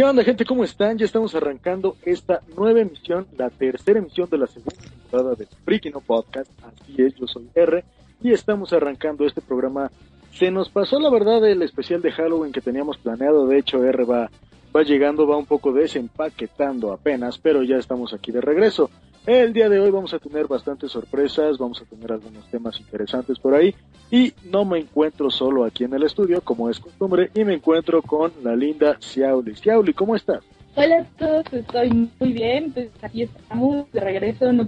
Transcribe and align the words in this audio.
¿Qué 0.00 0.04
onda 0.04 0.24
gente? 0.24 0.46
¿Cómo 0.46 0.64
están? 0.64 0.96
Ya 0.96 1.04
estamos 1.04 1.34
arrancando 1.34 1.94
esta 2.06 2.40
nueva 2.56 2.80
emisión, 2.80 3.26
la 3.36 3.50
tercera 3.50 3.98
emisión 3.98 4.30
de 4.30 4.38
la 4.38 4.46
segunda 4.46 4.80
temporada 4.80 5.34
de 5.34 5.44
Freaky 5.44 5.90
No 5.90 6.00
Podcast. 6.00 6.50
Así 6.64 7.02
es, 7.02 7.14
yo 7.16 7.26
soy 7.26 7.50
R 7.54 7.84
y 8.22 8.32
estamos 8.32 8.72
arrancando 8.72 9.26
este 9.26 9.42
programa. 9.42 9.90
Se 10.32 10.50
nos 10.50 10.70
pasó 10.70 10.98
la 10.98 11.10
verdad 11.10 11.46
el 11.46 11.60
especial 11.60 12.00
de 12.00 12.12
Halloween 12.12 12.50
que 12.50 12.62
teníamos 12.62 12.96
planeado, 12.96 13.46
de 13.46 13.58
hecho 13.58 13.84
R 13.84 14.04
va, 14.04 14.30
va 14.74 14.82
llegando, 14.84 15.26
va 15.26 15.36
un 15.36 15.44
poco 15.44 15.70
desempaquetando 15.70 16.94
apenas, 16.94 17.36
pero 17.36 17.62
ya 17.62 17.76
estamos 17.76 18.14
aquí 18.14 18.32
de 18.32 18.40
regreso. 18.40 18.88
El 19.26 19.52
día 19.52 19.68
de 19.68 19.78
hoy 19.78 19.90
vamos 19.90 20.14
a 20.14 20.18
tener 20.18 20.46
bastantes 20.46 20.92
sorpresas, 20.92 21.58
vamos 21.58 21.82
a 21.82 21.84
tener 21.84 22.10
algunos 22.10 22.46
temas 22.50 22.80
interesantes 22.80 23.38
por 23.38 23.54
ahí 23.54 23.74
y 24.10 24.32
no 24.50 24.64
me 24.64 24.78
encuentro 24.78 25.30
solo 25.30 25.64
aquí 25.64 25.84
en 25.84 25.92
el 25.92 26.04
estudio 26.04 26.40
como 26.40 26.70
es 26.70 26.80
costumbre 26.80 27.30
y 27.34 27.44
me 27.44 27.54
encuentro 27.54 28.00
con 28.00 28.32
la 28.42 28.56
linda 28.56 28.96
Xiauli. 28.98 29.54
Xiauli, 29.56 29.92
¿cómo 29.92 30.16
estás? 30.16 30.42
Hola 30.74 31.00
a 31.00 31.18
todos, 31.18 31.52
estoy 31.52 32.08
muy 32.18 32.32
bien, 32.32 32.72
pues 32.72 32.88
aquí 33.02 33.22
estamos 33.22 33.92
de 33.92 34.00
regreso, 34.00 34.52
no, 34.52 34.66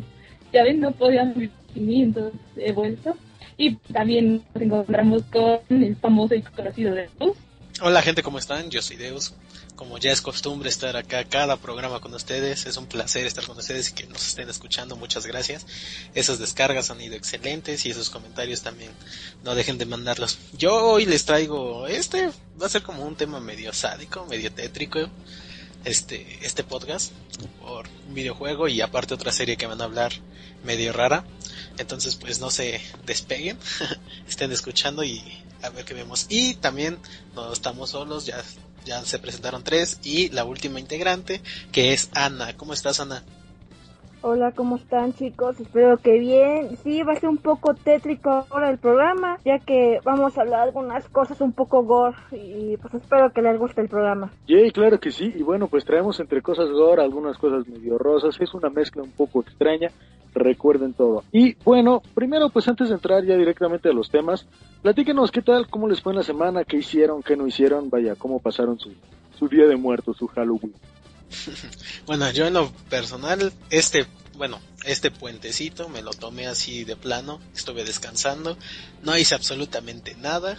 ya 0.52 0.64
ven, 0.64 0.80
no 0.80 0.92
podían 0.92 1.32
vivir 1.32 1.50
sin 1.72 1.86
mí, 1.86 2.02
entonces 2.02 2.38
he 2.56 2.72
vuelto 2.72 3.14
y 3.56 3.76
también 3.76 4.42
nos 4.54 4.62
encontramos 4.62 5.22
con 5.32 5.82
el 5.82 5.96
famoso 5.96 6.34
y 6.34 6.42
conocido 6.42 6.94
de 6.94 7.08
Deus. 7.18 7.38
Hola 7.80 8.02
gente, 8.02 8.22
¿cómo 8.22 8.38
están? 8.38 8.70
Yo 8.70 8.82
soy 8.82 8.96
Deus. 8.96 9.32
Como 9.76 9.96
ya 9.96 10.12
es 10.12 10.20
costumbre 10.20 10.68
estar 10.68 10.94
acá 10.94 11.24
cada 11.24 11.56
programa 11.56 12.00
con 12.00 12.12
ustedes, 12.12 12.66
es 12.66 12.76
un 12.76 12.86
placer 12.86 13.26
estar 13.26 13.44
con 13.46 13.56
ustedes 13.56 13.88
y 13.88 13.94
que 13.94 14.06
nos 14.06 14.28
estén 14.28 14.50
escuchando. 14.50 14.94
Muchas 14.94 15.26
gracias. 15.26 15.66
Esas 16.14 16.38
descargas 16.38 16.90
han 16.90 17.00
ido 17.00 17.16
excelentes 17.16 17.86
y 17.86 17.90
esos 17.90 18.10
comentarios 18.10 18.60
también 18.60 18.92
no 19.42 19.54
dejen 19.54 19.78
de 19.78 19.86
mandarlos. 19.86 20.38
Yo 20.52 20.74
hoy 20.84 21.06
les 21.06 21.24
traigo 21.24 21.86
este, 21.86 22.30
va 22.60 22.66
a 22.66 22.68
ser 22.68 22.82
como 22.82 23.04
un 23.04 23.16
tema 23.16 23.40
medio 23.40 23.72
sádico, 23.72 24.26
medio 24.26 24.52
tétrico. 24.52 25.08
Este, 25.84 26.38
este 26.42 26.62
podcast 26.62 27.10
por 27.60 27.88
un 28.06 28.14
videojuego 28.14 28.68
y 28.68 28.80
aparte 28.82 29.14
otra 29.14 29.32
serie 29.32 29.56
que 29.56 29.66
van 29.66 29.80
a 29.80 29.84
hablar 29.84 30.12
medio 30.62 30.92
rara. 30.92 31.24
Entonces 31.78 32.16
pues 32.16 32.40
no 32.40 32.50
se 32.50 32.80
despeguen, 33.06 33.58
estén 34.28 34.52
escuchando 34.52 35.02
y 35.04 35.22
a 35.62 35.70
ver 35.70 35.84
qué 35.84 35.94
vemos. 35.94 36.26
Y 36.28 36.54
también 36.54 36.98
no 37.34 37.52
estamos 37.52 37.90
solos, 37.90 38.26
ya, 38.26 38.42
ya 38.84 39.04
se 39.04 39.18
presentaron 39.18 39.64
tres 39.64 40.00
y 40.02 40.28
la 40.30 40.44
última 40.44 40.80
integrante 40.80 41.40
que 41.70 41.92
es 41.92 42.10
Ana. 42.14 42.56
¿Cómo 42.56 42.72
estás 42.72 43.00
Ana? 43.00 43.22
Hola, 44.24 44.52
¿cómo 44.52 44.76
están 44.76 45.12
chicos? 45.14 45.58
Espero 45.58 45.96
que 45.96 46.16
bien. 46.20 46.76
Sí, 46.84 47.02
va 47.02 47.12
a 47.12 47.16
ser 47.16 47.28
un 47.28 47.38
poco 47.38 47.74
tétrico 47.74 48.46
ahora 48.50 48.70
el 48.70 48.78
programa, 48.78 49.38
ya 49.44 49.58
que 49.58 49.98
vamos 50.04 50.38
a 50.38 50.42
hablar 50.42 50.60
de 50.60 50.66
algunas 50.68 51.08
cosas 51.08 51.40
un 51.40 51.52
poco 51.52 51.82
gore 51.82 52.14
y 52.30 52.76
pues 52.76 52.94
espero 52.94 53.32
que 53.32 53.42
les 53.42 53.58
guste 53.58 53.80
el 53.80 53.88
programa. 53.88 54.30
Yay, 54.46 54.70
claro 54.70 55.00
que 55.00 55.10
sí. 55.10 55.32
Y 55.34 55.42
bueno, 55.42 55.66
pues 55.66 55.84
traemos 55.84 56.20
entre 56.20 56.40
cosas 56.40 56.70
gore 56.70 57.02
algunas 57.02 57.36
cosas 57.36 57.66
medio 57.66 57.98
rosas. 57.98 58.36
Es 58.40 58.54
una 58.54 58.70
mezcla 58.70 59.02
un 59.02 59.10
poco 59.10 59.40
extraña. 59.40 59.90
Recuerden 60.34 60.94
todo. 60.94 61.24
Y 61.30 61.54
bueno, 61.64 62.02
primero 62.14 62.48
pues 62.48 62.66
antes 62.68 62.88
de 62.88 62.94
entrar 62.94 63.24
ya 63.24 63.36
directamente 63.36 63.88
a 63.88 63.92
los 63.92 64.10
temas, 64.10 64.46
platíquenos 64.80 65.30
qué 65.30 65.42
tal, 65.42 65.68
cómo 65.68 65.88
les 65.88 66.00
fue 66.00 66.12
en 66.12 66.18
la 66.18 66.24
semana, 66.24 66.64
qué 66.64 66.78
hicieron, 66.78 67.22
qué 67.22 67.36
no 67.36 67.46
hicieron, 67.46 67.90
vaya, 67.90 68.14
cómo 68.16 68.38
pasaron 68.38 68.78
su, 68.78 68.92
su 69.38 69.48
día 69.48 69.66
de 69.66 69.76
muertos, 69.76 70.16
su 70.16 70.26
Halloween. 70.28 70.74
bueno, 72.06 72.30
yo 72.30 72.46
en 72.46 72.54
lo 72.54 72.70
personal, 72.88 73.52
este, 73.70 74.06
bueno, 74.36 74.58
este 74.84 75.10
puentecito 75.10 75.88
me 75.88 76.02
lo 76.02 76.12
tomé 76.12 76.46
así 76.46 76.84
de 76.84 76.96
plano, 76.96 77.40
estuve 77.54 77.84
descansando, 77.84 78.56
no 79.02 79.16
hice 79.16 79.34
absolutamente 79.34 80.14
nada 80.16 80.56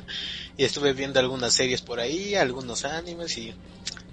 y 0.56 0.64
estuve 0.64 0.92
viendo 0.92 1.20
algunas 1.20 1.52
series 1.54 1.82
por 1.82 2.00
ahí, 2.00 2.34
algunos 2.34 2.84
animes 2.84 3.38
y 3.38 3.54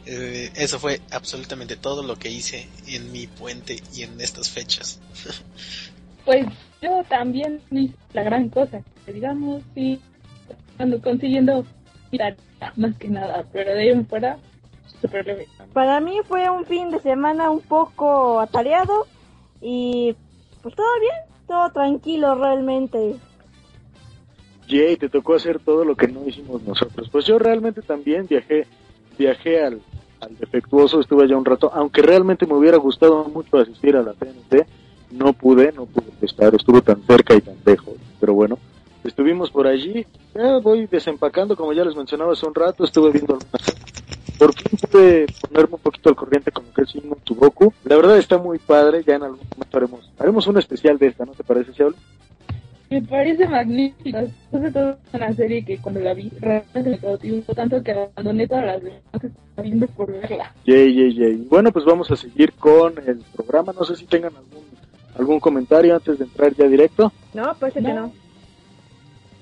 eh, 0.06 0.52
eso 0.56 0.80
fue 0.80 1.02
absolutamente 1.12 1.76
todo 1.76 2.04
lo 2.04 2.16
que 2.16 2.30
hice 2.30 2.68
en 2.88 3.12
mi 3.12 3.28
puente 3.28 3.82
y 3.94 4.04
en 4.04 4.20
estas 4.22 4.50
fechas. 4.50 5.00
pues 6.26 6.46
yo 6.82 7.04
también 7.08 7.62
hice 7.72 7.96
la 8.14 8.24
gran 8.24 8.50
cosa, 8.50 8.82
digamos, 9.08 9.64
y 9.76 10.00
cuando 10.78 11.02
consiguiendo 11.02 11.66
mirar 12.12 12.38
más 12.76 12.96
que 12.98 13.10
nada, 13.10 13.46
pero 13.52 13.74
de 13.74 13.82
ahí 13.82 13.90
en 13.90 14.08
fuera 14.08 14.38
super 15.02 15.26
leve. 15.26 15.48
Para 15.74 16.00
mí 16.00 16.20
fue 16.28 16.50
un 16.50 16.66
fin 16.66 16.90
de 16.90 17.00
semana 17.00 17.50
un 17.50 17.62
poco 17.62 18.40
atareado 18.40 19.08
y 19.62 20.16
pues 20.62 20.76
todo 20.76 21.00
bien, 21.00 21.16
todo 21.48 21.72
tranquilo 21.72 22.36
realmente. 22.36 23.16
Jay, 24.68 24.98
te 24.98 25.10
tocó 25.10 25.36
hacer 25.36 25.60
todo 25.60 25.84
lo 25.84 25.96
que 25.96 26.08
no 26.08 26.28
hicimos 26.28 26.62
nosotros. 26.64 27.10
Pues 27.10 27.26
yo 27.26 27.40
realmente 27.40 27.82
también 27.82 28.28
viajé, 28.28 28.68
viajé 29.18 29.64
al, 29.64 29.82
al 30.22 30.38
defectuoso, 30.38 31.00
estuve 31.00 31.24
allá 31.24 31.38
un 31.38 31.46
rato, 31.46 31.72
aunque 31.74 32.02
realmente 32.02 32.46
me 32.46 32.54
hubiera 32.54 32.78
gustado 32.78 33.26
mucho 33.26 33.58
asistir 33.58 33.96
a 33.96 34.04
la 34.04 34.14
TNT, 34.14 34.66
no 35.12 35.34
pude, 35.34 35.72
no 35.72 35.86
pude 35.86 36.12
estar, 36.22 36.54
estuvo 36.54 36.82
tan 36.82 37.02
cerca 37.04 37.36
y 37.36 37.42
tan 37.42 37.56
lejos, 37.66 37.96
pero 38.20 38.34
bueno, 38.34 38.58
estuvimos 39.04 39.50
por 39.50 39.68
allí, 39.68 40.06
ya 40.36 40.58
voy 40.60 40.88
desempacando, 40.88 41.56
como 41.56 41.74
ya 41.74 41.84
les 41.84 41.96
mencionaba 41.96 42.34
hace 42.34 42.46
un 42.46 42.56
rato, 42.56 42.84
estuve 42.84 43.12
viendo 43.12 43.40
por 44.40 44.54
fin 44.54 44.80
pude 44.80 45.26
ponerme 45.42 45.76
un 45.76 45.82
poquito 45.82 46.10
al 46.10 46.16
corriente 46.16 46.52
con 46.52 46.66
lo 46.66 46.74
que 46.74 46.84
es 46.84 46.88
Shin 46.88 47.14
Goku. 47.28 47.74
La 47.84 47.98
verdad 47.98 48.18
está 48.18 48.38
muy 48.38 48.58
padre, 48.58 49.04
ya 49.06 49.16
en 49.16 49.24
algún 49.24 49.46
momento 49.52 49.78
haremos, 49.78 50.10
haremos 50.18 50.48
un 50.48 50.58
especial 50.58 50.98
de 50.98 51.08
esta, 51.08 51.26
¿no 51.26 51.34
te 51.34 51.44
parece, 51.44 51.74
Xiaoli? 51.74 51.98
Me 52.90 53.02
parece 53.04 53.48
magnífica, 53.48 54.26
sobre 54.52 54.72
todo 54.72 54.98
una 55.14 55.34
serie 55.34 55.64
que 55.64 55.78
cuando 55.78 56.00
la 56.00 56.14
vi 56.14 56.32
realmente 56.40 56.90
me 56.90 56.98
cautivó 56.98 57.54
tanto 57.54 57.84
que 57.84 57.92
abandoné 57.92 58.48
todas 58.48 58.66
las 58.66 58.84
demás 58.84 59.02
que 59.22 59.28
estaba 59.28 59.62
viendo 59.62 59.88
por 59.88 60.12
verla. 60.12 60.54
Yay, 60.66 60.96
yay, 60.96 61.14
yay. 61.14 61.36
Bueno, 61.50 61.72
pues 61.72 61.86
vamos 61.86 62.10
a 62.10 62.16
seguir 62.16 62.54
con 62.54 62.94
el 63.06 63.24
programa, 63.36 63.74
no 63.74 63.86
sé 63.86 63.96
si 63.96 64.06
tengan 64.06 64.36
algún 64.36 64.70
algún 65.20 65.40
comentario 65.40 65.96
antes 65.96 66.18
de 66.18 66.26
entrar 66.26 66.54
ya 66.56 66.66
directo. 66.68 67.12
No, 67.34 67.54
parece 67.60 67.82
que 67.82 67.94
no. 67.94 68.12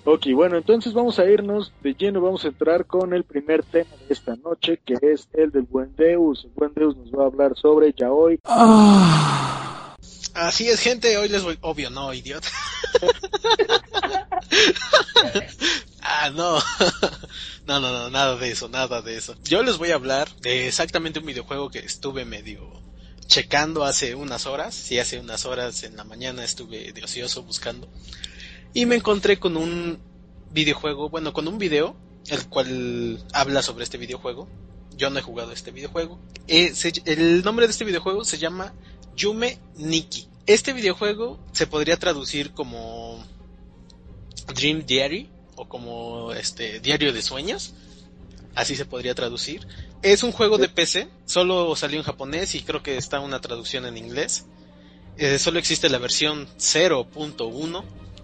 Ok, 0.06 0.28
bueno, 0.34 0.58
entonces 0.58 0.94
vamos 0.94 1.20
a 1.20 1.30
irnos 1.30 1.74
de 1.84 1.94
lleno, 1.94 2.22
vamos 2.22 2.46
a 2.46 2.48
entrar 2.48 2.86
con 2.86 3.14
el 3.14 3.26
primer 3.26 3.64
tema 3.64 3.90
de 4.08 4.14
esta 4.14 4.36
noche, 4.38 4.80
que 4.84 4.96
es 5.02 5.28
el 5.34 5.52
del 5.52 5.64
Buen 5.64 5.96
Deus. 5.98 6.46
El 6.46 6.52
Buen 6.56 6.74
Deus 6.74 6.96
nos 6.96 7.12
va 7.12 7.24
a 7.24 7.28
hablar 7.28 7.56
sobre 7.56 7.92
Yaoi. 7.94 8.40
Así 10.38 10.70
es, 10.70 10.80
gente, 10.80 11.18
hoy 11.18 11.30
les 11.30 11.42
voy... 11.42 11.58
Obvio, 11.62 11.90
no, 11.90 12.14
idiota. 12.14 12.48
ah, 16.02 16.30
no. 16.30 16.60
no, 17.66 17.80
no, 17.80 17.92
no, 17.92 18.10
nada 18.12 18.36
de 18.36 18.52
eso, 18.52 18.70
nada 18.70 19.02
de 19.02 19.18
eso. 19.18 19.36
Yo 19.44 19.64
les 19.64 19.80
voy 19.80 19.90
a 19.90 19.96
hablar 19.96 20.30
de 20.42 20.68
exactamente 20.68 21.18
un 21.18 21.26
videojuego 21.26 21.72
que 21.72 21.80
estuve 21.80 22.24
medio 22.24 22.72
checando 23.26 23.84
hace 23.84 24.14
unas 24.14 24.46
horas. 24.46 24.76
Sí, 24.76 25.00
hace 25.00 25.20
unas 25.20 25.46
horas 25.46 25.82
en 25.82 25.98
la 25.98 26.04
mañana 26.04 26.44
estuve 26.44 26.94
de 26.94 27.04
ocioso 27.04 27.42
buscando 27.42 27.90
y 28.76 28.86
me 28.86 28.96
encontré 28.96 29.40
con 29.40 29.58
un 29.58 29.98
videojuego, 30.52 31.10
bueno, 31.10 31.34
con 31.34 31.48
un 31.48 31.58
video, 31.58 31.96
el 32.28 32.48
cual 32.48 33.26
habla 33.34 33.64
sobre 33.64 33.86
este 33.86 33.98
videojuego. 33.98 34.48
Yo 34.96 35.10
no 35.10 35.18
he 35.18 35.24
jugado 35.24 35.52
este 35.52 35.72
videojuego. 35.72 36.20
Eh, 36.48 36.74
el 37.06 37.44
nombre 37.44 37.66
de 37.66 37.72
este 37.72 37.86
videojuego 37.86 38.24
se 38.24 38.38
llama 38.38 38.76
Yume 39.18 39.58
Nikki. 39.76 40.28
Este 40.46 40.72
videojuego 40.72 41.40
se 41.52 41.68
podría 41.68 41.98
traducir 41.98 42.52
como 42.52 43.22
Dream 44.56 44.86
Diary 44.86 45.30
o 45.56 45.68
como 45.68 46.32
este 46.32 46.80
Diario 46.80 47.12
de 47.12 47.22
Sueños. 47.22 47.74
Así 48.56 48.76
se 48.76 48.86
podría 48.86 49.16
traducir. 49.16 49.68
Es 50.02 50.24
un 50.24 50.32
juego 50.32 50.58
de 50.58 50.70
PC, 50.70 51.10
solo 51.26 51.76
salió 51.76 51.98
en 51.98 52.06
japonés 52.06 52.56
y 52.56 52.62
creo 52.62 52.82
que 52.82 52.98
está 52.98 53.20
una 53.20 53.42
traducción 53.42 53.86
en 53.86 53.98
inglés. 53.98 54.46
Eh, 55.18 55.40
solo 55.40 55.60
existe 55.60 55.90
la 55.90 55.98
versión 55.98 56.48
0.1 56.58 57.84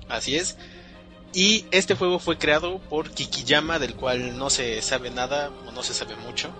Así 0.09 0.35
es. 0.35 0.57
Y 1.33 1.65
este 1.71 1.95
juego 1.95 2.19
fue 2.19 2.37
creado 2.37 2.79
por 2.79 3.09
Kikiyama, 3.09 3.79
del 3.79 3.95
cual 3.95 4.37
no 4.37 4.51
se 4.51 4.81
sabe 4.83 5.09
nada 5.09 5.51
o 5.67 5.71
no 5.71 5.81
se 5.81 5.93
sabe 5.93 6.15
mucho. 6.17 6.51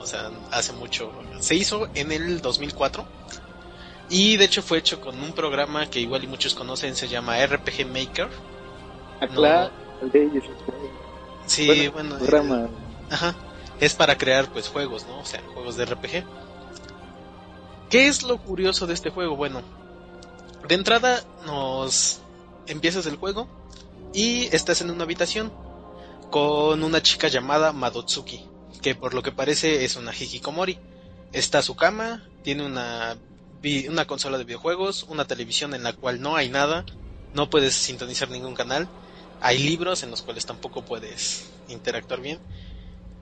O 0.00 0.06
sea, 0.06 0.30
hace 0.50 0.72
mucho. 0.72 1.12
Se 1.38 1.54
hizo 1.54 1.88
en 1.94 2.10
el 2.10 2.40
2004. 2.40 3.06
Y 4.10 4.36
de 4.36 4.44
hecho 4.44 4.60
fue 4.62 4.78
hecho 4.78 5.00
con 5.00 5.22
un 5.22 5.32
programa 5.32 5.88
que 5.88 6.00
igual 6.00 6.24
y 6.24 6.26
muchos 6.26 6.54
conocen, 6.54 6.96
se 6.96 7.06
llama 7.08 7.36
RPG 7.46 7.86
Maker. 7.86 8.28
Ah, 9.20 9.28
claro, 9.28 9.70
Sí, 11.46 11.88
bueno, 11.88 12.16
programa. 12.18 12.68
ajá, 13.10 13.34
es 13.80 13.94
para 13.94 14.18
crear 14.18 14.50
pues 14.52 14.68
juegos, 14.68 15.06
¿no? 15.06 15.20
O 15.20 15.24
sea, 15.24 15.40
juegos 15.54 15.76
de 15.76 15.84
RPG. 15.84 16.24
¿Qué 17.88 18.08
es 18.08 18.22
lo 18.22 18.38
curioso 18.38 18.86
de 18.86 18.94
este 18.94 19.10
juego? 19.10 19.36
Bueno, 19.36 19.62
de 20.68 20.74
entrada 20.74 21.22
nos 21.46 22.20
empiezas 22.66 23.06
el 23.06 23.16
juego 23.16 23.48
y 24.12 24.44
estás 24.54 24.80
en 24.80 24.90
una 24.90 25.04
habitación 25.04 25.52
con 26.30 26.82
una 26.82 27.02
chica 27.02 27.28
llamada 27.28 27.72
Madotsuki, 27.72 28.44
que 28.80 28.94
por 28.94 29.14
lo 29.14 29.22
que 29.22 29.32
parece 29.32 29.84
es 29.84 29.96
una 29.96 30.12
hikikomori. 30.12 30.78
Está 31.32 31.58
a 31.58 31.62
su 31.62 31.76
cama, 31.76 32.24
tiene 32.42 32.64
una, 32.64 33.16
una 33.88 34.06
consola 34.06 34.38
de 34.38 34.44
videojuegos, 34.44 35.04
una 35.08 35.26
televisión 35.26 35.74
en 35.74 35.82
la 35.82 35.92
cual 35.92 36.20
no 36.20 36.36
hay 36.36 36.48
nada, 36.48 36.84
no 37.34 37.50
puedes 37.50 37.74
sintonizar 37.74 38.30
ningún 38.30 38.54
canal, 38.54 38.88
hay 39.40 39.58
libros 39.58 40.02
en 40.02 40.10
los 40.10 40.22
cuales 40.22 40.46
tampoco 40.46 40.84
puedes 40.84 41.50
interactuar 41.68 42.20
bien. 42.20 42.38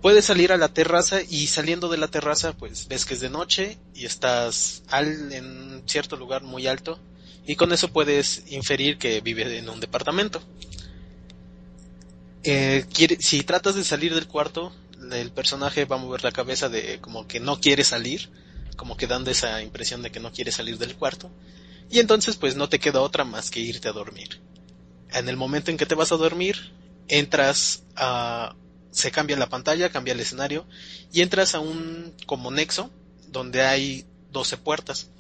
Puedes 0.01 0.27
salir 0.27 0.53
a 0.53 0.57
la 0.57 0.69
terraza 0.69 1.21
y 1.23 1.49
saliendo 1.49 1.89
de 1.89 1.99
la 1.99 2.09
terraza 2.09 2.53
pues 2.53 2.87
ves 2.87 3.05
que 3.05 3.15
es 3.15 3.21
de 3.21 3.31
noche 3.31 3.79
y 3.95 4.07
estás 4.07 4.85
al, 4.89 5.33
en 5.33 5.83
cierto 5.87 6.17
lugar 6.17 6.45
muy 6.45 6.69
alto 6.69 7.01
y 7.47 7.57
con 7.57 7.73
eso 7.73 7.89
puedes 7.89 8.45
inferir 8.47 8.99
que 8.99 9.21
vive 9.21 9.59
en 9.59 9.69
un 9.69 9.81
departamento. 9.81 10.41
Eh, 12.45 12.87
si 13.19 13.43
tratas 13.43 13.75
de 13.75 13.85
salir 13.85 14.15
del 14.15 14.29
cuarto, 14.29 14.73
el 15.13 15.33
personaje 15.33 15.85
va 15.85 15.97
a 15.97 15.99
mover 15.99 16.23
la 16.23 16.33
cabeza 16.33 16.69
de 16.69 17.01
como 17.01 17.27
que 17.27 17.41
no 17.41 17.61
quiere 17.61 17.85
salir, 17.85 18.31
como 18.79 18.97
que 18.97 19.07
dando 19.07 19.31
esa 19.31 19.61
impresión 19.61 20.01
de 20.01 20.11
que 20.11 20.21
no 20.21 20.33
quiere 20.33 20.53
salir 20.53 20.79
del 20.79 20.97
cuarto, 20.97 21.31
y 21.91 21.99
entonces 21.99 22.37
pues 22.37 22.57
no 22.57 22.71
te 22.71 22.79
queda 22.79 23.03
otra 23.03 23.25
más 23.25 23.51
que 23.51 23.61
irte 23.61 23.89
a 23.89 23.93
dormir. 23.93 24.41
En 25.11 25.29
el 25.29 25.37
momento 25.37 25.71
en 25.71 25.77
que 25.77 25.85
te 25.85 25.95
vas 25.95 26.13
a 26.13 26.17
dormir, 26.17 26.73
entras 27.09 27.83
a... 27.97 28.55
se 28.91 29.11
cambia 29.11 29.37
la 29.37 29.51
pantalla, 29.51 29.91
cambia 29.91 30.15
el 30.15 30.21
escenario, 30.21 30.67
y 31.13 31.21
entras 31.21 31.55
a 31.55 31.61
un 31.61 32.15
como 32.25 32.51
nexo 32.51 32.91
donde 33.27 33.63
hay 33.63 34.07
12 34.33 34.57
puertas. 34.57 35.11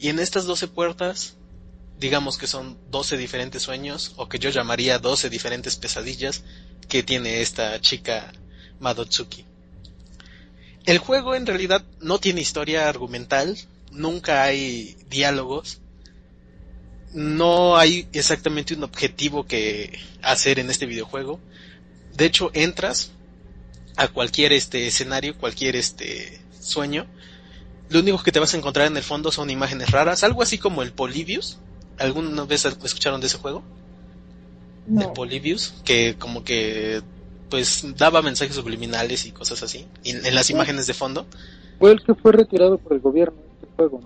Y 0.00 0.08
en 0.08 0.18
estas 0.18 0.46
12 0.46 0.66
puertas 0.66 1.36
digamos 1.98 2.36
que 2.36 2.46
son 2.46 2.78
12 2.90 3.16
diferentes 3.16 3.62
sueños 3.62 4.12
o 4.16 4.28
que 4.28 4.38
yo 4.38 4.50
llamaría 4.50 4.98
12 4.98 5.30
diferentes 5.30 5.76
pesadillas 5.76 6.44
que 6.88 7.02
tiene 7.02 7.40
esta 7.40 7.80
chica 7.80 8.32
Madotsuki. 8.80 9.46
El 10.86 10.98
juego 10.98 11.34
en 11.34 11.46
realidad 11.46 11.84
no 12.00 12.18
tiene 12.18 12.40
historia 12.40 12.88
argumental, 12.88 13.56
nunca 13.90 14.44
hay 14.44 14.96
diálogos, 15.10 15.80
no 17.12 17.76
hay 17.76 18.08
exactamente 18.12 18.74
un 18.74 18.84
objetivo 18.84 19.46
que 19.46 19.98
hacer 20.22 20.58
en 20.58 20.70
este 20.70 20.86
videojuego. 20.86 21.40
De 22.14 22.24
hecho, 22.24 22.50
entras 22.54 23.10
a 23.96 24.08
cualquier 24.08 24.52
este 24.52 24.86
escenario, 24.86 25.36
cualquier 25.36 25.76
este 25.76 26.40
sueño, 26.60 27.06
lo 27.88 28.00
único 28.00 28.22
que 28.22 28.32
te 28.32 28.40
vas 28.40 28.54
a 28.54 28.56
encontrar 28.56 28.86
en 28.86 28.96
el 28.96 29.02
fondo 29.02 29.30
son 29.30 29.50
imágenes 29.50 29.90
raras, 29.90 30.24
algo 30.24 30.42
así 30.42 30.58
como 30.58 30.82
el 30.82 30.92
Polybius, 30.92 31.58
¿Alguna 31.98 32.44
vez 32.44 32.64
escucharon 32.64 33.20
de 33.20 33.26
ese 33.26 33.38
juego? 33.38 33.62
De 34.86 35.08
Polybius, 35.08 35.74
que 35.84 36.16
como 36.18 36.44
que 36.44 37.02
pues 37.48 37.84
daba 37.96 38.22
mensajes 38.22 38.56
subliminales 38.56 39.24
y 39.26 39.32
cosas 39.32 39.62
así, 39.62 39.86
en, 40.04 40.34
las 40.34 40.50
imágenes 40.50 40.86
de 40.86 40.94
fondo. 40.94 41.26
Fue 41.78 41.92
el 41.92 42.02
que 42.02 42.14
fue 42.14 42.32
retirado 42.32 42.78
por 42.78 42.94
el 42.94 43.00
gobierno, 43.00 43.38
este 43.54 43.66
juego. 43.76 44.00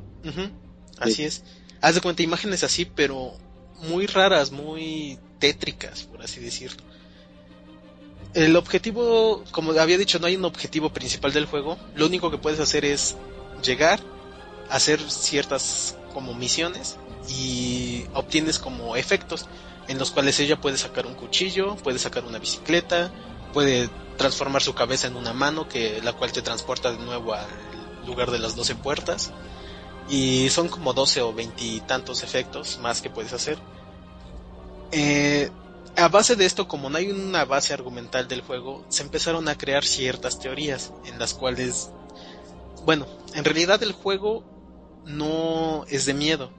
Así 0.99 1.25
es. 1.25 1.45
Haz 1.81 1.95
de 1.95 2.01
cuenta 2.01 2.23
imágenes 2.23 2.63
así, 2.65 2.85
pero 2.85 3.33
muy 3.89 4.07
raras, 4.07 4.53
muy 4.53 5.19
tétricas, 5.39 6.05
por 6.05 6.23
así 6.23 6.41
decirlo. 6.41 6.83
El 8.35 8.55
objetivo, 8.57 9.43
como 9.51 9.73
había 9.73 9.99
dicho, 9.99 10.19
no 10.19 10.27
hay 10.27 10.37
un 10.37 10.45
objetivo 10.45 10.93
principal 10.93 11.33
del 11.33 11.47
juego. 11.47 11.79
Lo 11.97 12.07
único 12.07 12.31
que 12.31 12.39
puedes 12.39 12.61
hacer 12.61 12.85
es 12.85 13.17
llegar, 13.65 14.01
hacer 14.69 15.01
ciertas 15.11 15.97
como 16.13 16.35
misiones 16.35 16.97
y 17.29 18.05
obtienes 18.15 18.59
como 18.59 18.97
efectos 18.97 19.47
en 19.91 19.99
los 19.99 20.13
cuales 20.13 20.39
ella 20.39 20.61
puede 20.61 20.79
sacar 20.79 21.05
un 21.05 21.15
cuchillo, 21.15 21.75
puede 21.75 21.99
sacar 21.99 22.25
una 22.25 22.39
bicicleta, 22.39 23.11
puede 23.53 23.91
transformar 24.17 24.63
su 24.63 24.73
cabeza 24.73 25.09
en 25.09 25.17
una 25.17 25.33
mano 25.33 25.69
que 25.69 26.01
la 26.05 26.13
cual 26.13 26.31
te 26.31 26.43
transporta 26.43 26.93
de 26.93 26.99
nuevo 26.99 27.35
al 27.35 27.49
lugar 28.07 28.31
de 28.31 28.39
las 28.39 28.55
12 28.55 28.77
puertas 28.77 29.33
y 30.09 30.49
son 30.51 30.69
como 30.69 30.93
12 30.93 31.23
o 31.23 31.35
20 31.35 31.65
y 31.65 31.81
tantos 31.81 32.23
efectos 32.23 32.79
más 32.81 33.03
que 33.03 33.11
puedes 33.11 33.33
hacer. 33.33 33.59
Eh, 34.93 35.51
a 35.97 36.07
base 36.07 36.37
de 36.37 36.47
esto, 36.47 36.69
como 36.69 36.89
no 36.89 36.97
hay 36.97 37.11
una 37.11 37.45
base 37.45 37.75
argumental 37.75 38.29
del 38.29 38.43
juego, 38.43 38.87
se 38.91 39.03
empezaron 39.03 39.49
a 39.49 39.59
crear 39.59 39.85
ciertas 39.85 40.39
teorías 40.39 40.93
en 41.05 41.19
las 41.19 41.35
cuales, 41.35 41.91
bueno, 42.85 43.09
en 43.35 43.45
realidad 43.45 43.83
el 43.83 43.91
juego 43.91 44.45
no 45.05 45.85
es 45.89 46.07
de 46.07 46.15
miedo, 46.15 46.53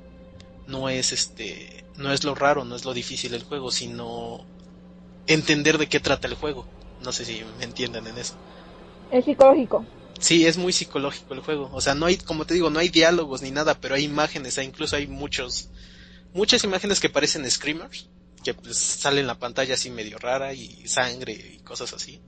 no 0.67 0.89
es 0.89 1.13
este, 1.13 1.80
no 1.97 2.11
es 2.13 2.23
lo 2.23 2.35
raro, 2.35 2.63
no 2.65 2.75
es 2.75 2.85
lo 2.85 2.93
difícil 2.93 3.31
del 3.31 3.43
juego, 3.43 3.71
sino 3.71 4.45
entender 5.27 5.77
de 5.77 5.87
qué 5.87 5.99
trata 5.99 6.27
el 6.27 6.35
juego. 6.35 6.65
No 7.03 7.11
sé 7.11 7.25
si 7.25 7.43
me 7.57 7.63
entienden 7.63 8.07
en 8.07 8.17
eso. 8.17 8.35
Es 9.11 9.25
psicológico. 9.25 9.85
Sí, 10.19 10.45
es 10.45 10.57
muy 10.57 10.71
psicológico 10.71 11.33
el 11.33 11.41
juego. 11.41 11.69
O 11.73 11.81
sea, 11.81 11.95
no 11.95 12.05
hay, 12.05 12.17
como 12.17 12.45
te 12.45 12.53
digo, 12.53 12.69
no 12.69 12.79
hay 12.79 12.89
diálogos 12.89 13.41
ni 13.41 13.51
nada, 13.51 13.79
pero 13.79 13.95
hay 13.95 14.03
imágenes, 14.03 14.57
e 14.57 14.63
incluso 14.63 14.95
hay 14.95 15.07
muchos, 15.07 15.69
muchas 16.33 16.63
imágenes 16.63 16.99
que 16.99 17.09
parecen 17.09 17.49
screamers, 17.49 18.07
que 18.43 18.53
pues 18.53 18.77
salen 18.77 19.21
en 19.21 19.27
la 19.27 19.39
pantalla 19.39 19.73
así 19.73 19.89
medio 19.89 20.17
rara 20.17 20.53
y 20.53 20.87
sangre 20.87 21.33
y 21.33 21.59
cosas 21.59 21.93
así. 21.93 22.21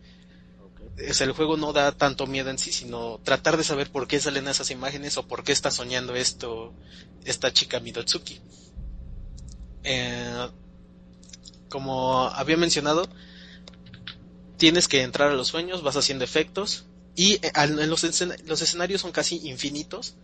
O 1.09 1.13
sea, 1.13 1.25
el 1.25 1.33
juego 1.33 1.57
no 1.57 1.74
da 1.74 1.92
tanto 1.92 2.27
miedo 2.27 2.50
en 2.50 2.59
sí, 2.59 2.71
sino 2.71 3.19
tratar 3.24 3.57
de 3.57 3.63
saber 3.63 3.92
por 3.92 4.07
qué 4.07 4.19
salen 4.19 4.48
esas 4.48 4.69
imágenes 4.69 5.18
o 5.18 5.27
por 5.27 5.44
qué 5.44 5.51
está 5.51 5.71
soñando 5.71 6.16
esto 6.16 6.74
esta 7.25 7.51
chica 7.51 7.80
Midotsuki. 7.80 8.39
Eh, 9.83 10.47
como 11.69 12.27
había 12.27 12.57
mencionado, 12.57 13.07
tienes 14.57 14.88
que 14.88 15.01
entrar 15.01 15.30
a 15.31 15.35
los 15.35 15.47
sueños, 15.47 15.83
vas 15.83 15.97
haciendo 15.97 16.24
efectos 16.24 16.85
y 17.15 17.33
eh, 17.35 17.51
en 17.56 17.89
los, 17.89 18.03
los 18.45 18.62
escenarios 18.62 19.01
son 19.01 19.12
casi 19.12 19.47
infinitos. 19.47 20.15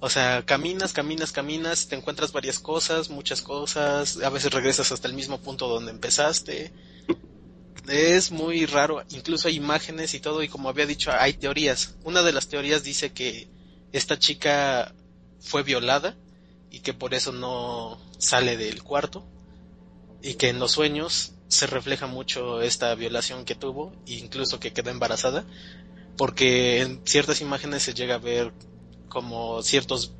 O 0.00 0.08
sea, 0.08 0.44
caminas, 0.46 0.92
caminas, 0.92 1.32
caminas, 1.32 1.88
te 1.88 1.96
encuentras 1.96 2.30
varias 2.30 2.60
cosas, 2.60 3.10
muchas 3.10 3.42
cosas, 3.42 4.18
a 4.22 4.30
veces 4.30 4.52
regresas 4.52 4.92
hasta 4.92 5.08
el 5.08 5.14
mismo 5.14 5.40
punto 5.40 5.66
donde 5.68 5.90
empezaste 5.90 6.72
es 7.88 8.30
muy 8.30 8.66
raro, 8.66 9.02
incluso 9.10 9.48
hay 9.48 9.56
imágenes 9.56 10.14
y 10.14 10.20
todo, 10.20 10.42
y 10.42 10.48
como 10.48 10.68
había 10.68 10.86
dicho, 10.86 11.10
hay 11.12 11.32
teorías. 11.34 11.94
Una 12.04 12.22
de 12.22 12.32
las 12.32 12.48
teorías 12.48 12.84
dice 12.84 13.12
que 13.12 13.48
esta 13.92 14.18
chica 14.18 14.94
fue 15.40 15.62
violada 15.62 16.16
y 16.70 16.80
que 16.80 16.94
por 16.94 17.14
eso 17.14 17.32
no 17.32 17.98
sale 18.18 18.56
del 18.56 18.82
cuarto 18.82 19.24
y 20.22 20.34
que 20.34 20.48
en 20.48 20.58
los 20.58 20.72
sueños 20.72 21.32
se 21.48 21.66
refleja 21.66 22.06
mucho 22.06 22.60
esta 22.60 22.94
violación 22.94 23.44
que 23.44 23.54
tuvo 23.54 23.92
e 24.06 24.14
incluso 24.14 24.60
que 24.60 24.72
quedó 24.72 24.90
embarazada 24.90 25.44
porque 26.16 26.82
en 26.82 27.00
ciertas 27.06 27.40
imágenes 27.40 27.82
se 27.84 27.94
llega 27.94 28.16
a 28.16 28.18
ver 28.18 28.52
como 29.08 29.62
ciertos 29.62 30.12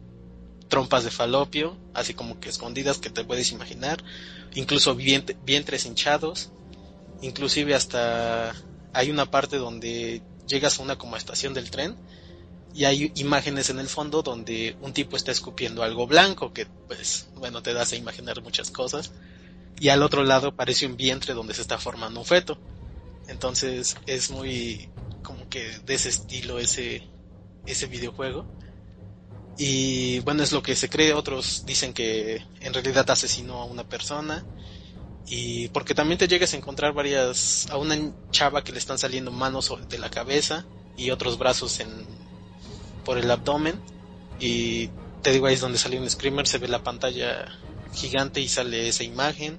trompas 0.68 1.04
de 1.04 1.10
falopio 1.10 1.76
así 1.94 2.14
como 2.14 2.40
que 2.40 2.48
escondidas 2.48 2.98
que 2.98 3.10
te 3.10 3.24
puedes 3.24 3.52
imaginar 3.52 4.02
incluso 4.54 4.94
vientres 4.94 5.84
hinchados 5.86 6.50
inclusive 7.20 7.74
hasta 7.74 8.54
hay 8.92 9.10
una 9.10 9.30
parte 9.30 9.58
donde 9.58 10.22
llegas 10.46 10.78
a 10.78 10.82
una 10.82 10.96
como 10.96 11.16
estación 11.16 11.52
del 11.52 11.70
tren 11.70 11.96
y 12.74 12.84
hay 12.84 13.12
imágenes 13.16 13.70
en 13.70 13.78
el 13.78 13.88
fondo 13.88 14.22
donde 14.22 14.76
un 14.80 14.92
tipo 14.92 15.16
está 15.16 15.32
escupiendo 15.32 15.82
algo 15.82 16.06
blanco 16.06 16.52
que 16.52 16.66
pues 16.86 17.28
bueno 17.36 17.62
te 17.62 17.72
das 17.72 17.92
a 17.92 17.96
imaginar 17.96 18.42
muchas 18.42 18.70
cosas 18.70 19.12
y 19.80 19.88
al 19.88 20.02
otro 20.02 20.24
lado 20.24 20.54
parece 20.54 20.86
un 20.86 20.96
vientre 20.96 21.34
donde 21.34 21.54
se 21.54 21.62
está 21.62 21.78
formando 21.78 22.20
un 22.20 22.26
feto. 22.26 22.58
Entonces 23.28 23.96
es 24.06 24.30
muy 24.30 24.88
como 25.22 25.48
que 25.48 25.78
de 25.84 25.94
ese 25.94 26.08
estilo 26.08 26.58
ese 26.58 27.02
ese 27.66 27.86
videojuego. 27.86 28.46
Y 29.56 30.20
bueno 30.20 30.42
es 30.42 30.52
lo 30.52 30.62
que 30.62 30.76
se 30.76 30.88
cree. 30.88 31.12
Otros 31.14 31.64
dicen 31.66 31.92
que 31.92 32.44
en 32.60 32.74
realidad 32.74 33.08
asesinó 33.10 33.60
a 33.62 33.64
una 33.64 33.88
persona 33.88 34.44
y 35.26 35.68
porque 35.68 35.94
también 35.94 36.18
te 36.18 36.28
llegas 36.28 36.54
a 36.54 36.56
encontrar 36.56 36.92
varias 36.92 37.68
a 37.70 37.76
una 37.76 37.96
chava 38.30 38.64
que 38.64 38.72
le 38.72 38.78
están 38.78 38.98
saliendo 38.98 39.30
manos 39.30 39.72
de 39.88 39.98
la 39.98 40.10
cabeza 40.10 40.64
y 40.96 41.10
otros 41.10 41.38
brazos 41.38 41.80
en 41.80 42.27
por 43.04 43.18
el 43.18 43.30
abdomen 43.30 43.80
y 44.40 44.88
te 45.22 45.32
digo 45.32 45.46
ahí 45.46 45.54
es 45.54 45.60
donde 45.60 45.78
sale 45.78 46.00
un 46.00 46.08
screamer 46.08 46.46
se 46.46 46.58
ve 46.58 46.68
la 46.68 46.82
pantalla 46.82 47.48
gigante 47.94 48.40
y 48.40 48.48
sale 48.48 48.88
esa 48.88 49.04
imagen 49.04 49.58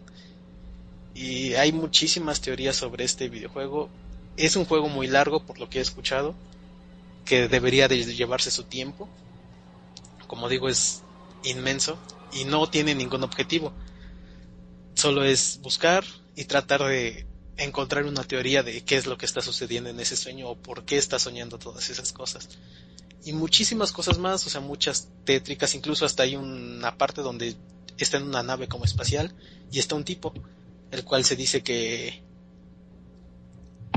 y 1.14 1.54
hay 1.56 1.72
muchísimas 1.72 2.42
teorías 2.42 2.76
sobre 2.76 3.04
este 3.04 3.30
videojuego 3.30 3.90
es 4.38 4.56
un 4.56 4.66
juego 4.66 4.88
muy 4.88 5.08
largo 5.08 5.46
por 5.46 5.60
lo 5.60 5.70
que 5.70 5.80
he 5.80 5.82
escuchado 5.82 6.36
que 7.26 7.48
debería 7.48 7.88
de 7.88 8.04
llevarse 8.04 8.52
su 8.52 8.64
tiempo 8.64 9.10
como 10.28 10.48
digo 10.48 10.70
es 10.70 11.02
inmenso 11.44 11.98
y 12.32 12.46
no 12.46 12.70
tiene 12.70 12.96
ningún 12.96 13.24
objetivo. 13.24 13.74
Solo 14.94 15.24
es 15.24 15.60
buscar 15.62 16.04
y 16.36 16.46
tratar 16.46 16.84
de 16.84 17.26
encontrar 17.58 18.06
una 18.06 18.24
teoría 18.24 18.64
de 18.64 18.82
qué 18.82 18.96
es 18.96 19.06
lo 19.06 19.18
que 19.18 19.26
está 19.26 19.42
sucediendo 19.42 19.90
en 19.90 20.00
ese 20.00 20.16
sueño 20.16 20.50
o 20.50 20.56
por 20.56 20.86
qué 20.86 20.98
está 20.98 21.20
soñando 21.20 21.58
todas 21.58 21.90
esas 21.90 22.14
cosas. 22.14 22.50
Y 23.26 23.34
muchísimas 23.34 23.92
cosas 23.92 24.18
más, 24.18 24.46
o 24.48 24.50
sea, 24.50 24.62
muchas 24.62 25.10
tétricas, 25.26 25.76
incluso 25.76 26.06
hasta 26.06 26.24
hay 26.24 26.36
una 26.36 26.98
parte 26.98 27.22
donde 27.22 27.56
está 27.98 28.18
en 28.18 28.24
una 28.24 28.44
nave 28.44 28.68
como 28.68 28.86
espacial 28.86 29.34
y 29.72 29.80
está 29.80 29.96
un 29.96 30.06
tipo, 30.06 30.34
el 30.92 31.04
cual 31.04 31.26
se 31.26 31.36
dice 31.36 31.62
que 31.62 32.24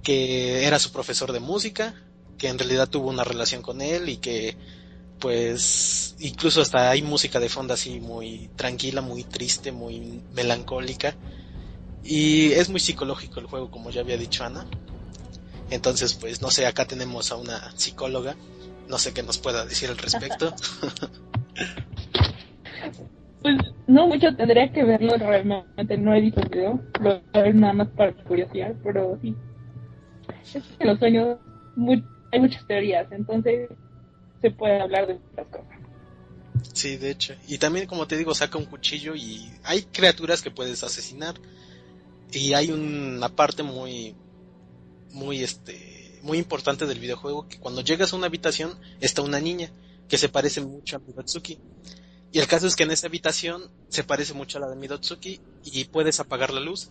que 0.03 0.67
era 0.67 0.79
su 0.79 0.91
profesor 0.91 1.33
de 1.33 1.41
música, 1.41 1.95
que 2.37 2.49
en 2.49 2.59
realidad 2.59 2.89
tuvo 2.89 3.09
una 3.09 3.25
relación 3.25 3.63
con 3.63 3.81
él 3.81 4.09
y 4.09 4.17
que 4.17 4.57
pues 5.21 6.17
incluso 6.19 6.61
hasta 6.61 6.91
hay 6.91 7.03
música 7.03 7.39
de 7.39 7.49
fondo 7.49 7.75
así 7.75 8.01
muy 8.01 8.51
tranquila, 8.57 9.01
muy 9.01 9.23
triste, 9.23 9.71
muy 9.71 10.21
melancólica 10.33 11.15
y 12.03 12.51
es 12.53 12.69
muy 12.69 12.81
psicológico 12.81 13.39
el 13.39 13.47
juego, 13.47 13.71
como 13.71 13.91
ya 13.91 14.01
había 14.01 14.17
dicho 14.17 14.43
Ana. 14.43 14.67
Entonces, 15.71 16.15
pues 16.15 16.43
no 16.43 16.51
sé, 16.51 16.67
acá 16.67 16.87
tenemos 16.87 17.31
a 17.31 17.37
una 17.37 17.73
psicóloga, 17.79 18.37
no 18.89 18.99
sé 18.99 19.13
qué 19.13 19.23
nos 19.23 19.39
pueda 19.39 19.65
decir 19.65 19.91
al 19.91 19.99
respecto. 19.99 20.55
pues 23.43 23.57
no 23.87 24.07
mucho 24.07 24.35
tendría 24.37 24.73
que 24.73 24.85
verlo 24.85 25.17
realmente, 25.17 25.99
no 25.99 26.15
he 26.15 26.21
visto 26.21 26.41
el 26.41 26.49
video, 26.49 26.81
lo 27.01 27.21
ver 27.33 27.55
nada 27.55 27.73
más 27.73 27.89
para 27.89 28.13
curiosidad, 28.25 28.75
pero 28.83 29.19
sí. 29.21 29.35
Es 30.55 30.63
que 30.79 30.85
los 30.85 30.99
sueños 30.99 31.39
hay 32.33 32.41
muchas 32.41 32.67
teorías, 32.67 33.11
entonces 33.11 33.69
se 34.41 34.51
puede 34.51 34.81
hablar 34.81 35.07
de 35.07 35.15
muchas 35.15 35.47
cosas. 35.47 35.67
Sí, 36.73 36.97
de 36.97 37.11
hecho. 37.11 37.35
Y 37.49 37.59
también, 37.59 37.87
como 37.87 38.07
te 38.07 38.17
digo, 38.17 38.35
saca 38.35 38.59
un 38.59 38.65
cuchillo 38.65 39.15
y 39.15 39.51
hay 39.65 39.83
criaturas 39.83 40.43
que 40.43 40.51
puedes 40.51 40.83
asesinar. 40.83 41.35
Y 42.33 42.55
hay 42.55 42.71
una 42.71 43.29
parte 43.29 43.63
muy, 43.63 44.15
muy, 45.13 45.43
este, 45.43 45.92
muy 46.23 46.39
importante 46.39 46.87
del 46.87 47.01
videojuego 47.01 47.49
que 47.49 47.59
cuando 47.59 47.83
llegas 47.83 48.13
a 48.13 48.17
una 48.17 48.27
habitación 48.27 48.79
está 49.01 49.23
una 49.23 49.41
niña 49.41 49.71
que 50.09 50.19
se 50.19 50.29
parece 50.29 50.61
mucho 50.61 50.97
a 50.97 50.99
Midotsuki. 51.01 51.59
Y 52.33 52.39
el 52.39 52.47
caso 52.47 52.67
es 52.67 52.77
que 52.77 52.85
en 52.85 52.91
esa 52.91 53.09
habitación 53.09 53.71
se 53.89 54.05
parece 54.05 54.33
mucho 54.33 54.59
a 54.59 54.61
la 54.63 54.69
de 54.69 54.77
Midotsuki 54.77 55.41
y 55.65 55.85
puedes 55.85 56.21
apagar 56.21 56.53
la 56.53 56.61
luz. 56.61 56.91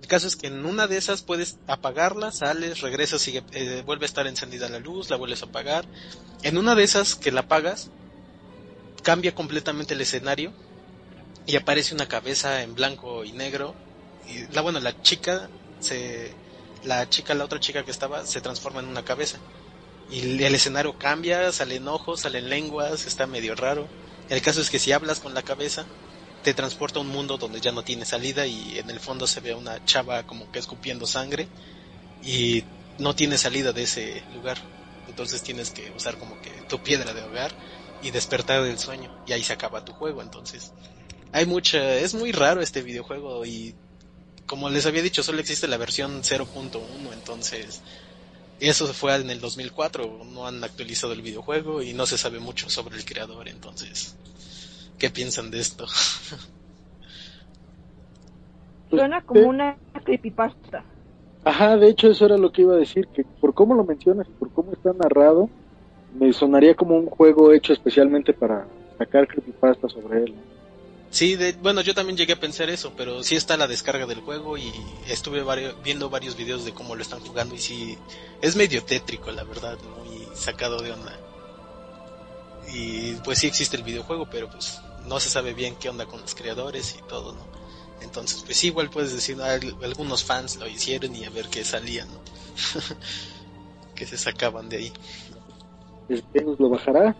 El 0.00 0.06
caso 0.08 0.26
es 0.26 0.36
que 0.36 0.48
en 0.48 0.66
una 0.66 0.86
de 0.86 0.98
esas 0.98 1.22
puedes 1.22 1.58
apagarla, 1.66 2.30
sales, 2.30 2.82
regresas 2.82 3.26
y 3.28 3.42
eh, 3.52 3.82
vuelve 3.86 4.04
a 4.04 4.08
estar 4.08 4.26
encendida 4.26 4.68
la 4.68 4.78
luz, 4.78 5.08
la 5.08 5.16
vuelves 5.16 5.42
a 5.42 5.46
apagar. 5.46 5.86
En 6.42 6.58
una 6.58 6.74
de 6.74 6.84
esas 6.84 7.14
que 7.14 7.32
la 7.32 7.40
apagas, 7.40 7.90
cambia 9.02 9.34
completamente 9.34 9.94
el 9.94 10.00
escenario 10.00 10.52
y 11.46 11.56
aparece 11.56 11.94
una 11.94 12.08
cabeza 12.08 12.62
en 12.62 12.74
blanco 12.74 13.24
y 13.24 13.32
negro 13.32 13.74
y 14.28 14.52
la 14.52 14.62
bueno 14.62 14.80
la 14.80 15.00
chica 15.00 15.48
se 15.78 16.34
la 16.86 17.08
chica 17.08 17.34
la 17.34 17.44
otra 17.44 17.60
chica 17.60 17.84
que 17.84 17.90
estaba 17.90 18.24
se 18.24 18.40
transforma 18.40 18.80
en 18.80 18.86
una 18.88 19.04
cabeza. 19.04 19.38
Y 20.10 20.42
el 20.42 20.54
escenario 20.54 20.98
cambia 20.98 21.50
salen 21.52 21.88
ojos 21.88 22.20
salen 22.20 22.48
lenguas 22.48 23.06
está 23.06 23.26
medio 23.26 23.54
raro. 23.54 23.88
El 24.28 24.40
caso 24.40 24.60
es 24.60 24.70
que 24.70 24.78
si 24.78 24.92
hablas 24.92 25.20
con 25.20 25.34
la 25.34 25.42
cabeza 25.42 25.84
te 26.42 26.54
transporta 26.54 26.98
a 26.98 27.02
un 27.02 27.08
mundo 27.08 27.38
donde 27.38 27.60
ya 27.60 27.72
no 27.72 27.82
tiene 27.82 28.04
salida 28.04 28.46
y 28.46 28.78
en 28.78 28.88
el 28.88 29.00
fondo 29.00 29.26
se 29.26 29.40
ve 29.40 29.54
una 29.54 29.84
chava 29.84 30.24
como 30.26 30.50
que 30.52 30.60
escupiendo 30.60 31.06
sangre 31.06 31.48
y 32.22 32.62
no 32.98 33.16
tiene 33.16 33.36
salida 33.36 33.72
de 33.72 33.82
ese 33.82 34.22
lugar. 34.32 34.58
Entonces 35.08 35.42
tienes 35.42 35.70
que 35.70 35.90
usar 35.90 36.18
como 36.18 36.40
que 36.40 36.50
tu 36.68 36.82
piedra 36.82 37.12
de 37.14 37.22
hogar 37.22 37.52
y 38.02 38.10
despertar 38.10 38.62
del 38.62 38.78
sueño. 38.78 39.24
Y 39.26 39.32
ahí 39.32 39.42
se 39.42 39.52
acaba 39.52 39.84
tu 39.84 39.92
juego 39.92 40.22
entonces. 40.22 40.72
Hay 41.32 41.46
mucha 41.46 41.96
es 41.96 42.14
muy 42.14 42.30
raro 42.30 42.62
este 42.62 42.82
videojuego 42.82 43.44
y 43.44 43.74
como 44.46 44.70
les 44.70 44.86
había 44.86 45.02
dicho, 45.02 45.22
solo 45.22 45.40
existe 45.40 45.68
la 45.68 45.76
versión 45.76 46.22
0.1, 46.22 47.12
entonces 47.12 47.82
eso 48.58 48.86
fue 48.94 49.14
en 49.16 49.28
el 49.30 49.40
2004, 49.40 50.22
no 50.24 50.46
han 50.46 50.62
actualizado 50.64 51.12
el 51.12 51.22
videojuego 51.22 51.82
y 51.82 51.92
no 51.92 52.06
se 52.06 52.16
sabe 52.16 52.38
mucho 52.38 52.70
sobre 52.70 52.96
el 52.96 53.04
creador, 53.04 53.48
entonces, 53.48 54.16
¿qué 54.98 55.10
piensan 55.10 55.50
de 55.50 55.60
esto? 55.60 55.86
Suena 58.88 59.20
como 59.22 59.48
una 59.48 59.76
creepypasta. 60.04 60.84
Ajá, 61.44 61.76
de 61.76 61.88
hecho 61.88 62.08
eso 62.08 62.24
era 62.26 62.38
lo 62.38 62.50
que 62.50 62.62
iba 62.62 62.74
a 62.74 62.78
decir, 62.78 63.08
que 63.12 63.24
por 63.40 63.52
cómo 63.52 63.74
lo 63.74 63.84
mencionas 63.84 64.26
y 64.28 64.32
por 64.32 64.50
cómo 64.52 64.72
está 64.72 64.92
narrado, 64.92 65.50
me 66.12 66.32
sonaría 66.32 66.74
como 66.74 66.96
un 66.96 67.06
juego 67.06 67.52
hecho 67.52 67.72
especialmente 67.72 68.32
para 68.32 68.66
sacar 68.96 69.28
creepypasta 69.28 69.88
sobre 69.88 70.24
él. 70.24 70.34
Sí, 71.16 71.34
bueno, 71.62 71.80
yo 71.80 71.94
también 71.94 72.18
llegué 72.18 72.34
a 72.34 72.38
pensar 72.38 72.68
eso, 72.68 72.92
pero 72.94 73.22
sí 73.22 73.36
está 73.36 73.56
la 73.56 73.66
descarga 73.66 74.04
del 74.04 74.20
juego 74.20 74.58
y 74.58 74.70
estuve 75.08 75.42
viendo 75.82 76.10
varios 76.10 76.36
videos 76.36 76.66
de 76.66 76.74
cómo 76.74 76.94
lo 76.94 77.00
están 77.00 77.20
jugando 77.20 77.54
y 77.54 77.58
sí, 77.58 77.96
es 78.42 78.54
medio 78.54 78.84
tétrico, 78.84 79.32
la 79.32 79.42
verdad, 79.42 79.78
muy 79.96 80.28
sacado 80.34 80.78
de 80.82 80.92
onda. 80.92 81.18
Y 82.70 83.14
pues 83.24 83.38
sí 83.38 83.46
existe 83.46 83.78
el 83.78 83.82
videojuego, 83.82 84.28
pero 84.28 84.50
pues 84.50 84.82
no 85.06 85.18
se 85.18 85.30
sabe 85.30 85.54
bien 85.54 85.76
qué 85.76 85.88
onda 85.88 86.04
con 86.04 86.20
los 86.20 86.34
creadores 86.34 86.96
y 86.98 87.08
todo, 87.08 87.32
¿no? 87.32 87.46
Entonces, 88.02 88.42
pues 88.44 88.58
sí, 88.58 88.66
igual 88.66 88.90
puedes 88.90 89.14
decir, 89.14 89.38
ah, 89.40 89.58
algunos 89.82 90.22
fans 90.22 90.56
lo 90.56 90.68
hicieron 90.68 91.16
y 91.16 91.24
a 91.24 91.30
ver 91.30 91.48
qué 91.48 91.64
salía, 91.64 92.04
¿no? 92.04 92.20
que 93.94 94.04
se 94.04 94.18
sacaban 94.18 94.68
de 94.68 94.76
ahí. 94.76 94.92
¿El 96.10 96.56
lo 96.58 96.68
bajará? 96.68 97.16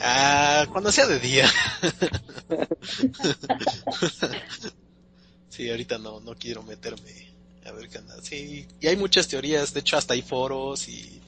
Ah, 0.00 0.66
cuando 0.70 0.90
sea 0.90 1.06
de 1.06 1.18
día. 1.18 1.50
sí, 5.48 5.70
ahorita 5.70 5.98
no, 5.98 6.20
no 6.20 6.34
quiero 6.34 6.62
meterme 6.62 7.32
a 7.64 7.72
ver 7.72 7.88
qué 7.88 7.98
anda. 7.98 8.16
Sí, 8.22 8.66
y 8.80 8.86
hay 8.86 8.96
muchas 8.96 9.28
teorías, 9.28 9.74
de 9.74 9.80
hecho 9.80 9.96
hasta 9.96 10.14
hay 10.14 10.22
foros 10.22 10.88
y 10.88 11.20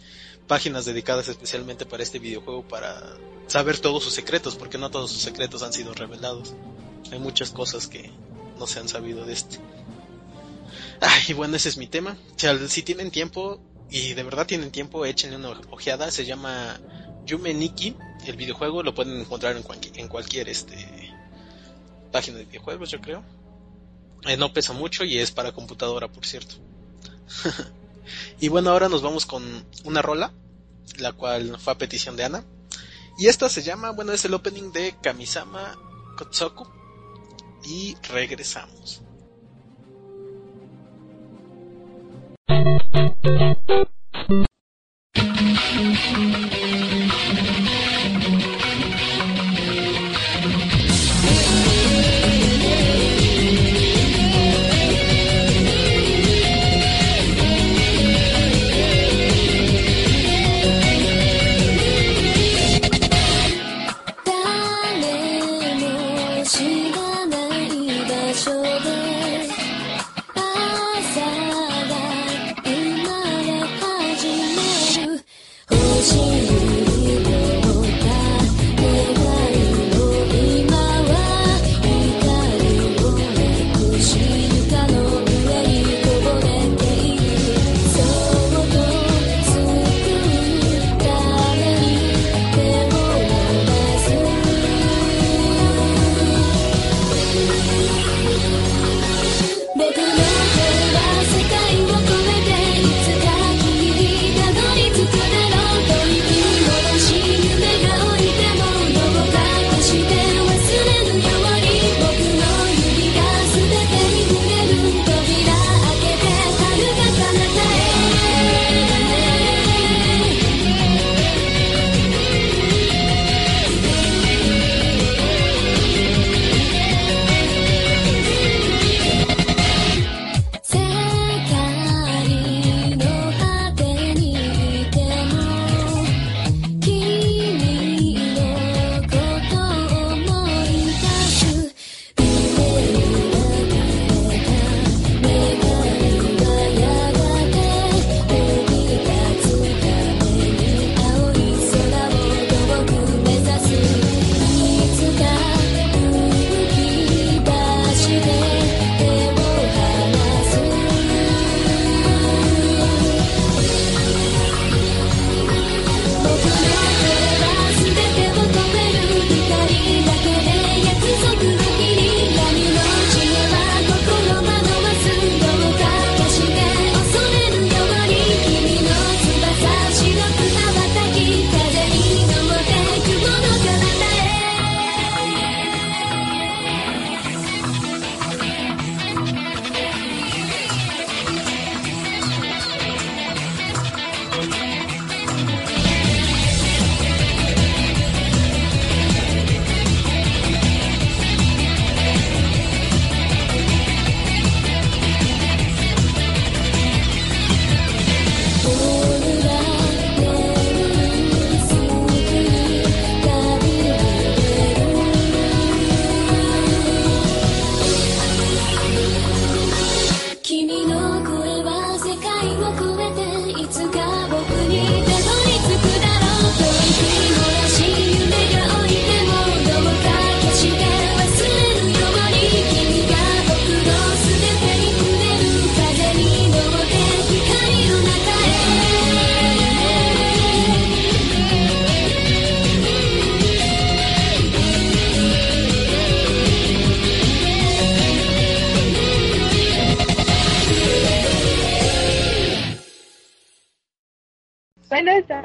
páginas 0.46 0.84
dedicadas 0.84 1.28
especialmente 1.28 1.86
para 1.86 2.02
este 2.02 2.18
videojuego 2.18 2.66
para 2.66 3.16
saber 3.46 3.78
todos 3.78 4.04
sus 4.04 4.14
secretos, 4.14 4.56
porque 4.56 4.78
no 4.78 4.90
todos 4.90 5.10
sus 5.10 5.22
secretos 5.22 5.62
han 5.62 5.72
sido 5.72 5.94
revelados. 5.94 6.54
Hay 7.12 7.18
muchas 7.18 7.50
cosas 7.50 7.86
que 7.86 8.10
no 8.58 8.66
se 8.66 8.80
han 8.80 8.88
sabido 8.88 9.24
de 9.24 9.32
este. 9.32 9.58
Ay, 11.00 11.34
bueno, 11.34 11.56
ese 11.56 11.68
es 11.68 11.76
mi 11.76 11.86
tema. 11.86 12.16
si 12.68 12.82
tienen 12.82 13.10
tiempo, 13.10 13.60
y 13.90 14.14
de 14.14 14.22
verdad 14.22 14.46
tienen 14.46 14.70
tiempo, 14.70 15.04
échenle 15.04 15.36
una 15.36 15.50
ojeada. 15.70 16.10
Se 16.10 16.24
llama 16.24 16.80
Yume 17.26 17.54
Nikki, 17.54 17.96
el 18.26 18.36
videojuego 18.36 18.82
lo 18.82 18.94
pueden 18.94 19.20
encontrar 19.20 19.56
en, 19.56 20.08
cualquier 20.08 20.48
este, 20.48 21.12
página 22.12 22.38
de 22.38 22.44
videojuegos, 22.44 22.90
yo 22.90 23.00
creo. 23.00 23.22
Eh, 24.22 24.36
no 24.36 24.52
pesa 24.52 24.72
mucho 24.72 25.04
y 25.04 25.18
es 25.18 25.30
para 25.30 25.52
computadora, 25.52 26.08
por 26.08 26.24
cierto. 26.24 26.54
y 28.40 28.48
bueno, 28.48 28.70
ahora 28.70 28.88
nos 28.88 29.02
vamos 29.02 29.26
con 29.26 29.66
una 29.84 30.02
rola, 30.02 30.32
la 30.98 31.12
cual 31.12 31.58
fue 31.58 31.72
a 31.72 31.78
petición 31.78 32.16
de 32.16 32.24
Ana. 32.24 32.44
Y 33.18 33.26
esta 33.28 33.48
se 33.48 33.62
llama, 33.62 33.90
bueno, 33.90 34.12
es 34.12 34.24
el 34.24 34.34
opening 34.34 34.72
de 34.72 34.94
Kamisama 35.00 35.78
Kotsoku. 36.16 36.66
Y 37.64 37.96
regresamos. 38.08 39.02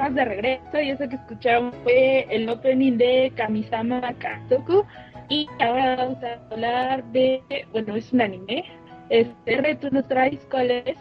De 0.08 0.24
regreso 0.24 0.80
y 0.80 0.90
eso 0.90 1.08
que 1.08 1.16
escucharon 1.16 1.72
fue 1.82 2.26
el 2.30 2.48
opening 2.48 2.96
de 2.96 3.32
Kamisama 3.36 4.00
Katsuku. 4.14 4.84
Y 5.28 5.46
ahora 5.60 5.96
vamos 5.96 6.18
a 6.24 6.52
hablar 6.52 7.04
de, 7.12 7.42
bueno, 7.72 7.94
es 7.94 8.12
un 8.12 8.22
anime. 8.22 8.64
Este, 9.10 9.74
¿tú 9.76 9.88
nos 9.92 10.08
traes 10.08 10.40
cuál 10.50 10.70
es? 10.70 10.96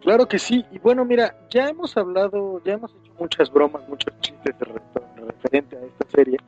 Claro 0.00 0.26
que 0.26 0.38
sí. 0.38 0.64
Y 0.72 0.78
bueno, 0.78 1.04
mira, 1.04 1.34
ya 1.50 1.68
hemos 1.68 1.96
hablado, 1.96 2.62
ya 2.64 2.72
hemos 2.72 2.90
hecho 2.90 3.12
muchas 3.18 3.52
bromas, 3.52 3.86
muchos 3.86 4.12
chistes 4.20 4.54
referente 4.58 5.76
a 5.76 5.80
esta 5.80 6.10
serie. 6.10 6.38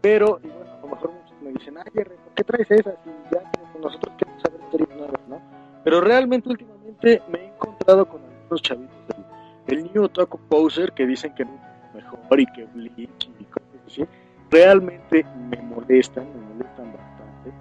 Pero, 0.00 0.40
y 0.42 0.48
bueno, 0.48 0.72
a 0.72 0.80
lo 0.80 0.88
mejor 0.88 1.12
muchos 1.12 1.42
me 1.42 1.52
dicen, 1.52 1.76
ay, 1.76 1.90
¿por 1.92 2.34
qué 2.34 2.44
traes 2.44 2.70
esas? 2.70 2.94
Y 3.04 3.34
ya 3.34 3.42
nosotros 3.80 4.14
queremos 4.16 4.42
saber 4.42 4.60
series 4.70 4.96
nuevas, 4.96 5.20
¿no? 5.28 5.40
Pero 5.84 6.00
realmente 6.00 6.48
últimamente 6.48 7.22
me 7.30 7.38
he 7.38 7.46
encontrado 7.48 8.06
con 8.08 8.22
algunos 8.22 8.62
chavitos 8.62 8.95
el 9.66 9.90
New 9.92 10.04
Otaku 10.04 10.38
Poser 10.48 10.92
que 10.92 11.06
dicen 11.06 11.34
que 11.34 11.42
es 11.42 11.48
mejor 11.94 12.40
y 12.40 12.46
que 12.46 12.64
Bleach 12.66 13.30
y 13.40 13.44
cosas 13.44 13.68
así, 13.86 14.04
realmente 14.50 15.24
me 15.50 15.60
molestan, 15.62 16.24
me 16.34 16.54
molestan 16.54 16.92
bastante. 16.92 17.52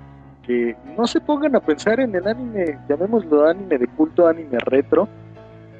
Que 0.44 0.76
no 0.98 1.08
se 1.08 1.22
pongan 1.22 1.56
a 1.56 1.60
pensar 1.60 2.00
en 2.00 2.14
el 2.16 2.28
anime, 2.28 2.78
llamémoslo 2.88 3.48
anime 3.48 3.78
de 3.78 3.88
culto, 3.88 4.28
anime 4.28 4.60
retro, 4.60 5.08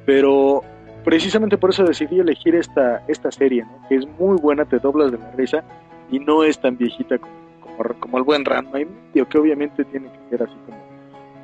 pero 0.04 0.62
precisamente 1.04 1.56
por 1.56 1.70
eso 1.70 1.84
decidí 1.84 2.18
elegir 2.18 2.54
esta, 2.56 3.02
esta 3.06 3.30
serie, 3.30 3.64
¿no? 3.64 3.88
que 3.88 3.96
es 3.96 4.06
muy 4.18 4.36
buena, 4.38 4.64
te 4.64 4.78
doblas 4.78 5.12
de 5.12 5.18
la 5.18 5.30
risa 5.32 5.62
y 6.10 6.18
no 6.18 6.42
es 6.42 6.58
tan 6.58 6.76
viejita 6.76 7.18
como, 7.18 7.34
como, 8.00 8.18
el 8.18 8.24
buen 8.24 8.44
Ranma, 8.44 8.78
que 9.12 9.38
obviamente 9.38 9.84
tiene 9.84 10.08
que 10.10 10.30
ser 10.30 10.42
así 10.42 10.54
como 10.66 10.86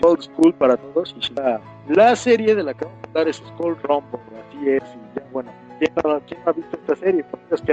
old 0.02 0.22
school 0.22 0.52
para 0.54 0.76
todos. 0.76 1.14
Y 1.18 1.34
la, 1.34 1.60
la 1.88 2.16
serie 2.16 2.54
de 2.54 2.62
la 2.62 2.74
que 2.74 2.84
vamos 2.84 3.00
a 3.02 3.08
hablar 3.08 3.28
es 3.28 3.36
Skull 3.36 3.76
Rumble, 3.82 4.20
así 4.48 4.51
es. 4.70 4.82
Y 4.82 5.18
ya, 5.18 5.24
bueno, 5.32 5.52
¿quién 5.78 5.92
no, 6.04 6.20
quién 6.26 6.40
ha 6.46 6.52
visto 6.52 6.76
esta 6.76 6.96
serie? 6.96 7.24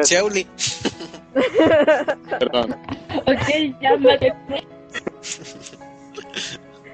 Shauli. 0.03 0.47
Perdón. 2.39 2.75
ok, 3.25 3.81
llámate. 3.81 4.33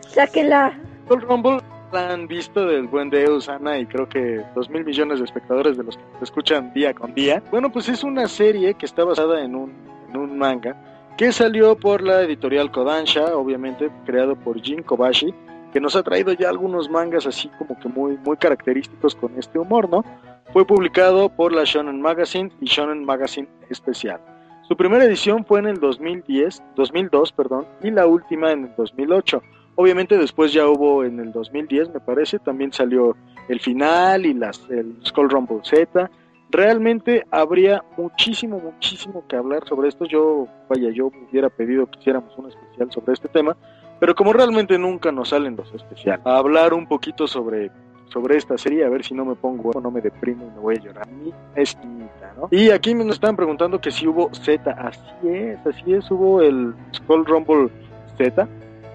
Sáquela. 0.08 0.78
Skull 1.06 1.22
Rumble 1.22 1.58
la 1.92 2.14
han 2.14 2.28
visto 2.28 2.66
del 2.66 2.88
buen 2.88 3.10
Deus, 3.10 3.48
Ana, 3.48 3.78
y 3.78 3.86
creo 3.86 4.10
que 4.10 4.44
dos 4.56 4.70
mil 4.70 4.84
millones 4.84 5.20
de 5.20 5.26
espectadores 5.26 5.78
de 5.78 5.84
los 5.84 5.98
que 5.98 6.04
te 6.18 6.24
escuchan 6.24 6.74
día 6.74 6.94
con 6.94 7.14
día. 7.14 7.42
Bueno, 7.52 7.72
pues 7.72 7.90
es 7.90 8.04
una 8.04 8.28
serie 8.28 8.74
que 8.74 8.86
está 8.86 9.04
basada 9.04 9.44
en 9.44 9.56
un, 9.56 9.74
en 10.10 10.18
un 10.18 10.38
manga 10.38 10.76
que 11.18 11.32
salió 11.32 11.78
por 11.78 12.02
la 12.02 12.22
editorial 12.24 12.72
Kodansha, 12.72 13.36
obviamente 13.36 13.90
creado 14.06 14.36
por 14.36 14.62
Jin 14.62 14.84
Kobashi, 14.84 15.34
que 15.76 15.82
nos 15.82 15.98
ha 15.98 16.04
traído 16.04 16.32
ya 16.32 16.48
algunos 16.48 16.90
mangas 16.90 17.28
así 17.28 17.50
como 17.58 17.78
que 17.78 17.90
muy, 17.90 18.18
muy 18.20 18.38
característicos 18.38 19.14
con 19.14 19.38
este 19.38 19.60
humor, 19.60 19.90
¿no? 19.90 20.06
Fue 20.54 20.66
publicado 20.66 21.28
por 21.28 21.52
la 21.52 21.66
Shonen 21.66 22.00
Magazine 22.00 22.50
y 22.62 22.68
Shonen 22.68 23.04
Magazine 23.04 23.50
Especial. 23.70 24.22
Su 24.70 24.78
primera 24.78 25.04
edición 25.04 25.44
fue 25.44 25.60
en 25.60 25.66
el 25.68 25.82
2010, 25.82 26.64
2002, 26.78 27.34
perdón, 27.34 27.66
y 27.84 27.92
la 27.92 28.08
última 28.08 28.54
en 28.54 28.64
el 28.64 28.76
2008. 28.78 29.42
Obviamente 29.76 30.18
después 30.18 30.54
ya 30.54 30.66
hubo 30.66 31.04
en 31.04 31.20
el 31.20 31.34
2010, 31.34 31.90
me 31.90 32.00
parece, 32.00 32.40
también 32.40 32.72
salió 32.72 33.18
el 33.50 33.60
final 33.60 34.26
y 34.26 34.34
las, 34.34 34.62
el 34.70 34.96
Skull 35.04 35.30
Rumble 35.30 35.60
Z, 35.62 36.10
realmente 36.52 37.26
habría 37.32 37.84
muchísimo, 37.98 38.62
muchísimo 38.62 39.26
que 39.28 39.36
hablar 39.36 39.68
sobre 39.68 39.90
esto. 39.90 40.06
Yo, 40.06 40.48
vaya, 40.70 40.90
yo 40.92 41.12
hubiera 41.30 41.50
pedido 41.50 41.86
que 41.88 42.00
hiciéramos 42.00 42.34
un 42.38 42.48
especial 42.48 42.90
sobre 42.94 43.12
este 43.12 43.28
tema, 43.28 43.58
pero 44.00 44.16
como 44.16 44.34
realmente 44.34 44.78
nunca 44.78 45.12
nos 45.12 45.30
salen 45.30 45.56
los 45.56 45.74
especiales, 45.74 46.26
a 46.26 46.38
hablar 46.38 46.74
un 46.74 46.88
poquito 46.88 47.28
sobre, 47.28 47.72
sobre 48.10 48.38
esta 48.38 48.58
serie, 48.58 48.86
a 48.86 48.90
ver 48.90 49.04
si 49.04 49.14
no 49.14 49.26
me 49.26 49.36
pongo 49.36 49.72
no 49.82 49.92
me 49.92 50.02
deprimo 50.02 50.46
y 50.46 50.52
me 50.52 50.60
voy 50.60 50.76
a 50.76 50.80
llorar. 50.80 51.08
Esquinita, 51.56 52.34
¿no? 52.38 52.48
Y 52.52 52.70
aquí 52.70 52.94
me 52.94 53.10
están 53.10 53.36
preguntando 53.36 53.80
que 53.80 53.92
si 53.92 54.08
hubo 54.08 54.30
Z, 54.34 54.72
así 54.72 55.28
es, 55.28 55.66
así 55.66 55.94
es, 55.94 56.10
hubo 56.12 56.42
el 56.42 56.74
Skull 56.94 57.26
Rumble 57.26 57.70
Z, 58.18 58.48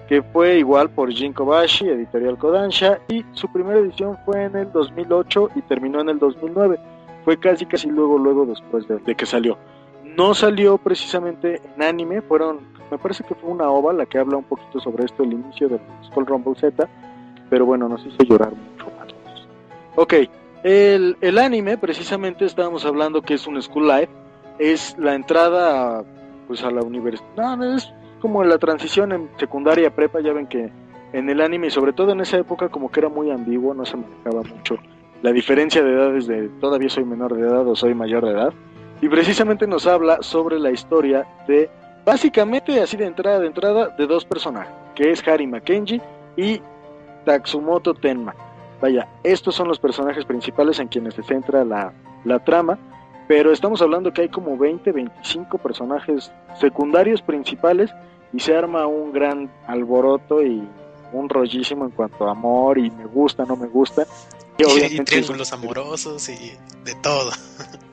que 0.07 0.21
fue 0.21 0.57
igual 0.57 0.89
por 0.89 1.11
Jin 1.11 1.33
Kobashi, 1.33 1.87
editorial 1.87 2.37
Kodansha, 2.37 2.99
y 3.09 3.25
su 3.33 3.51
primera 3.51 3.79
edición 3.79 4.17
fue 4.25 4.43
en 4.43 4.55
el 4.55 4.71
2008 4.71 5.49
y 5.55 5.61
terminó 5.63 6.01
en 6.01 6.09
el 6.09 6.19
2009 6.19 6.79
fue 7.23 7.37
casi 7.37 7.65
casi 7.65 7.89
luego 7.89 8.17
luego 8.17 8.45
después 8.45 8.87
de, 8.87 9.15
que 9.15 9.25
salió. 9.25 9.57
No 10.03 10.33
salió 10.33 10.77
precisamente 10.77 11.61
en 11.75 11.83
anime, 11.83 12.21
fueron, 12.21 12.59
me 12.91 12.97
parece 12.97 13.23
que 13.23 13.33
fue 13.33 13.49
una 13.49 13.69
ova 13.69 13.93
la 13.93 14.05
que 14.05 14.17
habla 14.19 14.37
un 14.37 14.43
poquito 14.43 14.79
sobre 14.79 15.05
esto, 15.05 15.23
el 15.23 15.33
inicio 15.33 15.69
del 15.69 15.79
Skull 16.05 16.25
Rumble 16.25 16.55
Z, 16.55 16.87
pero 17.49 17.65
bueno, 17.65 17.87
nos 17.87 18.05
hizo 18.05 18.23
llorar 18.23 18.51
mucho 18.51 18.85
más. 18.97 19.07
Ok, 19.95 20.13
el, 20.63 21.17
el 21.21 21.37
anime, 21.37 21.77
precisamente 21.77 22.45
estábamos 22.45 22.85
hablando 22.85 23.21
que 23.21 23.33
es 23.33 23.47
un 23.47 23.61
School 23.61 23.87
Life, 23.87 24.11
es 24.59 24.95
la 24.99 25.15
entrada 25.15 25.99
a, 25.99 26.03
pues 26.47 26.63
a 26.63 26.69
la 26.69 26.81
universidad, 26.81 27.57
no, 27.57 27.75
es 27.75 27.91
como 28.19 28.43
la 28.43 28.59
transición 28.59 29.11
en 29.11 29.29
secundaria 29.37 29.95
prepa, 29.95 30.21
ya 30.21 30.33
ven 30.33 30.47
que 30.47 30.71
en 31.13 31.29
el 31.29 31.41
anime, 31.41 31.67
y 31.67 31.71
sobre 31.71 31.93
todo 31.93 32.11
en 32.11 32.21
esa 32.21 32.37
época, 32.37 32.69
como 32.69 32.91
que 32.91 32.99
era 32.99 33.09
muy 33.09 33.31
ambiguo, 33.31 33.73
no 33.73 33.85
se 33.85 33.97
manejaba 33.97 34.43
mucho 34.43 34.77
la 35.21 35.31
diferencia 35.31 35.83
de 35.83 35.93
edades 35.93 36.27
de 36.27 36.49
todavía 36.59 36.89
soy 36.89 37.05
menor 37.05 37.35
de 37.35 37.41
edad 37.41 37.67
o 37.67 37.75
soy 37.75 37.93
mayor 37.93 38.25
de 38.25 38.31
edad. 38.31 38.53
Y 39.01 39.09
precisamente 39.09 39.67
nos 39.67 39.87
habla 39.87 40.21
sobre 40.21 40.59
la 40.59 40.71
historia 40.71 41.25
de, 41.47 41.69
básicamente 42.05 42.79
así 42.81 42.97
de 42.97 43.05
entrada 43.05 43.39
de 43.39 43.47
entrada, 43.47 43.89
de 43.89 44.07
dos 44.07 44.25
personajes, 44.25 44.73
que 44.95 45.11
es 45.11 45.25
Harry 45.27 45.47
Mackenzie 45.47 46.01
y 46.35 46.61
Tatsumoto 47.25 47.93
Tenma. 47.93 48.35
Vaya, 48.81 49.07
estos 49.23 49.55
son 49.55 49.67
los 49.67 49.79
personajes 49.79 50.25
principales 50.25 50.79
en 50.79 50.87
quienes 50.87 51.13
se 51.13 51.23
centra 51.23 51.63
la, 51.63 51.93
la 52.23 52.39
trama, 52.39 52.79
pero 53.27 53.51
estamos 53.51 53.81
hablando 53.81 54.11
que 54.11 54.23
hay 54.23 54.29
como 54.29 54.57
20, 54.57 54.91
25 54.91 55.57
personajes 55.59 56.31
secundarios 56.59 57.21
principales 57.21 57.91
y 58.33 58.39
se 58.39 58.55
arma 58.55 58.87
un 58.87 59.13
gran 59.13 59.51
alboroto 59.67 60.41
y 60.41 60.67
un 61.13 61.29
rollísimo 61.29 61.85
en 61.85 61.91
cuanto 61.91 62.27
a 62.27 62.31
amor 62.31 62.77
y 62.77 62.89
me 62.89 63.05
gusta, 63.05 63.45
no 63.45 63.55
me 63.55 63.67
gusta. 63.67 64.07
Y, 64.57 64.99
triángulos 65.03 65.51
amorosos 65.53 66.29
y 66.29 66.57
de 66.83 66.95
todo. 67.01 67.31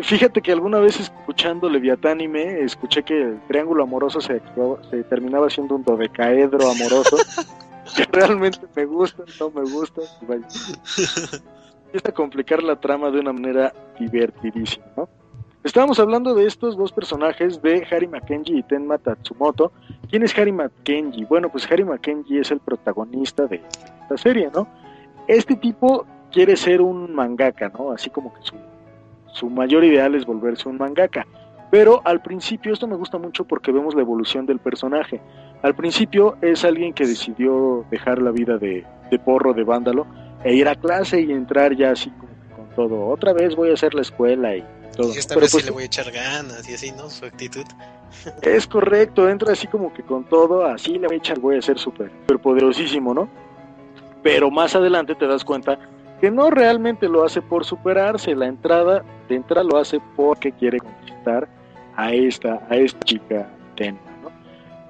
Fíjate 0.00 0.42
que 0.42 0.52
alguna 0.52 0.80
vez 0.80 1.00
escuchando 1.00 1.68
Leviatánime, 1.68 2.60
escuché 2.60 3.02
que 3.02 3.22
el 3.22 3.40
triángulo 3.48 3.84
amoroso 3.84 4.20
se, 4.20 4.42
se 4.90 5.04
terminaba 5.04 5.48
siendo 5.48 5.76
un 5.76 5.82
dodecaedro 5.82 6.70
amoroso. 6.70 7.16
que 7.96 8.04
realmente 8.12 8.60
me 8.76 8.84
gusta, 8.84 9.24
no 9.40 9.50
me 9.50 9.62
gusta. 9.62 10.02
Empieza 10.20 12.08
a 12.08 12.12
complicar 12.12 12.62
la 12.62 12.76
trama 12.76 13.10
de 13.10 13.20
una 13.20 13.32
manera 13.32 13.72
divertidísima, 13.98 14.86
¿no? 14.96 15.08
Estábamos 15.64 15.98
hablando 15.98 16.34
de 16.34 16.46
estos 16.46 16.76
dos 16.76 16.92
personajes 16.92 17.60
de 17.62 17.86
Harry 17.90 18.06
Mackenzie 18.06 18.58
y 18.58 18.62
Tenma 18.62 18.96
Tatsumoto. 18.98 19.72
¿Quién 20.08 20.22
es 20.22 20.36
Harry 20.38 20.52
Mackenzie? 20.52 21.26
Bueno, 21.26 21.50
pues 21.50 21.70
Harry 21.70 21.84
Mackenzie 21.84 22.40
es 22.40 22.50
el 22.50 22.60
protagonista 22.60 23.46
de 23.46 23.60
esta 24.02 24.16
serie, 24.16 24.50
¿no? 24.54 24.68
Este 25.26 25.56
tipo 25.56 26.06
quiere 26.30 26.56
ser 26.56 26.80
un 26.80 27.12
mangaka, 27.12 27.70
¿no? 27.70 27.90
Así 27.90 28.08
como 28.08 28.32
que 28.32 28.40
su, 28.42 28.54
mayor 29.50 29.84
ideal 29.84 30.14
es 30.14 30.26
volverse 30.26 30.68
un 30.68 30.78
mangaka. 30.78 31.26
Pero 31.70 32.00
al 32.04 32.22
principio, 32.22 32.72
esto 32.72 32.86
me 32.86 32.96
gusta 32.96 33.18
mucho 33.18 33.44
porque 33.44 33.72
vemos 33.72 33.94
la 33.94 34.00
evolución 34.00 34.46
del 34.46 34.58
personaje. 34.58 35.20
Al 35.62 35.74
principio 35.74 36.36
es 36.40 36.64
alguien 36.64 36.94
que 36.94 37.06
decidió 37.06 37.84
dejar 37.90 38.22
la 38.22 38.30
vida 38.30 38.56
de, 38.56 38.86
porro, 39.24 39.52
de 39.52 39.64
vándalo, 39.64 40.06
e 40.44 40.54
ir 40.54 40.66
a 40.68 40.74
clase 40.74 41.20
y 41.20 41.30
entrar 41.32 41.76
ya 41.76 41.90
así 41.90 42.10
como 42.10 42.32
con 42.56 42.74
todo. 42.74 43.06
Otra 43.08 43.32
vez 43.32 43.54
voy 43.54 43.70
a 43.70 43.74
hacer 43.74 43.94
la 43.94 44.02
escuela 44.02 44.56
y 44.56 44.64
todo. 44.96 45.12
Y 45.12 45.18
esta 45.18 45.36
vez 45.36 45.50
sí 45.50 45.56
pues 45.56 45.64
le 45.66 45.70
voy 45.72 45.82
a 45.82 45.86
echar 45.86 46.10
ganas 46.10 46.66
y 46.68 46.74
así, 46.74 46.92
¿no? 46.92 47.10
Su 47.10 47.26
actitud. 47.26 47.64
Es 48.42 48.66
correcto, 48.66 49.28
entra 49.28 49.52
así 49.52 49.66
como 49.66 49.92
que 49.92 50.02
con 50.02 50.24
todo, 50.24 50.64
así 50.64 50.98
le 50.98 51.06
voy 51.06 51.16
a 51.16 51.18
echar, 51.18 51.38
voy 51.38 51.58
a 51.58 51.62
ser 51.62 51.78
súper 51.78 52.10
poderosísimo, 52.40 53.12
¿no? 53.12 53.28
pero 54.22 54.50
más 54.50 54.74
adelante 54.74 55.14
te 55.14 55.26
das 55.26 55.44
cuenta 55.44 55.78
que 56.20 56.30
no 56.30 56.50
realmente 56.50 57.08
lo 57.08 57.24
hace 57.24 57.40
por 57.40 57.64
superarse, 57.64 58.34
la 58.34 58.46
entrada 58.46 59.04
de 59.28 59.36
entrada 59.36 59.64
lo 59.64 59.78
hace 59.78 60.00
porque 60.16 60.52
quiere 60.52 60.78
conquistar 60.78 61.48
a 61.96 62.12
esta, 62.12 62.60
a 62.68 62.76
esta 62.76 63.00
chica 63.00 63.48
Tenma, 63.76 64.00
¿no? 64.22 64.30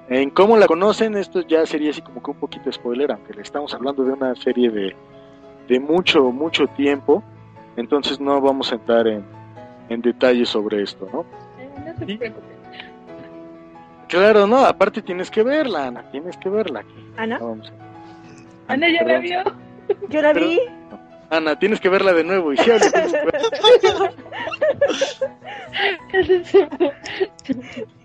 En 0.09 0.29
cómo 0.31 0.57
la 0.57 0.65
conocen, 0.65 1.15
esto 1.15 1.41
ya 1.41 1.65
sería 1.65 1.91
así 1.91 2.01
como 2.01 2.23
que 2.23 2.31
un 2.31 2.37
poquito 2.37 2.71
spoiler, 2.71 3.11
aunque 3.11 3.33
le 3.33 3.41
estamos 3.41 3.73
hablando 3.73 4.03
de 4.03 4.13
una 4.13 4.35
serie 4.35 4.71
de, 4.71 4.95
de 5.67 5.79
mucho, 5.79 6.31
mucho 6.31 6.67
tiempo, 6.67 7.23
entonces 7.77 8.19
no 8.19 8.41
vamos 8.41 8.71
a 8.71 8.75
entrar 8.75 9.07
en, 9.07 9.23
en 9.89 10.01
detalles 10.01 10.49
sobre 10.49 10.81
esto, 10.81 11.07
¿no? 11.13 11.25
Claro, 14.07 14.47
no, 14.47 14.65
aparte 14.65 15.03
tienes 15.03 15.29
que 15.29 15.43
verla, 15.43 15.85
Ana, 15.85 16.03
tienes 16.11 16.35
que 16.37 16.49
verla. 16.49 16.83
Ana. 17.15 17.37
Vamos 17.37 17.71
Ana 18.67 18.87
ya 18.89 19.03
la 19.03 19.19
vio. 19.19 19.43
Yo 20.09 20.21
la 20.21 20.33
vi. 20.33 20.59
Ana, 21.29 21.59
tienes 21.59 21.79
que 21.79 21.89
verla 21.89 22.13
de 22.13 22.23
nuevo. 22.23 22.51
Y 22.53 22.57
sí, 22.57 22.71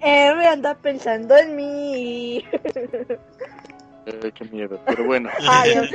eh, 0.03 0.35
me 0.35 0.47
anda 0.47 0.75
pensando 0.75 1.35
en 1.37 1.57
mí. 1.57 2.45
Qué 4.05 4.45
miedo, 4.53 4.79
pero 4.87 5.05
bueno. 5.05 5.31
Ay, 5.49 5.73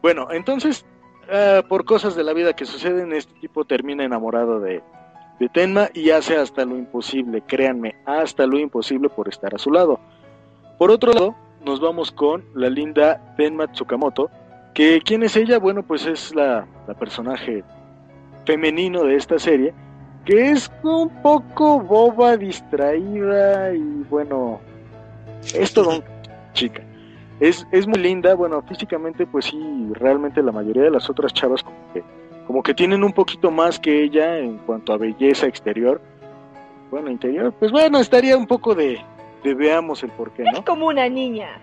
Bueno, 0.00 0.28
entonces, 0.32 0.84
uh, 1.28 1.62
por 1.68 1.84
cosas 1.84 2.16
de 2.16 2.24
la 2.24 2.32
vida 2.32 2.54
que 2.54 2.64
suceden, 2.64 3.12
este 3.12 3.34
tipo 3.40 3.64
termina 3.64 4.04
enamorado 4.04 4.58
de, 4.58 4.82
de 5.38 5.48
Tenma 5.48 5.90
y 5.94 6.10
hace 6.10 6.36
hasta 6.36 6.64
lo 6.64 6.76
imposible, 6.76 7.42
créanme, 7.46 7.94
hasta 8.04 8.46
lo 8.46 8.58
imposible 8.58 9.08
por 9.10 9.28
estar 9.28 9.54
a 9.54 9.58
su 9.58 9.70
lado. 9.70 10.00
Por 10.78 10.90
otro 10.90 11.12
lado, 11.12 11.36
nos 11.64 11.80
vamos 11.80 12.10
con 12.10 12.44
la 12.54 12.68
linda 12.68 13.34
Tenma 13.36 13.66
Tsukamoto, 13.68 14.30
que 14.74 15.00
¿quién 15.04 15.22
es 15.22 15.36
ella? 15.36 15.58
Bueno, 15.58 15.82
pues 15.82 16.06
es 16.06 16.34
la, 16.34 16.66
la 16.86 16.94
personaje 16.94 17.64
femenino 18.44 19.04
de 19.04 19.16
esta 19.16 19.38
serie, 19.38 19.74
que 20.24 20.50
es 20.50 20.70
un 20.82 21.08
poco 21.22 21.80
boba, 21.80 22.36
distraída 22.36 23.74
y 23.74 24.04
bueno, 24.08 24.60
es 25.54 25.72
todo 25.72 25.90
un 25.90 26.04
chica. 26.52 26.82
Es, 27.40 27.66
es 27.72 27.86
muy 27.86 27.98
linda, 27.98 28.34
bueno, 28.34 28.62
físicamente 28.62 29.26
pues 29.26 29.46
sí, 29.46 29.88
realmente 29.94 30.42
la 30.42 30.52
mayoría 30.52 30.84
de 30.84 30.90
las 30.90 31.10
otras 31.10 31.32
chavas 31.32 31.62
como 31.62 31.76
que, 31.92 32.04
como 32.46 32.62
que 32.62 32.74
tienen 32.74 33.02
un 33.02 33.12
poquito 33.12 33.50
más 33.50 33.80
que 33.80 34.04
ella 34.04 34.38
en 34.38 34.58
cuanto 34.58 34.92
a 34.92 34.96
belleza 34.96 35.46
exterior. 35.46 36.00
Bueno, 36.90 37.10
interior, 37.10 37.52
pues 37.58 37.72
bueno, 37.72 37.98
estaría 37.98 38.36
un 38.36 38.46
poco 38.46 38.74
de, 38.74 39.00
de 39.42 39.54
veamos 39.54 40.02
el 40.02 40.10
porqué, 40.10 40.44
¿no? 40.44 40.58
Es 40.58 40.64
como 40.64 40.86
una 40.86 41.08
niña. 41.08 41.60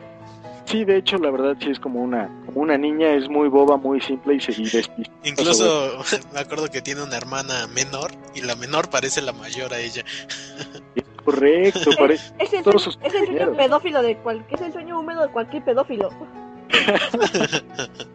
Sí, 0.65 0.86
de 0.86 0.98
hecho, 0.98 1.18
la 1.18 1.32
verdad 1.32 1.58
sí 1.60 1.72
es 1.72 1.80
como 1.80 2.00
una, 2.00 2.30
como 2.46 2.62
una 2.62 2.78
niña, 2.78 3.12
es 3.13 3.28
muy 3.28 3.50
boba, 3.50 3.78
muy 3.78 4.00
simple 4.02 4.36
y 4.36 4.39
se 4.39 4.52
despista. 4.52 5.12
Incluso 5.24 6.04
me 6.34 6.39
acuerdo 6.39 6.70
que 6.70 6.82
tiene 6.82 7.02
una 7.02 7.18
hermana 7.18 7.65
menor 7.68 8.12
y 8.36 8.42
la 8.42 8.56
menor 8.56 8.89
parece 8.89 9.22
la 9.22 9.34
mayor 9.34 9.74
a 9.74 9.80
ella. 9.80 10.04
Correcto, 11.26 11.89
parece. 11.98 12.34
Es 12.39 12.54
el, 12.54 12.63
todos 12.63 12.84
sueño, 12.84 13.00
sus 13.00 13.00
es 13.04 13.13
el 13.20 13.26
sueño 13.28 13.58
pedófilo 13.58 14.02
de 14.04 14.18
cual, 14.18 14.46
es 14.50 14.62
el 14.62 14.72
sueño 14.72 15.00
húmedo 15.00 15.24
de 15.24 15.30
cualquier 15.30 15.63
pedófilo. 15.63 16.10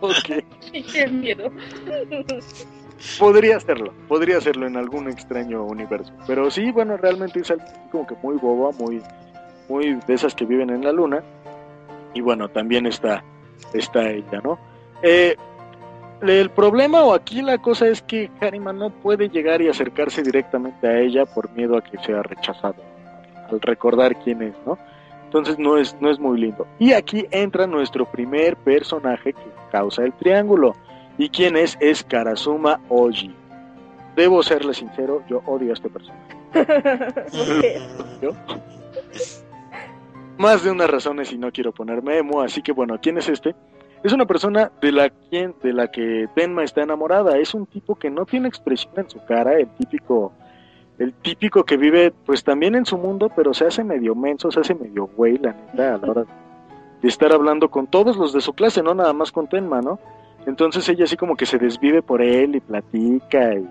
Ok. 0.00 0.44
Qué 0.92 1.06
miedo. 1.08 1.50
Podría 3.18 3.56
hacerlo, 3.56 3.92
podría 4.08 4.38
hacerlo 4.38 4.66
en 4.66 4.76
algún 4.76 5.08
extraño 5.08 5.64
universo. 5.64 6.12
Pero 6.26 6.50
sí, 6.50 6.70
bueno, 6.70 6.96
realmente 6.96 7.40
es 7.40 7.50
algo 7.50 7.64
como 7.90 8.06
que 8.06 8.14
muy 8.22 8.36
boba, 8.36 8.70
muy, 8.78 9.02
muy 9.68 9.98
de 10.06 10.14
esas 10.14 10.34
que 10.34 10.44
viven 10.44 10.70
en 10.70 10.84
la 10.84 10.92
luna. 10.92 11.22
Y 12.14 12.20
bueno, 12.20 12.48
también 12.48 12.86
está, 12.86 13.22
está 13.72 14.08
ella, 14.08 14.40
¿no? 14.42 14.58
Eh, 15.02 15.36
el 16.22 16.50
problema 16.50 17.02
o 17.04 17.12
aquí 17.12 17.42
la 17.42 17.58
cosa 17.58 17.86
es 17.88 18.00
que 18.02 18.30
Harima 18.40 18.72
no 18.72 18.90
puede 18.90 19.28
llegar 19.28 19.60
y 19.60 19.68
acercarse 19.68 20.22
directamente 20.22 20.86
a 20.86 20.98
ella 21.00 21.26
por 21.26 21.50
miedo 21.52 21.76
a 21.76 21.82
que 21.82 21.98
sea 21.98 22.22
rechazado 22.22 22.94
al 23.50 23.60
recordar 23.60 24.16
quién 24.16 24.42
es, 24.42 24.54
¿no? 24.66 24.78
Entonces 25.24 25.58
no 25.58 25.76
es, 25.76 25.96
no 26.00 26.10
es 26.10 26.18
muy 26.18 26.40
lindo. 26.40 26.66
Y 26.78 26.92
aquí 26.92 27.26
entra 27.30 27.66
nuestro 27.66 28.06
primer 28.06 28.56
personaje 28.56 29.32
que 29.32 29.50
causa 29.72 30.04
el 30.04 30.12
triángulo. 30.12 30.74
¿Y 31.18 31.28
quién 31.28 31.56
es? 31.56 31.76
Es 31.80 32.02
Karasuma 32.02 32.80
Oji. 32.88 33.34
Debo 34.16 34.42
serle 34.42 34.74
sincero, 34.74 35.22
yo 35.28 35.42
odio 35.46 35.70
a 35.70 35.74
este 35.74 35.88
personaje. 35.88 36.36
¿Yo? 38.22 38.30
Más 40.38 40.64
de 40.64 40.70
unas 40.70 40.90
razones 40.90 41.32
y 41.32 41.38
no 41.38 41.52
quiero 41.52 41.72
ponerme 41.72 42.18
emo, 42.18 42.40
así 42.40 42.62
que 42.62 42.72
bueno, 42.72 42.98
¿quién 43.00 43.18
es 43.18 43.28
este? 43.28 43.54
Es 44.02 44.12
una 44.12 44.26
persona 44.26 44.70
de 44.82 44.92
la, 44.92 45.10
quien, 45.10 45.54
de 45.62 45.72
la 45.72 45.90
que 45.90 46.28
Tenma 46.34 46.62
está 46.62 46.82
enamorada. 46.82 47.38
Es 47.38 47.54
un 47.54 47.66
tipo 47.66 47.94
que 47.94 48.10
no 48.10 48.26
tiene 48.26 48.48
expresión 48.48 48.92
en 48.96 49.08
su 49.08 49.24
cara, 49.24 49.54
el 49.58 49.68
típico, 49.68 50.32
el 50.98 51.14
típico 51.14 51.64
que 51.64 51.76
vive 51.76 52.12
pues 52.26 52.44
también 52.44 52.74
en 52.74 52.84
su 52.84 52.98
mundo, 52.98 53.30
pero 53.34 53.54
se 53.54 53.66
hace 53.66 53.82
medio 53.82 54.14
menso, 54.14 54.50
se 54.50 54.60
hace 54.60 54.74
medio 54.74 55.06
güey, 55.16 55.38
la 55.38 55.52
neta, 55.52 55.94
a 55.94 55.98
la 55.98 56.10
hora 56.10 56.24
de 57.00 57.08
estar 57.08 57.32
hablando 57.32 57.70
con 57.70 57.86
todos 57.86 58.16
los 58.16 58.32
de 58.32 58.40
su 58.40 58.52
clase, 58.52 58.82
no 58.82 58.94
nada 58.94 59.12
más 59.12 59.32
con 59.32 59.46
Tenma, 59.46 59.80
¿no? 59.80 59.98
Entonces 60.46 60.88
ella 60.88 61.04
así 61.04 61.16
como 61.16 61.36
que 61.36 61.46
se 61.46 61.58
desvive 61.58 62.02
por 62.02 62.20
él 62.22 62.56
y 62.56 62.60
platica 62.60 63.54
y, 63.54 63.66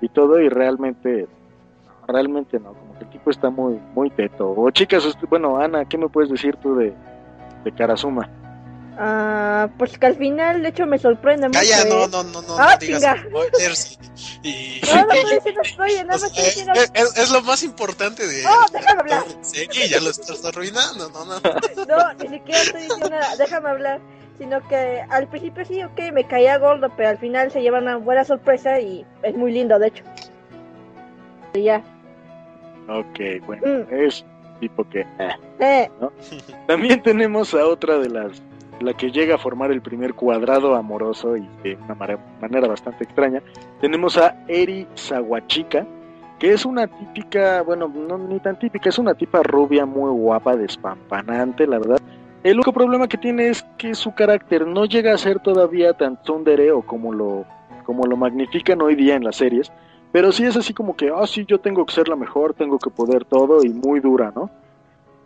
y 0.00 0.08
todo 0.08 0.40
y 0.40 0.48
realmente, 0.48 1.26
realmente 2.08 2.58
no, 2.58 2.72
como 2.72 2.98
que 2.98 3.04
el 3.04 3.10
tipo 3.10 3.30
está 3.30 3.50
muy, 3.50 3.78
muy 3.94 4.10
teto. 4.10 4.50
O 4.56 4.70
chicas, 4.70 5.04
bueno, 5.28 5.58
Ana, 5.58 5.84
¿qué 5.84 5.98
me 5.98 6.08
puedes 6.08 6.30
decir 6.30 6.56
tú 6.56 6.76
de, 6.76 6.94
de 7.64 7.72
Karasuma? 7.72 8.28
Ah, 8.98 9.68
pues 9.76 9.98
que 9.98 10.06
al 10.06 10.16
final, 10.16 10.62
de 10.62 10.70
hecho, 10.70 10.86
me 10.86 10.98
sorprende 10.98 11.48
mucho. 11.48 11.60
Calla, 11.60 11.84
no, 11.84 12.04
¿eh? 12.04 12.08
no, 12.10 12.22
no, 12.24 12.40
no, 12.40 12.56
Ah, 12.58 12.70
no 12.72 12.78
digas 12.78 13.18
spoilers 13.28 13.98
y... 14.42 14.48
y- 14.48 14.80
No, 14.86 14.94
no 15.04 15.12
estoy 15.12 15.34
diciendo 15.34 15.60
spoiler, 15.64 16.06
nada 16.06 16.18
más 16.18 16.32
es, 16.94 17.16
es 17.18 17.30
lo 17.30 17.42
más 17.42 17.62
importante 17.62 18.26
de... 18.26 18.46
Oh, 18.46 18.64
déjame 18.72 19.00
hablar. 19.02 19.24
Sí, 19.42 19.66
ya 19.90 20.00
lo 20.00 20.08
estás 20.08 20.42
arruinando, 20.46 21.10
no, 21.10 21.26
no. 21.26 21.34
No, 21.34 22.14
ni 22.14 22.28
siquiera 22.38 22.62
estoy 22.62 22.80
diciendo 22.84 23.10
nada, 23.10 23.36
déjame 23.36 23.68
hablar. 23.68 24.00
Sino 24.38 24.60
que 24.68 25.00
al 25.08 25.26
principio 25.28 25.64
sí, 25.64 25.82
ok, 25.82 26.12
me 26.12 26.24
caía 26.24 26.58
gordo, 26.58 26.90
pero 26.96 27.08
al 27.08 27.18
final 27.18 27.50
se 27.50 27.62
lleva 27.62 27.78
una 27.78 27.96
buena 27.96 28.24
sorpresa 28.24 28.78
y 28.80 29.04
es 29.22 29.34
muy 29.34 29.50
lindo, 29.52 29.78
de 29.78 29.88
hecho. 29.88 30.04
Y 31.54 31.62
ya. 31.62 31.82
Ok, 32.88 33.44
bueno, 33.46 33.62
Mm. 33.66 33.94
es 33.94 34.24
tipo 34.60 34.84
que... 34.88 35.06
eh. 35.58 35.90
También 36.66 37.02
tenemos 37.02 37.54
a 37.54 37.66
otra 37.66 37.98
de 37.98 38.10
las, 38.10 38.42
la 38.80 38.92
que 38.94 39.10
llega 39.10 39.36
a 39.36 39.38
formar 39.38 39.70
el 39.72 39.80
primer 39.80 40.14
cuadrado 40.14 40.74
amoroso 40.74 41.36
y 41.36 41.48
de 41.62 41.76
una 41.76 41.94
manera 42.40 42.68
bastante 42.68 43.04
extraña. 43.04 43.42
Tenemos 43.80 44.18
a 44.18 44.36
Eri 44.48 44.86
Sawachika, 44.94 45.86
que 46.38 46.52
es 46.52 46.66
una 46.66 46.86
típica, 46.86 47.62
bueno, 47.62 47.88
no 47.88 48.18
ni 48.18 48.38
tan 48.40 48.58
típica, 48.58 48.90
es 48.90 48.98
una 48.98 49.14
tipa 49.14 49.42
rubia 49.42 49.86
muy 49.86 50.10
guapa, 50.10 50.54
despampanante, 50.56 51.66
la 51.66 51.78
verdad. 51.78 52.00
El 52.46 52.54
único 52.54 52.72
problema 52.72 53.08
que 53.08 53.18
tiene 53.18 53.48
es 53.48 53.64
que 53.76 53.96
su 53.96 54.14
carácter 54.14 54.68
no 54.68 54.84
llega 54.84 55.12
a 55.12 55.18
ser 55.18 55.40
todavía 55.40 55.94
tan 55.94 56.22
tsundere 56.22 56.70
o 56.70 56.82
como 56.82 57.12
lo, 57.12 57.44
como 57.84 58.06
lo 58.06 58.16
magnifican 58.16 58.80
hoy 58.82 58.94
día 58.94 59.16
en 59.16 59.24
las 59.24 59.34
series, 59.34 59.72
pero 60.12 60.30
sí 60.30 60.44
es 60.44 60.56
así 60.56 60.72
como 60.72 60.96
que, 60.96 61.10
ah, 61.12 61.26
sí, 61.26 61.44
yo 61.44 61.58
tengo 61.58 61.84
que 61.84 61.92
ser 61.92 62.06
la 62.06 62.14
mejor, 62.14 62.54
tengo 62.54 62.78
que 62.78 62.88
poder 62.88 63.24
todo 63.24 63.64
y 63.64 63.70
muy 63.70 63.98
dura, 63.98 64.32
¿no? 64.32 64.48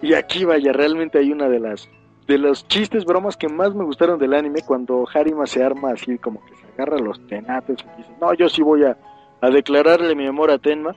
Y 0.00 0.14
aquí 0.14 0.46
vaya, 0.46 0.72
realmente 0.72 1.18
hay 1.18 1.30
una 1.30 1.50
de 1.50 1.60
las 1.60 1.90
de 2.26 2.38
los 2.38 2.66
chistes, 2.68 3.04
bromas 3.04 3.36
que 3.36 3.50
más 3.50 3.74
me 3.74 3.84
gustaron 3.84 4.18
del 4.18 4.32
anime 4.32 4.62
cuando 4.66 5.06
Harima 5.12 5.46
se 5.46 5.62
arma 5.62 5.90
así 5.90 6.16
como 6.16 6.42
que 6.46 6.54
se 6.54 6.68
agarra 6.72 6.96
los 6.96 7.20
tenates 7.26 7.80
y 7.84 7.98
dice, 7.98 8.14
no, 8.18 8.32
yo 8.32 8.48
sí 8.48 8.62
voy 8.62 8.84
a, 8.84 8.96
a 9.42 9.50
declararle 9.50 10.14
mi 10.14 10.26
amor 10.26 10.50
a 10.50 10.56
Tenma. 10.56 10.96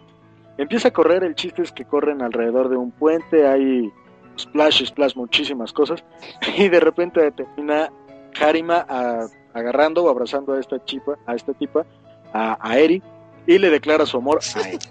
Empieza 0.58 0.88
a 0.88 0.92
correr, 0.92 1.26
el 1.26 1.36
chiste 1.36 1.64
es 1.64 1.74
que 1.74 1.84
corren 1.84 2.22
alrededor 2.22 2.70
de 2.70 2.78
un 2.78 2.92
puente, 2.92 3.46
hay 3.46 3.92
splash, 4.38 4.86
splash, 4.86 5.16
muchísimas 5.16 5.72
cosas, 5.74 6.04
y 6.58 6.70
de 6.70 6.80
repente 6.80 7.32
termina 7.32 7.92
Harima 8.40 8.86
a- 8.90 9.28
agarrando 9.54 10.04
o 10.04 10.10
abrazando 10.10 10.54
a 10.54 10.60
esta 10.60 10.84
chipa, 10.86 11.14
a 11.28 11.36
esta 11.36 11.54
tipa, 11.54 11.86
a, 12.34 12.58
a 12.60 12.78
Eri, 12.80 13.02
y 13.46 13.58
le 13.60 13.70
declara 13.70 14.06
su 14.06 14.18
amor 14.18 14.40
a 14.56 14.68
Eri. 14.68 14.80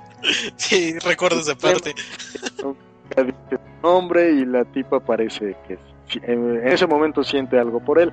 Sí, 0.57 0.97
recuerdo 1.01 1.41
esa 1.41 1.57
parte. 1.57 1.95
dice 1.97 3.33
su 3.51 3.59
nombre 3.83 4.31
y 4.31 4.45
la 4.45 4.65
tipa 4.65 5.01
parece 5.01 5.57
que 5.67 5.77
en 6.23 6.65
ese 6.65 6.87
momento 6.87 7.25
siente 7.25 7.59
algo 7.59 7.81
por 7.85 7.99
él. 7.99 8.13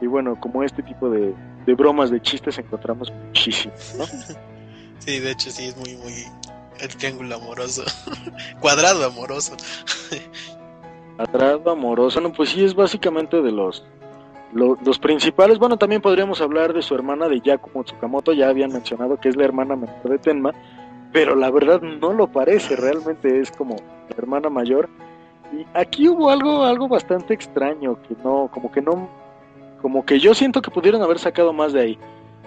Y 0.00 0.06
bueno, 0.06 0.40
como 0.40 0.62
este 0.64 0.82
tipo 0.82 1.10
de, 1.10 1.34
de 1.66 1.74
bromas, 1.74 2.10
de 2.10 2.22
chistes 2.22 2.56
encontramos 2.58 3.12
muchísimo, 3.12 3.74
¿no? 3.98 4.06
Sí, 5.00 5.18
de 5.20 5.30
hecho 5.32 5.50
sí 5.50 5.66
es 5.66 5.76
muy, 5.76 5.94
muy... 5.96 6.14
El 6.80 6.88
triángulo 6.96 7.34
amoroso. 7.36 7.84
Cuadrado 8.58 9.04
amoroso. 9.04 9.54
Atrado, 11.18 11.70
amoroso, 11.70 12.20
no, 12.20 12.32
pues 12.32 12.50
sí 12.50 12.64
es 12.64 12.74
básicamente 12.74 13.42
de 13.42 13.52
los, 13.52 13.84
lo- 14.52 14.78
los 14.84 14.98
principales. 14.98 15.58
Bueno, 15.58 15.76
también 15.76 16.00
podríamos 16.02 16.40
hablar 16.40 16.72
de 16.72 16.82
su 16.82 16.94
hermana 16.94 17.28
de 17.28 17.40
Yakumo 17.40 17.84
Tsukamoto, 17.84 18.32
ya 18.32 18.48
habían 18.48 18.72
mencionado 18.72 19.18
que 19.18 19.28
es 19.28 19.36
la 19.36 19.44
hermana 19.44 19.76
menor 19.76 20.02
de 20.08 20.18
Tenma, 20.18 20.52
pero 21.12 21.34
la 21.36 21.50
verdad 21.50 21.80
no 21.82 22.12
lo 22.12 22.26
parece, 22.28 22.76
realmente 22.76 23.40
es 23.40 23.50
como 23.52 23.76
la 24.08 24.16
hermana 24.16 24.48
mayor. 24.48 24.88
Y 25.52 25.66
aquí 25.74 26.08
hubo 26.08 26.30
algo, 26.30 26.64
algo 26.64 26.88
bastante 26.88 27.34
extraño, 27.34 27.98
que 28.08 28.16
no, 28.24 28.48
como 28.52 28.72
que 28.72 28.80
no, 28.80 29.08
como 29.82 30.04
que 30.06 30.18
yo 30.18 30.32
siento 30.34 30.62
que 30.62 30.70
pudieron 30.70 31.02
haber 31.02 31.18
sacado 31.18 31.52
más 31.52 31.74
de 31.74 31.80
ahí. 31.80 31.98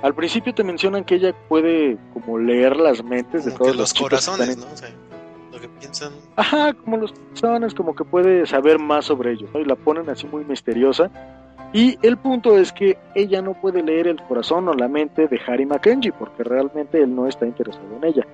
Al 0.01 0.13
principio 0.15 0.53
te 0.53 0.63
mencionan 0.63 1.03
que 1.03 1.15
ella 1.15 1.33
puede 1.47 1.97
como 2.13 2.37
leer 2.39 2.75
las 2.77 3.03
mentes 3.03 3.45
de 3.45 3.51
que 3.51 3.57
todos 3.57 3.75
los 3.75 3.93
chicos 3.93 4.09
que 4.09 4.15
están 4.15 4.37
corazones, 4.37 4.57
en- 4.57 4.91
¿no? 5.01 5.04
Que 5.65 5.79
piensan... 5.79 6.13
Ajá, 6.35 6.73
como 6.73 6.97
los 6.97 7.11
personas, 7.11 7.73
como 7.73 7.95
que 7.95 8.03
puede 8.03 8.45
saber 8.45 8.79
más 8.79 9.05
sobre 9.05 9.33
ellos, 9.33 9.49
¿no? 9.53 9.59
Y 9.59 9.65
la 9.65 9.75
ponen 9.75 10.09
así 10.09 10.27
muy 10.27 10.45
misteriosa. 10.45 11.09
Y 11.73 11.97
el 12.05 12.17
punto 12.17 12.57
es 12.57 12.71
que 12.71 12.97
ella 13.15 13.41
no 13.41 13.53
puede 13.53 13.81
leer 13.81 14.07
el 14.07 14.21
corazón 14.21 14.67
o 14.67 14.73
la 14.73 14.87
mente 14.87 15.27
de 15.27 15.39
Harry 15.47 15.67
Kenji, 15.81 16.11
porque 16.11 16.43
realmente 16.43 17.01
él 17.01 17.15
no 17.15 17.27
está 17.27 17.45
interesado 17.45 17.87
en 17.97 18.03
ella. 18.05 18.25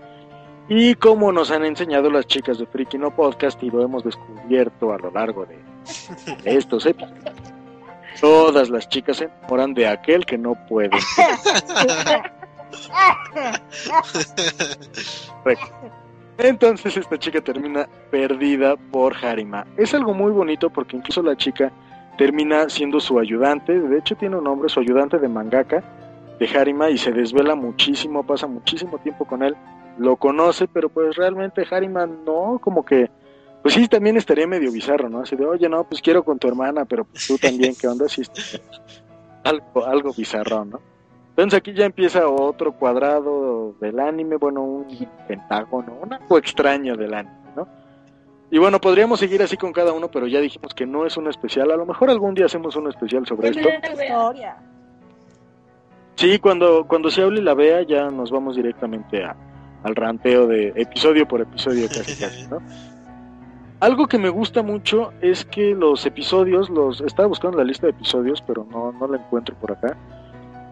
Y 0.67 0.95
como 0.95 1.31
nos 1.31 1.51
han 1.51 1.65
enseñado 1.65 2.09
las 2.09 2.27
chicas 2.27 2.57
de 2.59 2.65
Freaky 2.65 2.97
No 2.97 3.11
Podcast 3.11 3.61
y 3.63 3.71
lo 3.71 3.83
hemos 3.83 4.03
descubierto 4.03 4.93
a 4.93 4.97
lo 4.97 5.11
largo 5.11 5.45
de, 5.45 5.57
de 6.43 6.57
estos 6.57 6.85
episodios, 6.85 7.35
todas 8.19 8.69
las 8.69 8.87
chicas 8.89 9.17
se 9.17 9.25
enamoran 9.25 9.73
de 9.73 9.87
aquel 9.87 10.25
que 10.25 10.37
no 10.37 10.55
puede. 10.67 10.91
Entonces 16.37 16.97
esta 16.97 17.17
chica 17.17 17.41
termina 17.41 17.87
perdida 18.09 18.75
por 18.75 19.15
Harima. 19.15 19.65
Es 19.77 19.93
algo 19.93 20.13
muy 20.13 20.31
bonito 20.31 20.69
porque 20.69 20.97
incluso 20.97 21.21
la 21.21 21.35
chica 21.35 21.71
termina 22.17 22.69
siendo 22.69 22.99
su 22.99 23.19
ayudante, 23.19 23.79
de 23.79 23.97
hecho 23.97 24.15
tiene 24.15 24.37
un 24.37 24.43
nombre, 24.43 24.69
su 24.69 24.79
ayudante 24.79 25.17
de 25.17 25.27
mangaka 25.27 25.83
de 26.39 26.47
Harima 26.57 26.89
y 26.89 26.97
se 26.97 27.11
desvela 27.11 27.55
muchísimo, 27.55 28.25
pasa 28.25 28.47
muchísimo 28.47 28.97
tiempo 28.99 29.25
con 29.25 29.43
él, 29.43 29.55
lo 29.97 30.15
conoce, 30.15 30.67
pero 30.67 30.89
pues 30.89 31.15
realmente 31.15 31.65
Harima 31.69 32.07
no, 32.07 32.59
como 32.61 32.83
que, 32.83 33.09
pues 33.61 33.75
sí, 33.75 33.87
también 33.87 34.17
estaría 34.17 34.47
medio 34.47 34.71
bizarro, 34.71 35.09
¿no? 35.09 35.19
Así 35.21 35.35
de, 35.35 35.45
oye, 35.45 35.69
no, 35.69 35.83
pues 35.83 36.01
quiero 36.01 36.23
con 36.23 36.39
tu 36.39 36.47
hermana, 36.47 36.85
pero 36.85 37.05
pues 37.05 37.27
tú 37.27 37.37
también, 37.37 37.75
¿qué 37.79 37.87
onda? 37.87 38.09
Sí, 38.09 38.23
algo, 39.43 39.85
algo 39.85 40.13
bizarro, 40.13 40.65
¿no? 40.65 40.90
Entonces 41.31 41.57
aquí 41.57 41.73
ya 41.73 41.85
empieza 41.85 42.27
otro 42.27 42.73
cuadrado 42.73 43.73
del 43.79 43.99
anime, 43.99 44.35
bueno, 44.35 44.61
un 44.61 44.85
pentágono, 45.27 45.97
un 46.01 46.13
algo 46.13 46.37
extraño 46.37 46.97
del 46.97 47.13
anime, 47.13 47.35
¿no? 47.55 47.67
Y 48.51 48.59
bueno, 48.59 48.81
podríamos 48.81 49.19
seguir 49.19 49.41
así 49.41 49.55
con 49.55 49.71
cada 49.71 49.93
uno, 49.93 50.11
pero 50.11 50.27
ya 50.27 50.41
dijimos 50.41 50.73
que 50.73 50.85
no 50.85 51.05
es 51.05 51.15
un 51.15 51.29
especial. 51.29 51.71
A 51.71 51.77
lo 51.77 51.85
mejor 51.85 52.09
algún 52.09 52.33
día 52.33 52.47
hacemos 52.47 52.75
un 52.75 52.89
especial 52.89 53.25
sobre 53.25 53.49
esto. 53.49 53.61
Historia. 53.61 54.57
Sí, 56.15 56.37
cuando, 56.37 56.85
cuando 56.85 57.09
se 57.09 57.21
hable 57.21 57.39
y 57.39 57.43
la 57.43 57.53
vea, 57.53 57.81
ya 57.83 58.09
nos 58.11 58.29
vamos 58.29 58.57
directamente 58.57 59.23
a, 59.23 59.35
al 59.83 59.95
ranteo 59.95 60.47
de 60.47 60.73
episodio 60.75 61.25
por 61.27 61.39
episodio, 61.39 61.87
casi 61.87 62.21
casi, 62.21 62.45
¿no? 62.47 62.59
Algo 63.79 64.05
que 64.05 64.19
me 64.19 64.29
gusta 64.29 64.61
mucho 64.61 65.11
es 65.21 65.43
que 65.43 65.73
los 65.73 66.05
episodios, 66.05 66.69
los 66.69 67.01
estaba 67.01 67.27
buscando 67.27 67.57
la 67.57 67.63
lista 67.63 67.87
de 67.87 67.93
episodios, 67.93 68.43
pero 68.45 68.67
no, 68.69 68.91
no 68.91 69.07
la 69.07 69.17
encuentro 69.17 69.55
por 69.55 69.71
acá. 69.71 69.97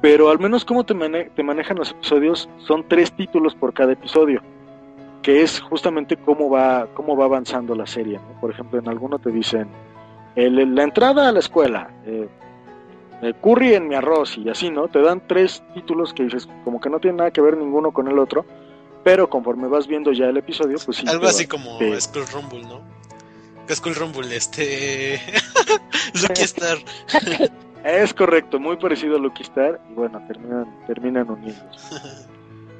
Pero 0.02 0.30
al 0.30 0.40
menos 0.40 0.64
como 0.66 0.86
te, 0.86 0.94
mane- 0.94 1.30
te 1.36 1.44
manejan 1.44 1.78
los 1.78 1.92
episodios, 1.92 2.48
son 2.66 2.88
tres 2.88 3.12
títulos 3.12 3.54
por 3.56 3.74
cada 3.74 3.92
episodio, 3.94 4.42
que 5.22 5.42
es 5.42 5.60
justamente 5.60 6.16
cómo 6.16 6.50
va, 6.50 6.88
cómo 6.94 7.18
va 7.18 7.26
avanzando 7.26 7.76
la 7.76 7.86
serie. 7.86 8.18
¿no? 8.18 8.40
Por 8.40 8.52
ejemplo, 8.52 8.80
en 8.80 8.88
alguno 8.88 9.20
te 9.20 9.30
dicen 9.32 9.68
el- 10.36 10.74
la 10.76 10.84
entrada 10.84 11.28
a 11.28 11.32
la 11.34 11.40
escuela, 11.40 11.90
eh, 12.06 12.28
el 13.22 13.36
curry 13.36 13.74
en 13.74 13.90
mi 13.90 13.96
arroz 13.96 14.38
y 14.38 14.48
así, 14.50 14.70
¿no? 14.70 14.88
Te 14.88 15.02
dan 15.02 15.22
tres 15.28 15.62
títulos 15.74 16.14
que 16.14 16.24
dices 16.24 16.48
como 16.64 16.80
que 16.80 16.90
no 16.90 17.00
tienen 17.00 17.18
nada 17.18 17.32
que 17.32 17.42
ver 17.42 17.58
ninguno 17.58 17.92
con 17.92 18.08
el 18.08 18.18
otro, 18.18 18.46
pero 19.04 19.30
conforme 19.30 19.68
vas 19.68 19.88
viendo 19.88 20.14
ya 20.14 20.28
el 20.28 20.38
episodio, 20.38 20.78
pues 20.86 20.98
sí. 20.98 21.06
Algo 21.10 21.26
así 21.28 21.44
va- 21.44 21.50
como 21.50 21.78
te- 21.78 22.00
Skull 22.00 22.26
Rumble, 22.32 22.62
¿no? 22.62 22.80
Skull 23.70 23.96
Rumble, 23.96 24.34
este. 24.36 25.20
Lucky 26.14 26.42
Star. 26.44 26.78
Es 27.84 28.14
correcto, 28.14 28.60
muy 28.60 28.78
parecido 28.78 29.16
a 29.16 29.20
Lucky 29.20 29.44
Star 29.44 29.80
y 29.90 29.94
bueno, 29.94 30.22
terminan, 30.28 30.68
terminan 30.86 31.30
uniéndose. 31.30 32.28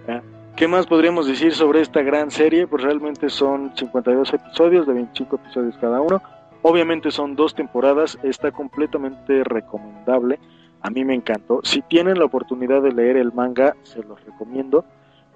¿Ya? 0.08 0.22
¿Qué 0.60 0.68
más 0.68 0.88
podríamos 0.88 1.26
decir 1.26 1.54
sobre 1.54 1.80
esta 1.80 2.02
gran 2.02 2.32
serie? 2.32 2.68
Pues 2.68 2.84
realmente 2.84 3.30
son 3.30 3.72
52 3.78 4.34
episodios, 4.34 4.86
de 4.88 4.94
25 4.94 5.38
episodios 5.38 5.78
cada 5.80 6.02
uno. 6.02 6.22
Obviamente 6.64 7.12
son 7.12 7.38
dos 7.38 7.56
temporadas, 7.56 8.20
está 8.24 8.52
completamente 8.52 9.46
recomendable. 9.46 10.38
A 10.82 10.90
mí 10.90 11.06
me 11.06 11.16
encantó. 11.16 11.62
Si 11.64 11.82
tienen 11.84 12.20
la 12.20 12.26
oportunidad 12.26 12.82
de 12.82 12.92
leer 12.92 13.16
el 13.16 13.32
manga, 13.32 13.78
se 13.84 14.04
los 14.04 14.22
recomiendo. 14.26 14.84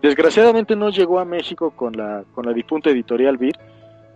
Desgraciadamente 0.01 0.75
no 0.75 0.89
llegó 0.89 1.19
a 1.19 1.25
México 1.25 1.71
con 1.71 1.95
la, 1.95 2.25
con 2.33 2.45
la 2.45 2.51
difunta 2.51 2.89
editorial 2.89 3.37
Vir. 3.37 3.55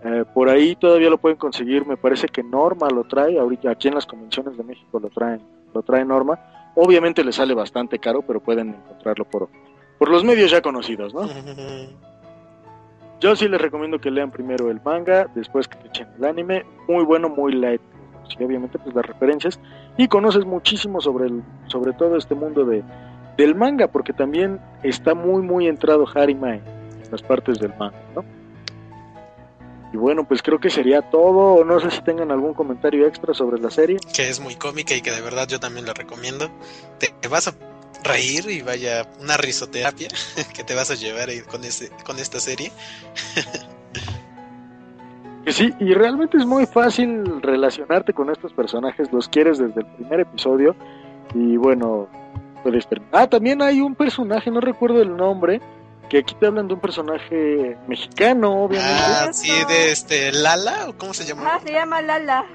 Eh, 0.03 0.25
por 0.33 0.49
ahí 0.49 0.75
todavía 0.75 1.10
lo 1.10 1.17
pueden 1.17 1.38
conseguir, 1.38 1.86
me 1.86 1.97
parece 1.97 2.27
que 2.27 2.43
Norma 2.43 2.88
lo 2.89 3.03
trae, 3.03 3.39
ahorita 3.39 3.71
aquí 3.71 3.88
en 3.88 3.95
las 3.95 4.05
convenciones 4.05 4.55
de 4.55 4.63
México 4.63 4.99
lo 4.99 5.10
traen, 5.10 5.41
lo 5.73 5.81
trae 5.81 6.05
Norma. 6.05 6.39
Obviamente 6.75 7.23
le 7.23 7.31
sale 7.31 7.55
bastante 7.55 7.97
caro, 7.97 8.21
pero 8.21 8.39
pueden 8.39 8.69
encontrarlo 8.69 9.25
por, 9.25 9.49
por 9.97 10.10
los 10.10 10.23
medios 10.23 10.51
ya 10.51 10.62
conocidos, 10.62 11.13
¿no? 11.13 11.27
Yo 13.19 13.36
sí 13.36 13.47
les 13.47 13.60
recomiendo 13.60 13.99
que 13.99 14.12
lean 14.12 14.29
primero 14.29 14.69
el 14.69 14.79
manga, 14.86 15.27
después 15.33 15.67
que 15.67 15.79
echen 15.88 16.07
el 16.19 16.25
anime, 16.25 16.63
muy 16.88 17.03
bueno, 17.03 17.29
muy 17.29 17.51
light, 17.53 17.81
sí, 18.29 18.43
obviamente 18.43 18.77
pues 18.77 18.93
las 18.93 19.05
referencias 19.07 19.60
y 19.97 20.07
conoces 20.07 20.45
muchísimo 20.45 21.01
sobre 21.01 21.25
el, 21.25 21.41
sobre 21.65 21.93
todo 21.93 22.17
este 22.17 22.36
mundo 22.36 22.63
de 22.65 22.83
del 23.36 23.55
manga, 23.55 23.88
porque 23.88 24.13
también 24.13 24.60
está 24.83 25.13
muy 25.13 25.41
muy 25.43 25.67
entrado 25.67 26.05
Harima 26.13 26.55
en, 26.55 26.62
en 27.03 27.12
las 27.12 27.21
partes 27.21 27.60
del 27.60 27.71
manga, 27.77 27.97
¿no? 28.15 28.37
Y 29.97 29.99
bueno, 29.99 30.27
pues 30.27 30.43
creo 30.43 30.60
que 30.60 30.69
sería 30.69 31.01
todo. 31.01 31.65
No 31.65 31.79
sé 31.79 31.89
si 31.89 32.01
tengan 32.01 32.29
algún 32.29 32.53
comentario 32.53 33.07
extra 33.07 33.33
sobre 33.33 33.60
la 33.60 33.71
serie. 33.71 33.97
que 34.13 34.29
es 34.29 34.39
muy 34.39 34.55
cómica 34.55 34.93
y 34.93 35.01
que 35.01 35.10
de 35.10 35.21
verdad 35.21 35.47
yo 35.47 35.60
también 35.60 35.88
la 35.88 35.93
recomiendo. 35.93 36.51
Te, 36.99 37.27
vas 37.27 37.47
a 37.47 37.55
reír 38.03 38.47
y 38.47 38.62
vaya 38.62 39.10
una 39.19 39.38
risoterapia 39.38 40.07
que 40.55 40.63
te 40.63 40.75
vas 40.75 40.91
a 40.91 40.93
llevar 40.93 41.29
con 41.49 41.63
este 41.63 41.89
con 42.05 42.19
esta 42.19 42.39
serie. 42.39 42.71
Que 45.45 45.53
sí, 45.53 45.73
y 45.79 45.93
realmente 45.93 46.36
es 46.38 46.45
muy 46.45 46.65
fácil 46.65 47.41
relacionarte 47.41 48.12
con 48.12 48.29
estos 48.29 48.51
personajes. 48.51 49.13
Los 49.13 49.29
quieres 49.29 49.57
desde 49.57 49.79
el 49.79 49.86
primer 49.86 50.19
episodio. 50.19 50.75
Y 51.33 51.55
bueno, 51.55 52.10
puedes 52.63 52.86
terminar. 52.86 53.13
Ah, 53.13 53.27
también 53.27 53.62
hay 53.62 53.79
un 53.79 53.95
personaje, 53.95 54.51
no 54.51 54.60
recuerdo 54.60 55.01
el 55.01 55.15
nombre. 55.15 55.62
Que 56.09 56.19
aquí 56.19 56.35
te 56.35 56.47
hablan 56.47 56.67
de 56.67 56.75
un 56.75 56.79
personaje 56.79 57.77
mexicano, 57.87 58.63
obviamente. 58.63 58.93
Ah, 58.95 59.33
sí, 59.33 59.51
de 59.67 59.91
este 59.91 60.31
Lala 60.31 60.89
o 60.89 60.97
cómo 60.97 61.13
se 61.13 61.25
llama? 61.25 61.55
Ah, 61.55 61.59
se 61.65 61.73
llama 61.73 62.01
Lala. 62.01 62.45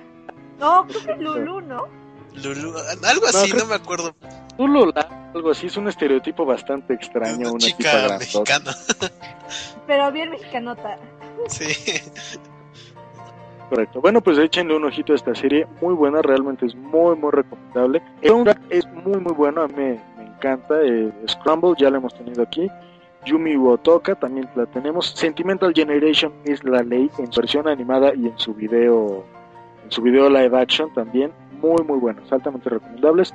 No, 0.59 0.87
creo 0.87 1.05
que 1.05 1.13
es 1.13 1.19
Lulu, 1.19 1.61
¿no? 1.61 1.87
Lulu, 2.35 2.75
algo 3.05 3.27
así, 3.27 3.53
no 3.53 3.67
me 3.67 3.75
acuerdo. 3.75 4.15
Lo 4.59 4.93
algo 5.35 5.51
así, 5.51 5.67
es 5.67 5.77
un 5.77 5.89
estereotipo 5.89 6.45
bastante 6.45 6.95
extraño. 6.95 7.53
una 7.53 7.53
Una 7.53 7.59
tipa 7.59 7.77
chica 7.77 8.19
mexicana. 8.19 8.77
Pero 9.87 10.13
bien 10.13 10.31
mexicanota. 10.31 10.99
Sí. 11.49 11.67
Correcto. 13.69 14.01
Bueno, 14.01 14.21
pues 14.21 14.39
échenle 14.39 14.77
un 14.77 14.85
ojito 14.85 15.15
a 15.15 15.17
esta 15.17 15.35
serie. 15.35 15.67
Muy 15.81 15.95
buena, 15.95 16.21
realmente 16.21 16.67
es 16.67 16.75
muy, 16.75 17.17
muy 17.17 17.31
recomendable. 17.31 18.03
El 18.21 18.29
soundtrack 18.31 18.61
es 18.69 18.87
muy, 18.87 19.19
muy 19.19 19.33
bueno. 19.33 19.63
A 19.63 19.69
mí 19.69 19.75
me, 19.75 20.01
me 20.19 20.25
encanta. 20.25 20.75
Eh, 20.83 21.11
Scramble 21.27 21.73
ya 21.79 21.91
la 21.91 21.97
hemos 21.97 22.15
tenido 22.15 22.43
aquí. 22.43 22.69
Yumi 23.25 23.57
Wotoka 23.57 24.15
también 24.15 24.49
la 24.55 24.67
tenemos. 24.67 25.11
Sentimental 25.11 25.73
Generation 25.75 26.33
es 26.45 26.63
la 26.65 26.83
ley 26.83 27.11
en 27.19 27.33
su 27.33 27.41
versión 27.41 27.69
animada 27.69 28.15
y 28.15 28.27
en 28.27 28.39
su 28.39 28.55
video, 28.55 29.25
en 29.85 29.91
su 29.91 30.03
video 30.03 30.29
live 30.29 30.59
action 30.59 30.93
también. 30.93 31.33
Muy, 31.61 31.83
muy 31.85 31.99
buenos. 31.99 32.31
Altamente 32.33 32.69
recomendables. 32.69 33.33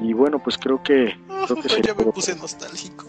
Y 0.00 0.12
bueno, 0.14 0.38
pues 0.38 0.56
creo 0.56 0.82
que, 0.82 1.14
creo 1.46 1.62
que 1.62 1.68
ya 1.82 1.94
me 1.94 2.02
todo. 2.04 2.12
puse 2.12 2.34
nostálgico. 2.36 3.04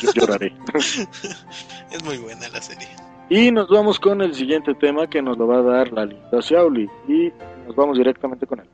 Yo 0.00 0.12
lloraré. 0.14 0.52
Es 1.90 2.04
muy 2.04 2.18
buena 2.18 2.48
la 2.50 2.60
serie. 2.60 2.86
Y 3.30 3.50
nos 3.50 3.68
vamos 3.68 3.98
con 3.98 4.20
el 4.22 4.34
siguiente 4.34 4.74
tema 4.74 5.06
que 5.06 5.20
nos 5.22 5.36
lo 5.38 5.46
va 5.46 5.58
a 5.58 5.62
dar 5.62 5.92
la 5.92 6.04
linda 6.06 6.40
Xiaoli. 6.40 6.88
Y 7.08 7.32
nos 7.66 7.74
vamos 7.74 7.96
directamente 7.98 8.46
con 8.46 8.60
él. 8.60 8.68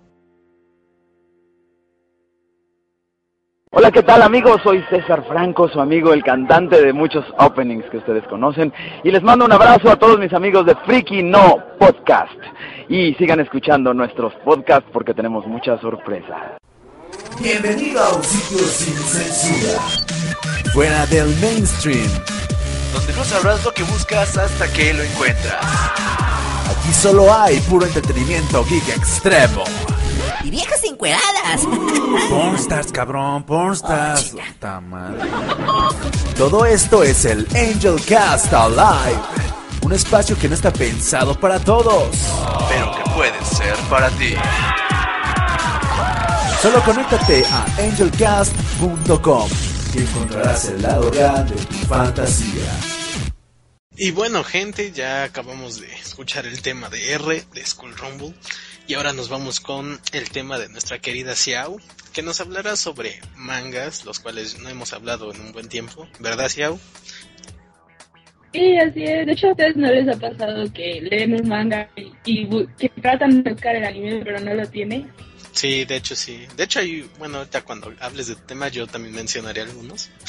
Hola, 3.76 3.90
¿qué 3.90 4.04
tal 4.04 4.22
amigos? 4.22 4.60
Soy 4.62 4.84
César 4.88 5.24
Franco, 5.26 5.68
su 5.68 5.80
amigo, 5.80 6.12
el 6.12 6.22
cantante 6.22 6.80
de 6.80 6.92
muchos 6.92 7.24
openings 7.38 7.84
que 7.90 7.96
ustedes 7.96 8.22
conocen. 8.28 8.72
Y 9.02 9.10
les 9.10 9.20
mando 9.20 9.44
un 9.44 9.50
abrazo 9.52 9.90
a 9.90 9.96
todos 9.96 10.16
mis 10.20 10.32
amigos 10.32 10.64
de 10.64 10.76
Freaky 10.76 11.24
No 11.24 11.58
Podcast. 11.80 12.30
Y 12.88 13.14
sigan 13.14 13.40
escuchando 13.40 13.92
nuestros 13.92 14.32
podcasts 14.44 14.88
porque 14.92 15.12
tenemos 15.12 15.44
muchas 15.48 15.80
sorpresas. 15.80 16.52
Bienvenido 17.42 18.00
a 18.00 18.14
un 18.14 18.22
sitio 18.22 18.64
sin 18.64 18.94
censura. 18.94 19.80
Fuera 20.72 21.04
del 21.06 21.26
mainstream. 21.40 22.08
donde 22.94 23.12
no 23.12 23.24
sabrás 23.24 23.64
lo 23.64 23.72
que 23.72 23.82
buscas 23.82 24.38
hasta 24.38 24.72
que 24.72 24.94
lo 24.94 25.02
encuentras. 25.02 25.64
Aquí 26.70 26.92
solo 26.92 27.26
hay 27.34 27.58
puro 27.68 27.86
entretenimiento 27.86 28.64
geek 28.66 28.88
extremo. 28.96 29.64
Y 30.44 30.50
viejas 30.50 30.84
encueradas. 30.84 31.62
Pornstars, 32.28 32.92
cabrón, 32.92 33.44
Pornstars. 33.44 34.34
Madre. 34.82 35.30
Todo 36.36 36.66
esto 36.66 37.02
es 37.02 37.24
el 37.24 37.46
Angel 37.54 37.96
Cast 38.06 38.52
Alive. 38.52 39.20
Un 39.82 39.94
espacio 39.94 40.38
que 40.38 40.48
no 40.48 40.54
está 40.54 40.70
pensado 40.70 41.38
para 41.40 41.58
todos. 41.58 42.14
Pero 42.68 42.94
que 42.94 43.10
puede 43.10 43.44
ser 43.44 43.74
para 43.88 44.10
ti. 44.10 44.34
Solo 46.60 46.82
conéctate 46.82 47.44
a 47.46 47.64
angelcast.com 47.82 49.48
y 49.94 49.98
encontrarás 49.98 50.64
el 50.66 50.82
lado 50.82 51.10
real 51.10 51.48
de 51.48 51.56
tu 51.56 51.74
fantasía. 51.86 52.94
Y 53.96 54.10
bueno, 54.10 54.42
gente, 54.42 54.90
ya 54.90 55.22
acabamos 55.22 55.80
de 55.80 55.86
escuchar 55.94 56.46
el 56.46 56.60
tema 56.62 56.88
de 56.88 57.12
R, 57.12 57.44
de 57.52 57.64
Skull 57.64 57.96
Rumble. 57.96 58.34
Y 58.86 58.94
ahora 58.94 59.12
nos 59.14 59.30
vamos 59.30 59.60
con 59.60 59.98
el 60.12 60.28
tema 60.30 60.58
de 60.58 60.68
nuestra 60.68 60.98
querida 60.98 61.34
Xiao, 61.34 61.78
que 62.12 62.22
nos 62.22 62.40
hablará 62.40 62.76
sobre 62.76 63.20
mangas, 63.34 64.04
los 64.04 64.20
cuales 64.20 64.58
no 64.58 64.68
hemos 64.68 64.92
hablado 64.92 65.32
en 65.32 65.40
un 65.40 65.52
buen 65.52 65.68
tiempo. 65.68 66.06
¿Verdad, 66.20 66.50
Xiao? 66.50 66.78
Sí, 68.52 68.76
así 68.76 69.02
es. 69.02 69.26
De 69.26 69.32
hecho, 69.32 69.48
a 69.48 69.50
ustedes 69.52 69.76
no 69.76 69.90
les 69.90 70.06
ha 70.06 70.18
pasado 70.18 70.72
que 70.72 71.00
leen 71.00 71.34
un 71.34 71.48
manga 71.48 71.88
y, 71.96 72.46
que 72.78 72.88
tratan 73.00 73.42
de 73.42 73.52
buscar 73.52 73.74
el 73.74 73.84
anime, 73.84 74.20
pero 74.22 74.38
no 74.38 74.54
lo 74.54 74.66
tienen. 74.68 75.10
Sí, 75.52 75.84
de 75.84 75.96
hecho 75.96 76.14
sí. 76.14 76.46
De 76.56 76.64
hecho, 76.64 76.80
hay, 76.80 77.08
bueno, 77.18 77.38
ahorita 77.38 77.62
cuando 77.62 77.92
hables 78.00 78.26
de 78.26 78.36
tema 78.36 78.68
yo 78.68 78.86
también 78.86 79.14
mencionaré 79.14 79.62
algunos. 79.62 80.10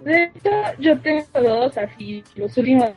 De 0.00 0.24
hecho, 0.24 0.50
yo 0.78 0.96
tengo 1.00 1.26
dos 1.34 1.76
así, 1.76 2.22
los 2.36 2.56
últimos, 2.56 2.90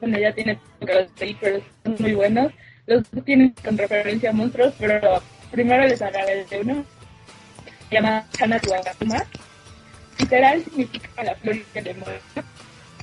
bueno, 0.00 0.18
ya 0.18 0.34
tiene 0.34 0.60
pero 0.80 1.62
son 1.82 1.96
muy 1.98 2.12
buenos. 2.12 2.52
Los 2.86 3.10
dos 3.10 3.24
tienen 3.24 3.54
con 3.64 3.78
referencia 3.78 4.30
a 4.30 4.32
monstruos, 4.32 4.74
pero 4.78 5.22
primero 5.50 5.86
les 5.86 6.02
hablaré 6.02 6.44
de 6.44 6.60
uno. 6.60 6.84
Se 7.88 7.96
llama. 7.96 8.24
Literal 10.18 10.64
significa 10.64 11.24
la 11.24 11.34
flor 11.36 11.56
del 11.74 11.84
demonio. 11.84 12.20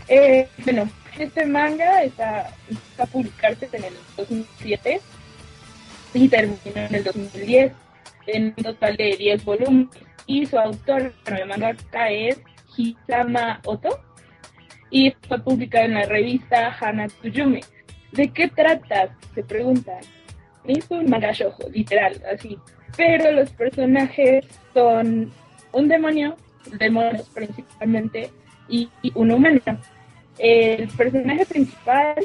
Eh, 0.07 0.47
bueno, 0.63 0.89
este 1.17 1.45
manga 1.45 2.03
está, 2.03 2.49
está 2.69 3.03
a 3.03 3.05
publicarse 3.05 3.69
en 3.71 3.83
el 3.83 3.93
2007 4.17 5.01
y 6.13 6.27
terminó 6.27 6.57
en 6.75 6.95
el 6.95 7.03
2010 7.03 7.73
en 8.27 8.53
un 8.57 8.63
total 8.63 8.97
de 8.97 9.15
10 9.17 9.45
volúmenes. 9.45 9.89
Y 10.25 10.45
su 10.45 10.57
autor, 10.57 11.13
el 11.25 11.45
mangaka 11.47 12.09
es 12.09 12.39
Hisama 12.77 13.59
Oto 13.65 13.99
y 14.91 15.13
fue 15.27 15.39
publicado 15.39 15.85
en 15.85 15.93
la 15.95 16.05
revista 16.05 16.75
Hana 16.79 17.07
Tsujume. 17.07 17.61
¿De 18.11 18.29
qué 18.29 18.47
trata? 18.47 19.15
Se 19.35 19.43
preguntan. 19.43 19.99
Es 20.63 20.85
un 20.89 21.09
manga 21.09 21.31
shoujo, 21.31 21.69
literal, 21.69 22.21
así. 22.31 22.57
Pero 22.97 23.31
los 23.31 23.49
personajes 23.51 24.45
son 24.73 25.31
un 25.71 25.87
demonio, 25.87 26.35
demonios 26.77 27.29
principalmente, 27.29 28.29
y, 28.67 28.89
y 29.01 29.11
un 29.15 29.31
humano. 29.31 29.61
El 30.37 30.87
personaje 30.89 31.45
principal 31.45 32.15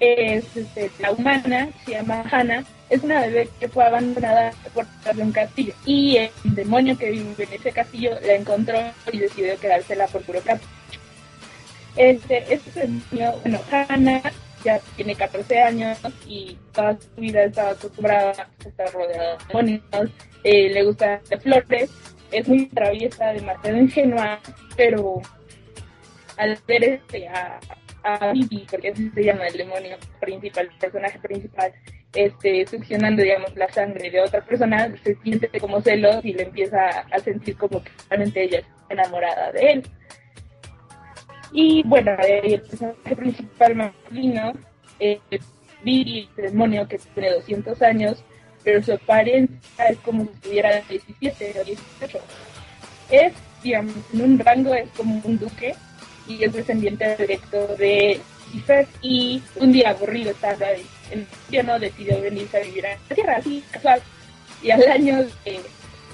es 0.00 0.56
este, 0.56 0.90
la 0.98 1.12
humana, 1.12 1.68
se 1.84 1.92
llama 1.92 2.24
Hana, 2.30 2.64
es 2.90 3.02
una 3.02 3.20
bebé 3.20 3.48
que 3.58 3.68
fue 3.68 3.84
abandonada 3.84 4.52
por 4.72 4.86
de 4.86 5.22
un 5.22 5.32
castillo 5.32 5.74
y 5.84 6.16
el 6.16 6.30
demonio 6.44 6.96
que 6.96 7.10
vive 7.10 7.44
en 7.44 7.52
ese 7.52 7.72
castillo 7.72 8.10
la 8.24 8.34
encontró 8.34 8.78
y 9.12 9.18
decidió 9.18 9.58
quedársela 9.58 10.06
por 10.06 10.22
puro. 10.22 10.40
Este, 11.96 12.54
este 12.54 12.80
demonio, 12.80 13.38
bueno, 13.42 13.60
Hana 13.70 14.20
ya 14.66 14.80
tiene 14.96 15.14
14 15.14 15.62
años 15.62 15.98
y 16.26 16.58
toda 16.72 16.98
su 16.98 17.20
vida 17.20 17.44
está 17.44 17.70
acostumbrada 17.70 18.32
a 18.32 18.68
estar 18.68 18.92
rodeada 18.92 19.36
de 19.36 19.44
demonios, 19.46 20.10
eh, 20.42 20.70
le 20.70 20.82
gustan 20.82 21.20
las 21.30 21.42
flores, 21.42 21.90
es 22.32 22.48
muy 22.48 22.66
traviesa, 22.66 23.32
demasiado 23.32 23.78
ingenua, 23.78 24.40
pero 24.76 25.22
al 26.36 26.58
ver 26.66 26.84
este, 26.84 27.28
a, 27.28 27.60
a 28.02 28.32
porque 28.70 28.88
así 28.88 29.08
se 29.10 29.24
llama 29.24 29.46
el 29.46 29.56
demonio 29.56 29.96
principal, 30.20 30.68
el 30.72 30.78
personaje 30.78 31.18
principal, 31.20 31.72
este, 32.12 32.66
succionando, 32.66 33.22
digamos, 33.22 33.54
la 33.56 33.70
sangre 33.72 34.10
de 34.10 34.20
otra 34.20 34.40
persona, 34.44 34.92
se 35.04 35.14
siente 35.22 35.48
como 35.60 35.80
celos 35.80 36.24
y 36.24 36.32
le 36.32 36.42
empieza 36.42 36.88
a 36.88 37.18
sentir 37.20 37.56
como 37.56 37.82
que 37.84 37.90
realmente 38.10 38.42
ella 38.42 38.58
está 38.58 38.72
enamorada 38.90 39.52
de 39.52 39.72
él. 39.72 39.82
Y 41.52 41.82
bueno, 41.84 42.12
el 42.22 42.60
personaje 42.62 43.16
principal 43.16 43.74
masculino, 43.76 44.52
eh, 44.98 45.20
Vivi, 45.82 46.28
el 46.36 46.50
demonio 46.50 46.88
que 46.88 46.98
tiene 46.98 47.34
200 47.34 47.80
años, 47.82 48.22
pero 48.64 48.82
su 48.82 48.92
apariencia 48.92 49.86
es 49.88 49.98
como 49.98 50.24
si 50.24 50.40
tuviera 50.40 50.80
17 50.88 51.60
o 51.60 51.64
18. 51.64 52.18
Es, 53.10 53.32
digamos, 53.62 53.94
en 54.12 54.20
un 54.22 54.38
rango 54.38 54.74
es 54.74 54.88
como 54.96 55.20
un 55.24 55.38
duque 55.38 55.74
y 56.26 56.42
es 56.42 56.52
descendiente 56.52 57.16
directo 57.16 57.76
de 57.76 58.20
Lucifer 58.46 58.86
y 59.02 59.42
un 59.56 59.72
día 59.72 59.90
aburrido 59.90 60.30
estaba 60.30 60.70
en 60.72 60.80
el 61.12 61.20
infierno 61.20 61.78
decidió 61.78 62.20
venirse 62.20 62.56
a 62.56 62.60
vivir 62.60 62.86
a 62.86 62.90
la 63.08 63.14
tierra 63.14 63.36
así 63.36 63.62
casual 63.70 64.02
y 64.62 64.70
al 64.70 64.82
año 64.88 65.24
de 65.44 65.60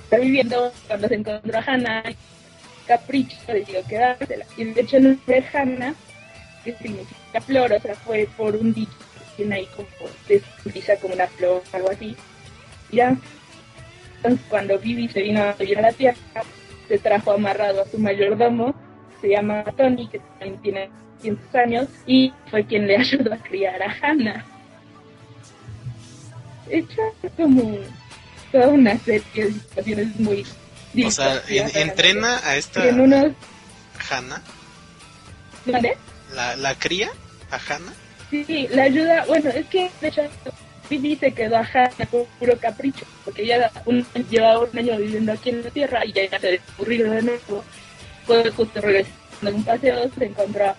estar 0.03 0.21
viviendo 0.21 0.73
cuando 0.87 1.09
se 1.09 1.15
encontró 1.15 1.59
a 1.59 1.63
Hannah 1.63 2.03
Capricho 2.87 3.37
decidió 3.47 3.85
quedársela 3.87 4.45
y 4.57 4.65
de 4.65 4.81
hecho 4.81 4.97
el 4.97 5.03
nombre 5.05 5.41
de 5.41 5.59
Hannah 5.59 5.95
que 6.65 6.75
significa 6.75 7.41
flor 7.41 7.73
o 7.73 7.81
sea 7.81 7.95
fue 7.95 8.29
por 8.37 8.57
un 8.57 8.73
dicho 8.73 8.93
que 8.93 9.37
tiene 9.37 9.57
ahí 9.57 9.69
como 9.77 9.89
se 10.27 10.43
utiliza 10.65 10.97
como 10.97 11.15
una 11.15 11.27
flor 11.27 11.63
algo 11.73 11.91
así 11.91 12.17
ya 12.91 13.17
entonces 14.17 14.41
cuando 14.49 14.79
Vivi 14.79 15.09
se 15.09 15.23
vino 15.23 15.43
a 15.43 15.53
vivir 15.53 15.79
a 15.79 15.83
la 15.83 15.93
tierra 15.93 16.19
se 16.89 16.99
trajo 16.99 17.33
amarrado 17.33 17.83
a 17.83 17.87
su 17.87 17.99
mayordomo 17.99 18.75
se 19.23 19.29
llama 19.29 19.65
Tony, 19.77 20.09
que 20.09 20.19
también 20.19 20.61
tiene 20.61 20.91
200 21.19 21.55
años, 21.55 21.89
y 22.07 22.35
fue 22.51 22.67
quien 22.67 22.87
le 22.87 22.97
ayudó 22.99 23.33
a 23.33 23.39
criar 23.39 23.81
a 23.83 23.95
Hannah. 24.03 24.45
Hecha 26.69 27.03
como 27.37 27.79
toda 28.51 28.69
una 28.69 28.99
serie 28.99 29.23
de 29.35 29.53
situaciones 29.53 30.21
muy 30.21 30.45
O 31.05 31.11
sea, 31.11 31.43
en- 31.49 31.71
entrena 31.77 32.41
a 32.45 32.57
esta 32.57 32.87
en 32.89 33.01
unos... 33.01 33.33
Hannah, 34.11 34.43
¿Vale? 35.67 35.97
la, 36.35 36.57
la 36.57 36.75
cría 36.75 37.11
a 37.51 37.57
Hannah. 37.57 37.93
Sí, 38.31 38.67
la 38.71 38.85
ayuda, 38.85 39.25
bueno, 39.27 39.51
es 39.51 39.67
que 39.67 39.91
de 40.01 40.09
hecho 40.09 40.23
Vivi 40.91 41.17
se 41.17 41.33
quedó 41.33 41.57
a 41.59 41.61
Hannah 41.73 42.07
por 42.11 42.27
puro 42.39 42.57
capricho, 42.59 43.05
porque 43.25 43.43
ella 43.43 43.71
un, 43.87 44.05
llevaba 44.31 44.61
un 44.61 44.79
año 44.79 44.97
viviendo 44.97 45.33
aquí 45.33 45.51
en 45.51 45.63
la 45.63 45.71
Tierra 45.71 46.05
y 46.05 46.13
ya 46.13 46.39
se 46.41 46.61
aburrido 46.75 47.11
de 47.13 47.23
nuevo. 47.23 47.65
Fue 48.27 48.51
justo 48.51 48.81
regresando 48.81 49.17
en 49.43 49.55
un 49.55 49.65
paseo, 49.65 50.11
se 50.19 50.25
encontró 50.25 50.75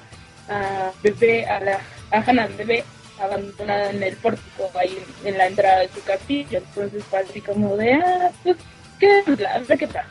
a 0.49 0.91
bebé, 1.01 1.45
a 1.45 1.59
la 1.59 1.79
a 2.11 2.17
Hannah 2.19 2.47
bebé 2.47 2.83
abandonada 3.19 3.89
en 3.91 4.03
el 4.03 4.15
pórtico 4.17 4.69
ahí 4.75 4.97
en, 5.23 5.27
en 5.29 5.37
la 5.37 5.47
entrada 5.47 5.79
de 5.81 5.89
su 5.89 6.03
castillo. 6.03 6.57
Entonces 6.57 7.03
fue 7.09 7.19
así 7.19 7.41
como 7.41 7.77
de, 7.77 7.93
ah, 7.93 8.31
pues, 8.43 8.57
¿qué 9.03 9.31
onda? 9.31 9.55
A 9.55 9.59
ver 9.59 9.77
qué 9.77 9.87
pasa. 9.87 10.07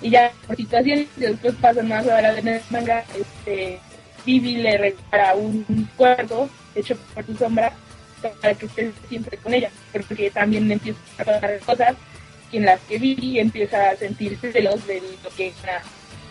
Y 0.00 0.10
ya 0.10 0.32
por 0.46 0.56
situaciones 0.56 1.08
que 1.18 1.28
después 1.28 1.54
pasan 1.60 1.88
más 1.88 2.06
adelante 2.06 2.40
en 2.40 2.48
el 2.48 2.62
manga, 2.70 3.04
este, 3.18 3.80
Vivi 4.24 4.56
le 4.56 4.78
regala 4.78 5.34
un 5.34 5.88
cuerdo 5.96 6.48
hecho 6.74 6.96
por 7.14 7.26
su 7.26 7.36
sombra 7.36 7.72
para 8.40 8.54
que 8.54 8.66
esté 8.66 8.92
siempre 9.08 9.36
con 9.38 9.54
ella, 9.54 9.70
porque 9.92 10.30
también 10.30 10.70
empieza 10.70 10.98
a 11.18 11.24
pasar 11.24 11.58
cosas 11.60 11.96
en 12.52 12.64
las 12.64 12.80
que 12.80 12.98
Vivi 12.98 13.38
empieza 13.38 13.90
a 13.90 13.96
sentir 13.96 14.38
celos 14.40 14.86
de 14.86 15.02
lo 15.22 15.30
que 15.36 15.52
Hannah, 15.62 15.82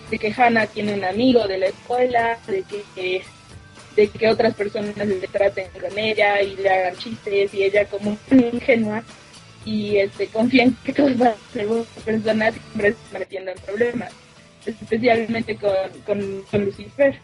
de 0.10 0.20
que 0.20 0.34
Hannah 0.34 0.68
tiene 0.68 0.94
un 0.94 1.04
amigo 1.04 1.48
de 1.48 1.58
la 1.58 1.68
escuela, 1.68 2.38
de 2.48 2.64
que 2.64 3.24
de 3.96 4.10
que 4.10 4.30
otras 4.30 4.54
personas 4.54 4.96
le 4.96 5.28
traten 5.28 5.70
con 5.72 5.98
ella 5.98 6.40
y 6.44 6.56
le 6.56 6.70
hagan 6.70 6.96
chistes 6.98 7.52
y 7.52 7.64
ella 7.64 7.84
como 7.86 8.16
ingenua 8.30 9.04
y 9.68 9.97
este 9.97 10.28
confía 10.28 10.63
en 10.63 10.76
que 10.76 10.93
todas 10.93 11.18
las 11.18 11.36
personas 12.05 12.53
siempre 12.53 12.93
se 12.93 13.03
están 13.03 13.20
metiendo 13.20 13.51
en 13.51 13.59
problemas, 13.59 14.13
especialmente 14.65 15.57
con, 15.57 15.74
con, 16.05 16.41
con 16.49 16.65
Lucifer. 16.65 17.20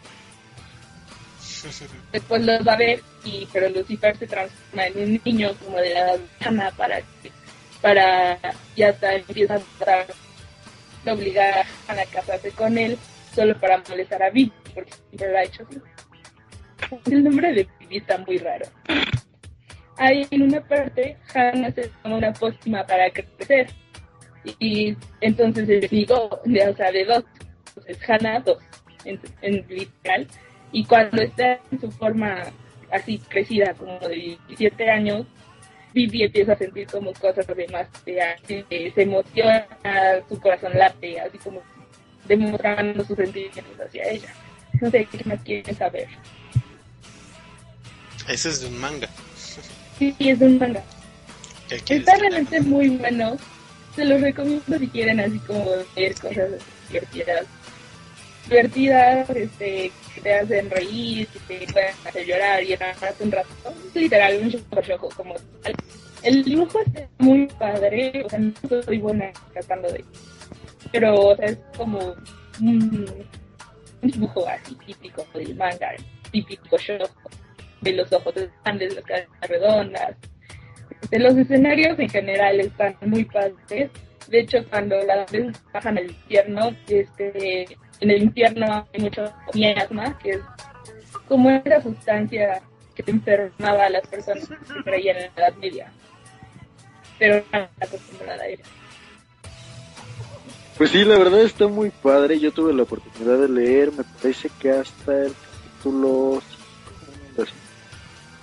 Después 2.12 2.44
los 2.44 2.68
va 2.68 2.74
a 2.74 2.76
ver, 2.76 3.00
y, 3.24 3.48
pero 3.50 3.70
Lucifer 3.70 4.14
se 4.18 4.26
transforma 4.26 4.86
en 4.88 4.98
un 4.98 5.20
niño 5.24 5.54
como 5.64 5.78
de 5.78 5.94
la 5.94 6.18
Hannah 6.40 6.70
para 6.72 7.00
que, 7.00 7.32
para 7.80 8.38
ya 8.76 8.90
hasta 8.90 9.14
empieza 9.14 9.54
a 9.54 11.10
obligar 11.10 11.64
a 11.88 11.92
a 11.92 12.04
casarse 12.06 12.50
con 12.50 12.76
él 12.76 12.98
solo 13.34 13.58
para 13.58 13.82
molestar 13.88 14.22
a 14.22 14.28
Vivi, 14.28 14.52
porque 14.74 14.92
siempre 15.08 15.32
lo 15.32 15.38
ha 15.38 15.44
hecho 15.44 15.66
así. 15.66 15.80
El 17.10 17.24
nombre 17.24 17.54
de 17.54 17.66
Vivi 17.80 17.96
está 17.96 18.18
muy 18.18 18.36
raro. 18.36 18.66
Ahí 19.96 20.26
en 20.30 20.42
una 20.42 20.60
parte, 20.60 21.16
Hannah 21.32 21.72
se 21.72 21.90
toma 22.02 22.16
una 22.16 22.32
pócima 22.32 22.84
para 22.84 23.10
crecer. 23.10 23.68
Y 24.58 24.96
entonces 25.20 25.68
le 25.68 25.80
digo, 25.80 26.40
de, 26.44 26.68
o 26.68 26.76
sea, 26.76 26.90
de 26.90 27.04
dos. 27.04 27.24
Entonces 27.68 28.08
Hannah, 28.08 28.40
dos, 28.40 28.58
en, 29.04 29.20
en 29.42 29.66
literal. 29.68 30.26
Y 30.72 30.84
cuando 30.84 31.22
está 31.22 31.60
en 31.70 31.80
su 31.80 31.90
forma 31.92 32.42
así 32.90 33.18
crecida, 33.28 33.74
como 33.74 33.98
de 34.00 34.38
17 34.48 34.90
años, 34.90 35.26
Vivi 35.94 36.24
empieza 36.24 36.52
a 36.52 36.56
sentir 36.56 36.88
como 36.88 37.12
cosas 37.12 37.46
de 37.46 37.68
más, 37.68 37.88
de, 38.04 38.64
de, 38.68 38.92
se 38.92 39.02
emociona, 39.02 39.66
su 40.28 40.40
corazón 40.40 40.76
late, 40.76 41.20
así 41.20 41.38
como 41.38 41.62
demostrando 42.26 43.04
sus 43.04 43.16
sentimientos 43.16 43.80
hacia 43.80 44.10
ella. 44.10 44.34
No 44.80 44.90
sé 44.90 45.06
qué 45.06 45.22
más 45.24 45.40
quieren 45.42 45.76
saber. 45.76 46.08
Ese 48.28 48.48
es 48.48 48.60
de 48.60 48.66
un 48.66 48.80
manga. 48.80 49.08
Sí, 49.98 50.14
es 50.18 50.40
un 50.40 50.58
manga. 50.58 50.82
¿Qué 51.68 51.78
quieres 51.78 52.06
Está 52.06 52.18
realmente 52.18 52.60
muy 52.60 52.90
bueno. 52.90 53.36
Se 53.94 54.04
los 54.04 54.20
recomiendo 54.20 54.78
si 54.78 54.88
quieren 54.88 55.20
así 55.20 55.38
como 55.40 55.64
ver 55.94 56.14
cosas 56.16 56.50
divertidas. 56.88 57.46
Divertidas, 58.48 59.30
este, 59.30 59.92
que 60.14 60.20
te 60.20 60.34
hacen 60.34 60.70
reír, 60.70 61.26
que 61.28 61.58
te 61.58 61.72
pueden 61.72 61.94
hacer 62.04 62.26
llorar 62.26 62.62
y 62.62 62.72
enamorarte 62.72 63.24
un 63.24 63.32
rato. 63.32 63.48
Es 63.88 63.94
literal, 63.94 64.40
un 64.42 64.50
show 64.50 64.98
como 65.16 65.34
tal. 65.62 65.74
El 66.22 66.42
dibujo 66.42 66.80
es 66.94 67.06
muy 67.18 67.46
padre, 67.46 68.22
o 68.24 68.28
sea, 68.28 68.38
no 68.38 68.52
soy 68.82 68.98
buena 68.98 69.30
tratando 69.52 69.92
de... 69.92 70.04
Pero, 70.90 71.14
o 71.14 71.36
sea, 71.36 71.46
es 71.46 71.58
como 71.76 71.98
un, 72.60 73.26
un 74.02 74.10
dibujo 74.10 74.46
así 74.48 74.74
típico 74.86 75.26
del 75.34 75.54
manga, 75.54 75.92
típico 76.30 76.78
show 76.78 76.98
de 77.84 77.92
los 77.92 78.12
ojos 78.12 78.34
grandes, 78.64 78.94
las 78.94 79.04
caras 79.04 79.28
redondas. 79.42 80.16
Los 81.10 81.36
escenarios 81.36 81.98
en 81.98 82.08
general 82.08 82.60
están 82.60 82.96
muy 83.02 83.24
padres. 83.24 83.90
De 84.28 84.40
hecho, 84.40 84.58
cuando 84.70 84.96
las 85.02 85.30
veces 85.30 85.62
bajan 85.72 85.98
al 85.98 86.06
infierno, 86.06 86.74
este, 86.88 87.64
en 88.00 88.10
el 88.10 88.22
infierno 88.22 88.88
hay 88.92 89.00
mucho 89.00 89.32
miasma, 89.52 90.18
que 90.18 90.30
es 90.30 90.40
como 91.28 91.50
esa 91.50 91.82
sustancia 91.82 92.62
que 92.94 93.04
enfermaba 93.10 93.86
a 93.86 93.90
las 93.90 94.06
personas 94.06 94.48
que 94.48 94.82
creían 94.82 95.16
en 95.18 95.30
la 95.36 95.46
Edad 95.46 95.56
Media. 95.56 95.92
Pero 97.18 97.44
no 97.52 97.68
acostumbrada 97.80 98.42
a 98.42 98.48
eso. 98.48 98.62
Pues 100.78 100.90
sí, 100.90 101.04
la 101.04 101.18
verdad 101.18 101.42
está 101.42 101.68
muy 101.68 101.90
padre. 101.90 102.40
Yo 102.40 102.50
tuve 102.50 102.72
la 102.72 102.82
oportunidad 102.82 103.38
de 103.38 103.48
leer, 103.48 103.92
me 103.92 104.02
parece 104.02 104.50
que 104.58 104.70
hasta 104.70 105.26
el 105.26 105.32
capítulo 105.32 106.42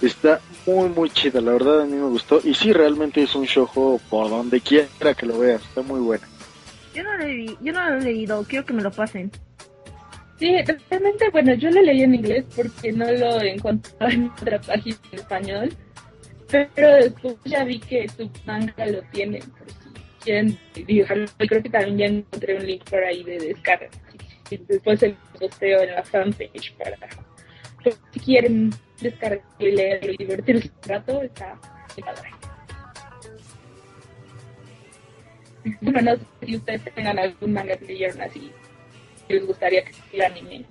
está 0.02 0.40
muy 0.66 0.90
muy 0.90 1.10
chida, 1.10 1.42
la 1.42 1.54
verdad 1.54 1.82
a 1.82 1.86
mí 1.86 1.94
me 1.94 2.08
gustó 2.08 2.40
y 2.44 2.54
sí 2.54 2.74
realmente 2.74 3.22
es 3.24 3.36
un 3.36 3.46
show 3.46 4.00
por 4.10 4.30
donde 4.30 4.62
quiera 4.62 5.14
que 5.18 5.26
lo 5.26 5.40
veas, 5.40 5.62
está 5.62 5.82
muy 5.82 6.00
buena. 6.00 6.28
Yo 6.94 7.04
no, 7.04 7.18
lo 7.18 7.26
he, 7.26 7.46
yo 7.62 7.74
no 7.74 7.90
lo 7.90 7.98
he 7.98 8.02
leído, 8.02 8.44
quiero 8.44 8.66
que 8.66 8.74
me 8.74 8.82
lo 8.82 8.92
pasen. 8.92 9.32
Sí, 10.38 10.52
realmente, 10.90 11.30
bueno, 11.30 11.54
yo 11.54 11.70
lo 11.70 11.82
leí 11.82 12.02
en 12.02 12.16
inglés 12.16 12.46
porque 12.56 12.92
no 12.92 13.12
lo 13.12 13.42
encontraba 13.42 14.12
en 14.12 14.30
otra 14.30 14.60
página 14.60 14.98
en 15.12 15.20
español, 15.20 15.74
pero 16.50 16.96
después 16.96 17.36
ya 17.46 17.64
vi 17.64 17.80
que 17.80 18.10
su 18.10 18.30
manga 18.46 18.86
lo 18.88 19.02
tiene, 19.12 19.40
por 19.40 19.70
si 19.70 20.24
quieren 20.24 20.60
dibujarlo. 20.74 21.28
Creo 21.38 21.64
que 21.64 21.70
también 21.70 21.98
ya 21.98 22.06
encontré 22.08 22.58
un 22.58 22.66
link 22.66 22.90
por 22.90 23.04
ahí 23.04 23.24
de 23.24 23.38
descarga. 23.38 23.90
Y 24.50 24.58
después 24.58 25.02
el 25.04 25.16
posteo 25.40 25.82
en 25.82 25.92
la 25.92 26.04
fanpage 26.04 26.74
para 26.74 26.98
si 28.12 28.20
quieren 28.20 28.72
descargarlo 29.02 29.44
y 29.60 29.72
leerlo 29.72 30.12
y 30.14 30.18
divertirse 30.18 30.72
un 30.84 30.90
rato, 30.90 31.22
está 31.22 31.56
muy 31.96 32.04
padre. 32.04 32.30
Bueno, 35.82 36.02
no 36.02 36.16
sé 36.18 36.46
si 36.46 36.56
ustedes 36.56 36.84
tengan 36.96 37.20
algún 37.20 37.54
manga 37.54 37.78
que 37.78 37.86
leyeron 37.86 38.22
así 38.22 38.52
que 39.28 39.36
les 39.36 39.46
gustaría 39.46 39.84
que 39.86 39.94
el 40.14 40.22
anime. 40.24 40.66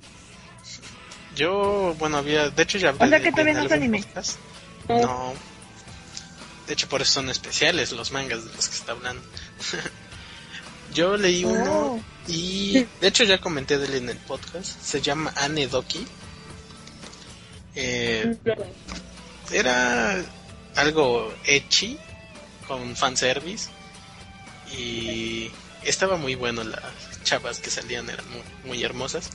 Yo, 1.37 1.95
bueno, 1.99 2.17
había, 2.19 2.51
de 2.51 2.63
hecho 2.63 2.77
ya 2.79 2.89
hablé 2.91 3.07
O 3.07 3.09
sea 3.09 3.21
que 3.21 3.31
todavía 3.31 3.55
no 3.55 3.63
es 3.67 3.73
anime. 3.73 4.03
podcast. 4.03 4.39
No. 4.89 5.01
No. 5.01 5.33
De 6.67 6.73
hecho, 6.75 6.89
por 6.89 7.03
eso 7.03 7.13
son 7.13 7.31
especiales 7.31 7.93
los 7.93 8.11
mangas 8.13 8.45
de 8.45 8.53
los 8.55 8.69
que 8.69 8.75
está 8.75 8.93
hablando. 8.93 9.23
Yo 10.95 11.17
leí 11.17 11.45
uno 11.45 11.63
Oh. 11.95 12.01
y 12.27 12.85
de 13.01 13.07
hecho 13.09 13.23
ya 13.25 13.39
comenté 13.41 13.79
de 13.79 13.87
él 13.87 13.95
en 13.95 14.09
el 14.11 14.17
podcast. 14.19 14.81
Se 14.83 15.01
llama 15.01 15.33
Anedoki. 15.37 16.05
Eh, 17.75 18.37
era 19.53 20.23
algo 20.77 21.33
ecchi 21.47 21.99
con 22.67 22.97
fanservice 22.97 23.71
y 24.77 25.51
estaba 25.85 26.17
muy 26.17 26.35
bueno 26.35 26.65
las 26.65 26.83
chavas 27.25 27.61
que 27.61 27.71
salían 27.71 28.09
eran 28.09 28.25
muy, 28.31 28.43
muy 28.65 28.85
hermosas 28.85 29.31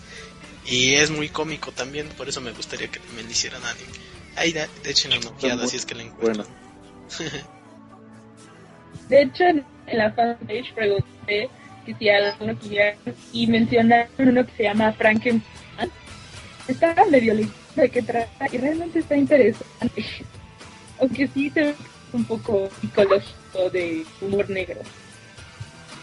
y 0.66 0.96
es 0.96 1.12
muy 1.12 1.30
cómico 1.30 1.72
también 1.72 2.08
por 2.10 2.30
eso 2.30 2.42
me 2.42 2.52
gustaría 2.52 2.90
que 2.90 3.00
también 3.00 3.28
le 3.28 3.34
hicieran 3.34 3.62
anime 3.64 3.92
ahí 4.36 4.54
da, 4.54 4.68
de 4.84 4.92
hecho 4.92 5.08
una 5.08 5.30
ojeada 5.30 5.68
si 5.68 5.78
es 5.78 5.86
que 5.86 5.96
la 5.96 6.04
encuentran 6.04 6.48
De 9.10 9.22
hecho, 9.22 9.44
en, 9.44 9.66
la 9.94 10.12
fanpage 10.12 10.74
pregunté 10.74 11.50
que 11.86 11.96
si 11.96 12.10
alguno 12.10 12.58
quería 12.60 12.96
y 13.32 13.48
mencionaron 13.48 14.10
uno 14.18 14.46
que 14.46 14.52
se 14.58 14.64
llama 14.64 14.92
Frankenstein. 14.94 15.44
Está 16.68 16.96
medio 17.12 17.36
lejos 17.36 17.54
de 17.82 17.90
qué 17.90 18.02
trata 18.02 18.48
y 18.52 18.58
realmente 18.58 19.00
está 19.00 19.16
interesante. 19.16 20.06
Aunque 21.00 21.28
sí 21.28 21.50
se 21.50 21.62
ve 21.62 21.76
un 22.14 22.24
poco 22.24 22.70
psicológico 22.80 23.70
de 23.72 24.06
humor 24.22 24.50
negro. 24.50 24.80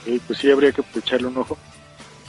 Eh, 0.06 0.20
pues 0.26 0.38
sí, 0.38 0.50
habría 0.50 0.72
que 0.72 0.82
echarle 0.96 1.28
un 1.28 1.38
ojo. 1.38 1.56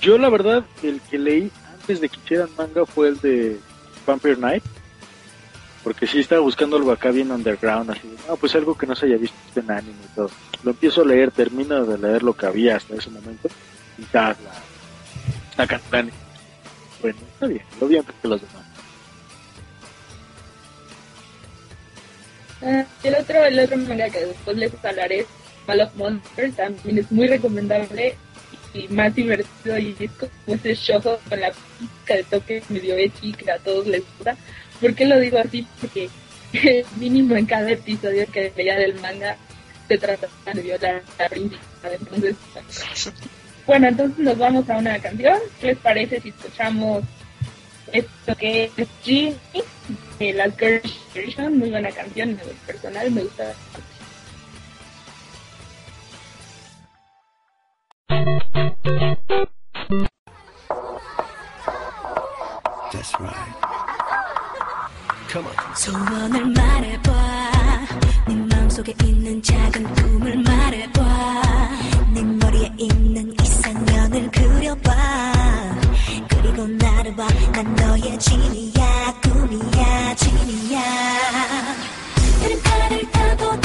Yo, 0.02 0.18
la 0.18 0.30
verdad, 0.30 0.66
el 0.82 1.02
que 1.02 1.18
leí 1.18 1.52
antes 1.74 2.02
de 2.02 2.10
que 2.10 2.18
hicieran 2.18 2.50
manga 2.58 2.86
fue 2.86 3.10
el 3.10 3.20
de 3.20 3.60
Vampire 4.06 4.36
Knight. 4.36 4.64
Porque 5.84 6.08
sí 6.08 6.20
estaba 6.20 6.39
buscando 6.39 6.78
algo 6.78 6.94
acá 6.94 7.12
bien 7.12 7.30
underground, 7.30 7.91
así 7.91 8.08
de, 8.08 8.16
no, 8.28 8.38
pues 8.38 8.56
algo 8.56 8.78
que 8.78 8.88
no 8.88 8.96
se 8.96 9.06
haya 9.06 9.18
visto 9.18 9.36
en 9.60 9.70
anime 9.70 9.98
y 10.06 10.16
todo. 10.16 10.30
Lo 10.64 10.72
empiezo 10.72 11.02
a 11.02 11.06
leer, 11.06 11.32
termino 11.32 11.86
de 11.86 11.98
leer 11.98 12.24
lo 12.24 12.34
que 12.34 12.46
había 12.46 12.78
hasta 12.78 12.96
ese 12.96 13.10
momento. 13.10 13.50
Y 13.98 14.04
está 14.04 14.34
la, 15.58 15.68
cantante. 15.68 16.14
Bueno, 17.02 17.18
está 17.34 17.48
bien, 17.48 17.64
lo 17.82 17.88
vi 17.88 17.98
antes 17.98 18.16
que 18.22 18.28
los 18.30 18.39
demás. 18.39 18.62
Ah, 22.66 22.86
el 23.03 23.16
otro, 23.16 23.43
el 23.43 23.59
otro 23.59 23.78
manga 23.78 24.09
que 24.09 24.26
después 24.26 24.55
les 24.55 24.72
hablaré 24.86 25.20
es 25.20 25.28
of 25.68 25.95
Monsters, 25.95 26.55
también 26.55 26.97
es 26.97 27.11
muy 27.11 27.28
recomendable 27.28 28.16
y 28.74 28.88
más 28.88 29.14
divertido 29.14 29.78
y 29.78 29.95
es 29.99 30.11
como 30.11 30.55
ese 30.55 30.76
show 30.76 31.01
con 31.01 31.39
la 31.39 31.51
pizca 31.51 32.16
de 32.16 32.24
toque 32.24 32.64
medio 32.70 32.95
echi 32.95 33.34
que 33.34 33.51
a 33.51 33.59
todos 33.59 33.86
les 33.88 34.01
gusta. 34.16 34.36
¿Por 34.80 34.95
qué 34.95 35.05
lo 35.05 35.20
digo 35.20 35.39
así? 35.39 35.68
Porque 35.80 36.09
mínimo 36.97 37.36
en 37.36 37.45
cada 37.45 37.70
episodio 37.70 38.26
que 38.32 38.51
veía 38.55 38.78
del 38.78 38.95
manga 38.99 39.36
se 39.88 39.97
trata 39.97 40.28
de 40.53 40.61
violar 40.61 41.03
la 41.20 41.30
principal, 41.30 41.91
entonces 41.99 42.36
bueno, 43.68 43.88
entonces 43.89 44.18
nos 44.20 44.38
vamos 44.38 44.70
a 44.70 44.78
una 44.78 44.99
canción. 44.99 45.38
¿Qué 45.59 45.68
les 45.68 45.78
parece 45.78 46.22
si 46.22 46.30
escuchamos 46.30 47.03
esto 47.91 48.36
que 48.36 48.72
es 48.78 48.88
Genie 49.03 49.36
de 50.23 50.33
la 50.33 50.51
Girl 50.51 50.81
Generation? 51.12 51.59
Muy 51.59 51.71
buena 51.71 51.91
canción, 51.91 52.31
en 52.31 52.39
lo 52.39 52.53
personal 52.66 53.11
me 53.11 53.23
gusta 53.23 53.45
bastante. 53.45 53.89
That's 62.93 63.12
right. 63.21 63.55
Come 65.31 65.47
on. 65.47 65.75
소원을 65.77 66.47
말해봐 66.47 67.12
네 68.29 68.35
마음속에 68.35 68.95
있는 69.05 69.43
작은 69.43 69.85
꿈을 69.95 70.39
말해봐 70.39 71.03
네 72.14 72.23
머리에 72.23 72.73
있는 72.79 73.35
이상형을 73.41 74.31
그려봐 74.31 75.32
나를 76.68 77.16
봐 77.16 77.28
난 77.53 77.76
너의 77.76 78.18
진이야 78.20 79.14
꿈이야 79.22 80.16
진이야. 80.16 80.82
그림판을 82.41 83.11
타고 83.11 83.62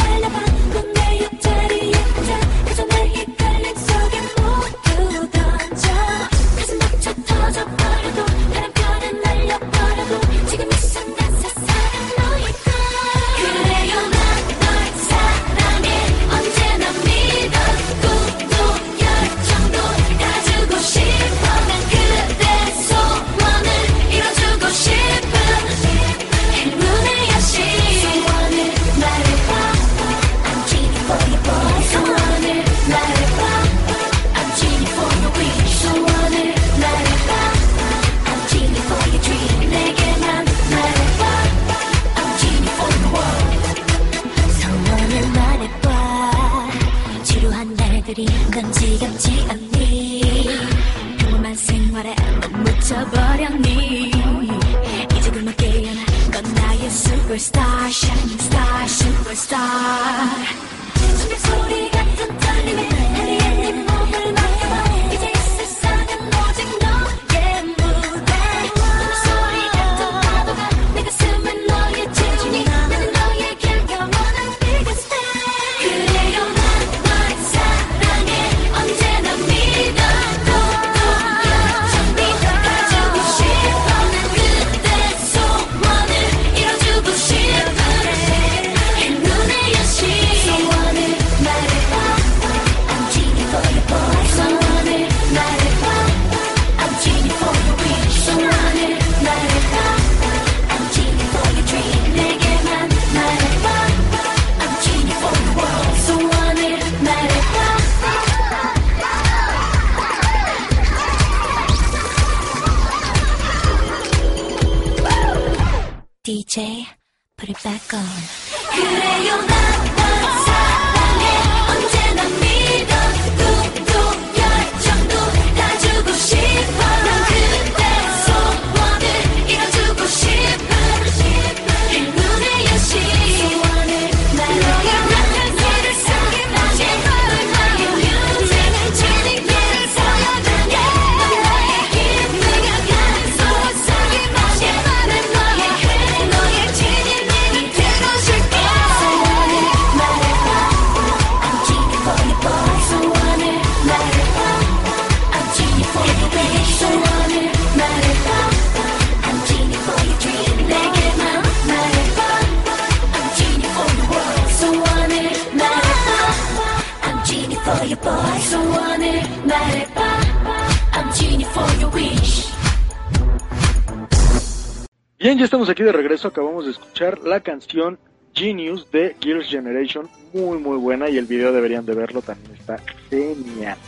estamos 175.48 175.70
aquí 175.70 175.82
de 175.82 175.92
regreso. 175.92 176.28
Acabamos 176.28 176.66
de 176.66 176.72
escuchar 176.72 177.20
la 177.20 177.40
canción 177.40 177.98
Genius 178.34 178.90
de 178.90 179.16
Gears 179.18 179.48
Generation. 179.48 180.06
Muy, 180.34 180.58
muy 180.58 180.76
buena. 180.76 181.08
Y 181.08 181.16
el 181.16 181.24
video 181.24 181.54
deberían 181.54 181.86
de 181.86 181.94
verlo. 181.94 182.20
También 182.20 182.54
está 182.54 182.76
genial. 183.08 183.78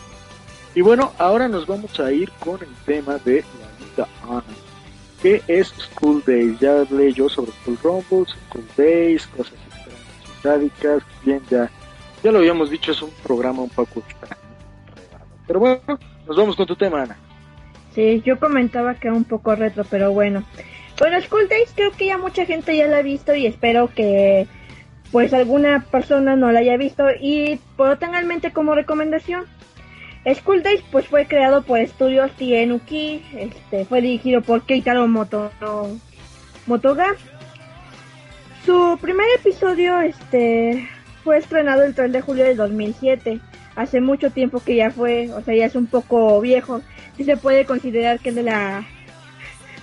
Y 0.75 0.81
bueno, 0.81 1.13
ahora 1.19 1.49
nos 1.49 1.67
vamos 1.67 2.01
a 2.01 2.11
ir 2.13 2.31
con 2.41 2.63
el 2.63 2.75
tema 2.87 3.19
de 3.27 3.45
la 3.61 3.85
vida 3.85 4.09
Ana. 4.23 4.43
Que 5.21 5.43
es 5.49 5.69
School 5.77 6.23
Days. 6.27 6.59
Ya 6.61 6.81
hablé 6.81 7.13
yo 7.13 7.29
sobre 7.29 7.53
School 7.53 7.79
Rumbles, 7.83 8.35
School 8.49 8.65
Days, 8.79 9.27
cosas 9.27 9.53
sádicas. 10.43 11.03
Bien, 11.27 11.43
ya, 11.51 11.71
ya 12.23 12.33
lo 12.33 12.39
habíamos 12.39 12.71
dicho. 12.71 12.93
Es 12.93 13.03
un 13.03 13.11
programa 13.23 13.61
un 13.61 13.69
poco. 13.69 14.03
Pero 15.47 15.61
bueno, 15.61 15.81
nos 16.27 16.37
vamos 16.39 16.57
con 16.57 16.67
tu 16.67 16.75
tema, 16.75 17.03
Ana. 17.03 17.19
Sí, 17.95 18.23
yo 18.25 18.41
comentaba 18.41 18.95
que 18.95 19.09
era 19.09 19.17
un 19.17 19.25
poco 19.25 19.55
retro, 19.55 19.85
pero 19.91 20.11
bueno. 20.13 20.43
Bueno, 21.01 21.19
School 21.23 21.49
Days 21.49 21.73
creo 21.75 21.93
que 21.93 22.05
ya 22.05 22.19
mucha 22.19 22.45
gente 22.45 22.77
ya 22.77 22.87
la 22.87 22.99
ha 22.99 23.03
visto 23.03 23.35
y 23.35 23.47
espero 23.47 23.89
que 23.89 24.47
pues 25.11 25.33
alguna 25.33 25.87
persona 25.91 26.37
no 26.37 26.53
la 26.53 26.61
haya 26.61 26.77
visto 26.77 27.07
y 27.19 27.59
lo 27.79 27.97
tengan 27.97 28.25
en 28.25 28.29
mente 28.29 28.53
como 28.53 28.75
recomendación. 28.75 29.47
School 30.35 30.63
Days 30.63 30.85
pues 30.93 31.07
fue 31.09 31.25
creado 31.27 31.63
por 31.63 31.81
estudios 31.81 32.31
TNUki, 32.33 33.23
este 33.35 33.87
fue 33.87 34.03
dirigido 34.03 34.43
por 34.43 34.67
Keitaro 34.67 35.09
Moto, 35.09 35.51
Motoga. 36.67 37.17
Su 38.67 38.99
primer 39.01 39.27
episodio 39.39 40.03
este 40.03 40.87
fue 41.25 41.39
estrenado 41.39 41.83
el 41.83 41.95
3 41.95 42.13
de 42.13 42.21
julio 42.21 42.45
de 42.45 42.57
2007. 42.57 43.41
Hace 43.75 44.03
mucho 44.03 44.31
tiempo 44.33 44.61
que 44.61 44.77
ya 44.77 44.91
fue, 44.91 45.31
o 45.33 45.41
sea, 45.41 45.55
ya 45.55 45.65
es 45.65 45.77
un 45.77 45.87
poco 45.87 46.39
viejo. 46.43 46.83
Sí 47.17 47.25
se 47.25 47.39
puede 47.39 47.65
considerar 47.65 48.21
que 48.21 48.29
es 48.29 48.35
de 48.35 48.43
la 48.43 48.87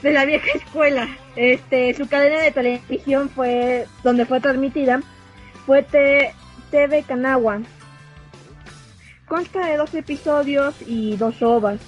de 0.02 0.12
la 0.12 0.26
vieja 0.26 0.48
escuela. 0.56 1.08
Este, 1.36 1.94
su 1.96 2.08
cadena 2.08 2.40
de 2.42 2.52
televisión 2.52 3.30
fue 3.30 3.88
donde 4.04 4.26
fue 4.26 4.40
transmitida 4.40 5.02
fue 5.66 5.84
T- 5.84 6.34
TV 6.72 7.04
Kanagawa. 7.04 7.62
Consta 9.28 9.66
de 9.68 9.78
dos 9.78 9.94
episodios 9.94 10.74
y 10.86 11.18
dos 11.18 11.42
ovas. 11.42 11.80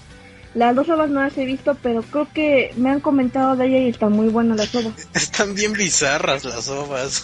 Las 0.55 0.75
dos 0.75 0.89
ovas 0.89 1.09
no 1.09 1.21
las 1.21 1.37
he 1.37 1.45
visto, 1.45 1.77
pero 1.81 2.01
creo 2.01 2.27
que 2.33 2.73
me 2.75 2.89
han 2.89 2.99
comentado 2.99 3.55
de 3.55 3.67
ella 3.67 3.77
y 3.79 3.89
están 3.89 4.11
muy 4.11 4.27
buenas 4.27 4.57
las 4.57 4.75
ovas. 4.75 4.93
Están 5.13 5.53
bien 5.55 5.73
bizarras 5.73 6.43
las 6.43 6.67
ovas. 6.69 7.23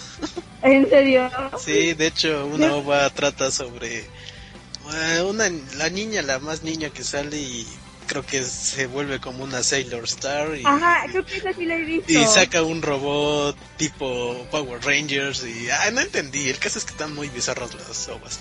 ¿En 0.61 0.87
serio? 0.89 1.29
Sí, 1.57 1.93
de 1.93 2.07
hecho, 2.07 2.45
una 2.45 2.73
ova 2.73 3.09
trata 3.09 3.51
sobre 3.51 3.97
eh, 3.99 5.21
una 5.27 5.49
la 5.77 5.89
niña, 5.89 6.21
la 6.21 6.39
más 6.39 6.63
niña 6.63 6.89
que 6.91 7.03
sale 7.03 7.35
y 7.37 7.67
creo 8.05 8.25
que 8.25 8.43
se 8.43 8.87
vuelve 8.87 9.19
como 9.19 9.43
una 9.43 9.63
Sailor 9.63 10.03
Star 10.05 10.55
y, 10.55 10.63
Ajá, 10.65 11.05
creo 11.09 11.25
que 11.25 11.37
esa 11.37 11.53
sí 11.53 11.65
la 11.65 11.75
he 11.75 11.81
visto. 11.81 12.11
y 12.11 12.25
saca 12.25 12.63
un 12.63 12.81
robot 12.81 13.55
tipo 13.77 14.47
Power 14.51 14.83
Rangers 14.83 15.45
y 15.45 15.69
ah, 15.69 15.91
no 15.91 16.01
entendí, 16.01 16.49
el 16.49 16.57
caso 16.57 16.79
es 16.79 16.85
que 16.85 16.91
están 16.91 17.13
muy 17.13 17.29
bizarras 17.29 17.73
las 17.73 18.07
ovas. 18.09 18.39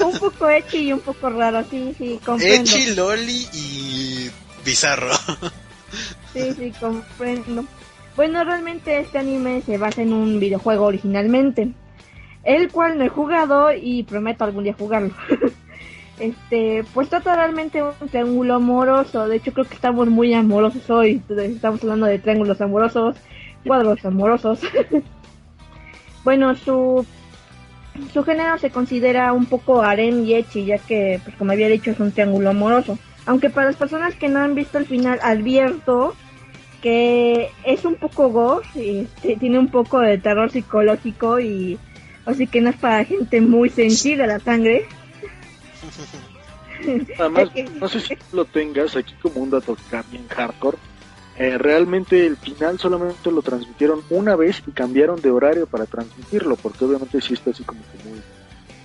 un 0.00 0.18
poco 0.18 0.48
echi 0.48 0.88
y 0.88 0.92
un 0.92 1.00
poco 1.00 1.30
raro, 1.30 1.64
sí, 1.70 1.94
sí, 1.96 2.20
comprendo. 2.24 2.70
Echi, 2.70 2.94
Loli 2.94 3.48
y 3.52 4.30
bizarro. 4.64 5.10
Sí, 6.32 6.52
sí, 6.58 6.72
comprendo. 6.80 7.64
Bueno, 8.16 8.44
realmente 8.44 8.98
este 8.98 9.18
anime 9.18 9.62
se 9.62 9.78
basa 9.78 10.02
en 10.02 10.12
un 10.12 10.40
videojuego 10.40 10.86
originalmente, 10.86 11.72
el 12.42 12.70
cual 12.70 12.98
no 12.98 13.04
he 13.04 13.08
jugado 13.08 13.72
y 13.72 14.02
prometo 14.02 14.44
algún 14.44 14.64
día 14.64 14.74
jugarlo. 14.74 15.14
este, 16.18 16.84
pues 16.94 17.08
trata 17.08 17.34
realmente 17.34 17.82
un 17.82 18.08
triángulo 18.08 18.54
amoroso, 18.54 19.28
de 19.28 19.36
hecho 19.36 19.52
creo 19.52 19.66
que 19.66 19.74
estamos 19.74 20.08
muy 20.08 20.32
amorosos 20.34 20.88
hoy, 20.90 21.22
estamos 21.28 21.82
hablando 21.82 22.06
de 22.06 22.18
triángulos 22.18 22.60
amorosos, 22.60 23.16
cuadros 23.64 24.04
amorosos. 24.04 24.60
bueno, 26.24 26.54
su 26.54 27.06
su 28.12 28.24
género 28.24 28.58
se 28.58 28.70
considera 28.70 29.32
un 29.32 29.46
poco 29.46 29.82
harem 29.82 30.24
y 30.24 30.34
echi, 30.34 30.64
ya 30.64 30.78
que, 30.78 31.20
pues 31.22 31.36
como 31.36 31.52
había 31.52 31.68
dicho, 31.68 31.90
es 31.90 32.00
un 32.00 32.12
triángulo 32.12 32.50
amoroso. 32.50 32.98
Aunque 33.26 33.50
para 33.50 33.68
las 33.68 33.76
personas 33.76 34.14
que 34.16 34.28
no 34.28 34.40
han 34.40 34.54
visto 34.54 34.78
el 34.78 34.86
final, 34.86 35.18
advierto 35.22 36.14
que 36.82 37.48
es 37.64 37.84
un 37.86 37.94
poco 37.94 38.28
gore, 38.28 38.66
y 38.74 38.98
este, 38.98 39.36
tiene 39.36 39.58
un 39.58 39.68
poco 39.68 40.00
de 40.00 40.18
terror 40.18 40.50
psicológico 40.50 41.40
y 41.40 41.78
así 42.26 42.46
que 42.46 42.60
no 42.60 42.68
es 42.68 42.76
para 42.76 43.06
gente 43.06 43.40
muy 43.40 43.70
sensible 43.70 44.24
a 44.24 44.26
la 44.26 44.38
sangre. 44.38 44.84
Además, 47.18 47.50
no 47.80 47.88
sé 47.88 48.00
si 48.00 48.14
lo 48.32 48.44
tengas 48.46 48.96
aquí 48.96 49.14
como 49.22 49.40
un 49.40 49.50
dato 49.50 49.76
bien 50.10 50.28
hardcore. 50.28 50.78
Eh, 51.36 51.58
realmente 51.58 52.24
el 52.24 52.36
final 52.36 52.78
solamente 52.78 53.30
lo 53.30 53.42
transmitieron 53.42 54.04
una 54.10 54.36
vez 54.36 54.62
y 54.66 54.72
cambiaron 54.72 55.20
de 55.20 55.30
horario 55.30 55.66
para 55.66 55.84
transmitirlo, 55.86 56.56
porque 56.56 56.84
obviamente 56.84 57.20
sí 57.20 57.34
está 57.34 57.50
así 57.50 57.64
como 57.64 57.80
que 57.90 57.98
muy, 57.98 58.22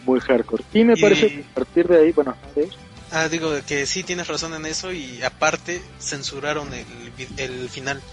muy 0.04 0.20
hardcore. 0.20 0.64
Y 0.74 0.84
me 0.84 0.94
Y- 0.94 1.02
parece 1.02 1.30
que 1.30 1.42
a 1.42 1.54
partir 1.54 1.88
de 1.88 1.98
ahí, 1.98 2.12
bueno, 2.12 2.32
a 2.42 2.50
ver, 2.56 2.70
Ah, 3.12 3.28
digo 3.28 3.50
que 3.68 3.88
sí 3.88 4.04
tienes 4.04 4.28
razón 4.28 4.54
en 4.54 4.68
eso 4.68 4.92
y 4.92 5.24
aparte 5.24 5.82
censuraron 5.98 6.72
el, 6.76 7.12
el 7.38 7.68
final 7.70 8.04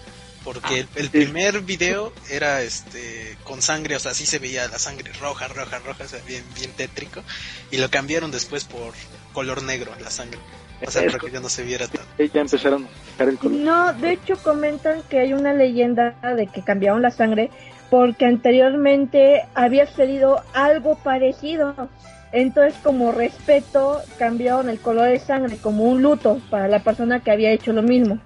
porque 0.47 0.79
el, 0.79 0.87
el 0.95 1.09
primer 1.09 1.59
video 1.59 2.13
era 2.31 2.61
este 2.61 3.37
con 3.43 3.61
sangre, 3.61 3.97
o 3.97 3.99
sea, 3.99 4.13
sí 4.13 4.25
se 4.25 4.39
veía 4.39 4.65
la 4.69 4.79
sangre 4.79 5.11
roja, 5.19 5.49
roja, 5.49 5.79
roja, 5.79 6.05
o 6.05 6.07
sea, 6.07 6.21
bien 6.25 6.41
bien 6.55 6.71
tétrico 6.71 7.21
y 7.69 7.75
lo 7.75 7.89
cambiaron 7.89 8.31
después 8.31 8.63
por 8.63 8.93
color 9.33 9.61
negro 9.61 9.91
la 9.99 10.09
sangre. 10.09 10.39
O 10.85 10.89
sea, 10.89 11.05
para 11.05 11.19
que 11.19 11.31
ya 11.31 11.41
no 11.41 11.49
se 11.49 11.63
viera 11.63 11.87
tan 11.87 12.05
eh, 12.17 12.29
ya 12.33 12.39
empezaron 12.39 12.85
a 12.85 13.11
dejar 13.11 13.27
el 13.27 13.37
color. 13.37 13.57
No, 13.57 13.93
de 13.93 14.13
hecho 14.13 14.37
comentan 14.37 15.03
que 15.09 15.19
hay 15.19 15.33
una 15.33 15.53
leyenda 15.53 16.11
de 16.21 16.47
que 16.47 16.61
cambiaron 16.61 17.01
la 17.01 17.11
sangre 17.11 17.51
porque 17.89 18.25
anteriormente 18.25 19.43
había 19.53 19.85
sucedido 19.85 20.43
algo 20.53 20.95
parecido. 20.95 21.89
Entonces, 22.31 22.73
como 22.81 23.11
respeto, 23.11 24.01
cambiaron 24.17 24.69
el 24.69 24.79
color 24.79 25.09
de 25.09 25.19
sangre 25.19 25.57
como 25.57 25.83
un 25.83 26.01
luto 26.01 26.39
para 26.49 26.69
la 26.69 26.83
persona 26.83 27.19
que 27.19 27.31
había 27.31 27.51
hecho 27.51 27.73
lo 27.73 27.83
mismo. 27.83 28.21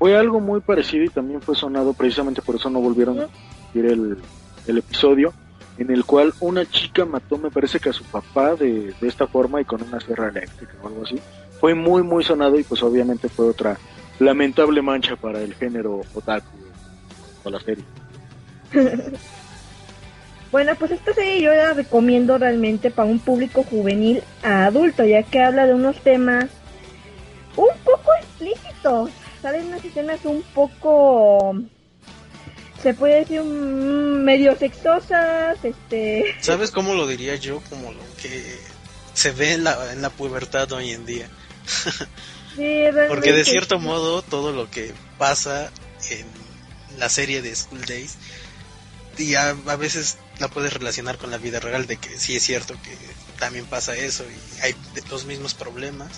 Fue 0.00 0.16
algo 0.16 0.40
muy 0.40 0.62
parecido 0.62 1.04
y 1.04 1.10
también 1.10 1.42
fue 1.42 1.54
sonado, 1.54 1.92
precisamente 1.92 2.40
por 2.40 2.56
eso 2.56 2.70
no 2.70 2.80
volvieron 2.80 3.20
a 3.20 3.28
ver 3.74 3.84
el, 3.84 4.16
el 4.66 4.78
episodio, 4.78 5.34
en 5.76 5.90
el 5.90 6.06
cual 6.06 6.32
una 6.40 6.64
chica 6.64 7.04
mató, 7.04 7.36
me 7.36 7.50
parece 7.50 7.78
que 7.78 7.90
a 7.90 7.92
su 7.92 8.04
papá 8.04 8.54
de, 8.54 8.94
de 8.98 9.06
esta 9.06 9.26
forma 9.26 9.60
y 9.60 9.66
con 9.66 9.82
una 9.82 10.00
sierra 10.00 10.28
eléctrica 10.28 10.72
o 10.82 10.88
algo 10.88 11.02
así. 11.04 11.20
Fue 11.60 11.74
muy, 11.74 12.02
muy 12.02 12.24
sonado 12.24 12.58
y 12.58 12.62
pues 12.62 12.82
obviamente 12.82 13.28
fue 13.28 13.50
otra 13.50 13.78
lamentable 14.18 14.80
mancha 14.80 15.16
para 15.16 15.42
el 15.42 15.52
género 15.54 16.00
otaku 16.14 16.48
o 17.44 17.50
la 17.50 17.60
serie. 17.60 17.84
Bueno, 20.52 20.72
pues 20.76 20.90
esta 20.90 21.14
serie 21.14 21.42
yo 21.42 21.54
la 21.54 21.74
recomiendo 21.74 22.36
realmente 22.36 22.90
para 22.90 23.08
un 23.08 23.20
público 23.20 23.62
juvenil 23.62 24.20
a 24.42 24.64
adulto, 24.64 25.04
ya 25.04 25.22
que 25.22 25.40
habla 25.40 25.64
de 25.66 25.74
unos 25.74 26.00
temas 26.00 26.46
un 27.56 27.68
poco 27.84 28.10
explícitos. 28.20 29.10
Salen 29.42 29.66
unas 29.66 29.84
escenas 29.84 30.20
un 30.24 30.42
poco, 30.54 31.54
se 32.82 32.94
puede 32.94 33.20
decir, 33.20 33.42
mm, 33.42 34.22
medio 34.24 34.56
sexosas, 34.56 35.56
este... 35.62 36.36
¿Sabes 36.40 36.70
cómo 36.70 36.94
lo 36.94 37.06
diría 37.06 37.36
yo? 37.36 37.62
Como 37.70 37.92
lo 37.92 38.00
que 38.20 38.58
se 39.14 39.30
ve 39.32 39.54
en 39.54 39.64
la, 39.64 39.92
en 39.92 40.02
la 40.02 40.10
pubertad 40.10 40.70
hoy 40.72 40.90
en 40.90 41.06
día. 41.06 41.28
sí, 42.56 42.84
Porque 43.08 43.32
de 43.32 43.44
sí. 43.44 43.52
cierto 43.52 43.78
modo 43.78 44.22
todo 44.22 44.52
lo 44.52 44.70
que 44.70 44.92
pasa 45.18 45.70
en 46.10 46.26
la 46.98 47.08
serie 47.08 47.40
de 47.42 47.54
School 47.54 47.84
Days 47.86 48.16
y 49.18 49.34
a, 49.34 49.50
a 49.50 49.76
veces 49.76 50.18
la 50.38 50.48
puedes 50.48 50.72
relacionar 50.72 51.18
con 51.18 51.30
la 51.30 51.38
vida 51.38 51.60
real 51.60 51.86
de 51.86 51.96
que 51.98 52.18
sí 52.18 52.36
es 52.36 52.42
cierto 52.42 52.74
que 52.82 52.96
también 53.38 53.66
pasa 53.66 53.96
eso 53.96 54.24
y 54.24 54.62
hay 54.62 54.74
los 55.10 55.24
mismos 55.26 55.54
problemas, 55.54 56.10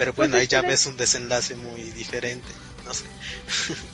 pero 0.00 0.14
bueno, 0.14 0.30
Pues 0.32 0.40
ahí 0.40 0.44
es 0.44 0.48
ya 0.48 0.62
ves 0.62 0.86
un 0.86 0.96
desenlace 0.96 1.54
muy 1.56 1.82
diferente, 1.90 2.48
no 2.86 2.94
sé. 2.94 3.04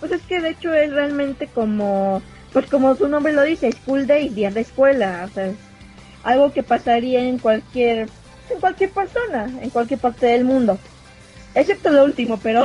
Pues 0.00 0.10
es 0.10 0.22
que 0.22 0.40
de 0.40 0.50
hecho 0.50 0.74
es 0.74 0.90
realmente 0.92 1.46
como, 1.46 2.20
pues 2.52 2.66
como 2.66 2.94
su 2.96 3.08
nombre 3.08 3.32
lo 3.32 3.42
dice, 3.42 3.70
School 3.72 4.06
Day, 4.06 4.28
día 4.28 4.50
de 4.50 4.60
escuela, 4.62 5.26
o 5.30 5.32
sea, 5.32 5.46
es 5.46 5.54
algo 6.24 6.52
que 6.52 6.62
pasaría 6.64 7.20
en 7.20 7.38
cualquier, 7.38 8.08
en 8.50 8.60
cualquier 8.60 8.90
persona, 8.90 9.44
en 9.62 9.70
cualquier 9.70 10.00
parte 10.00 10.26
del 10.26 10.44
mundo, 10.44 10.78
excepto 11.54 11.88
lo 11.90 12.04
último, 12.04 12.38
pero 12.42 12.64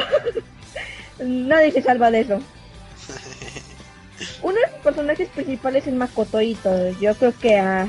nadie 1.20 1.72
se 1.72 1.82
salva 1.84 2.10
de 2.12 2.22
eso. 2.22 2.42
Uno 4.42 4.56
de 4.56 4.62
los 4.74 4.82
personajes 4.84 5.30
principales 5.30 5.88
es 5.88 5.94
Makoto 5.94 6.42
Ito. 6.42 6.90
Yo 7.00 7.16
creo 7.16 7.34
que 7.40 7.58
a- 7.58 7.88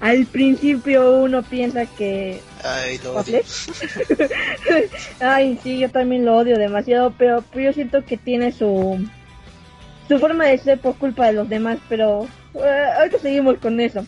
al 0.00 0.26
principio 0.26 1.18
uno 1.22 1.42
piensa 1.42 1.86
que 1.86 2.40
Ay, 2.64 2.98
lo 3.02 3.14
¿Waffle? 3.14 3.42
Ay, 5.20 5.58
sí, 5.62 5.78
yo 5.78 5.90
también 5.90 6.24
lo 6.24 6.36
odio 6.36 6.58
demasiado, 6.58 7.14
pero, 7.16 7.42
pero 7.52 7.66
yo 7.66 7.72
siento 7.72 8.04
que 8.04 8.16
tiene 8.16 8.52
su 8.52 8.98
su 10.08 10.18
forma 10.18 10.46
de 10.46 10.58
ser 10.58 10.78
por 10.78 10.96
culpa 10.96 11.26
de 11.26 11.32
los 11.32 11.48
demás, 11.48 11.78
pero 11.88 12.26
eh, 12.54 12.86
ahorita 12.98 13.18
seguimos 13.18 13.58
con 13.58 13.80
eso. 13.80 14.04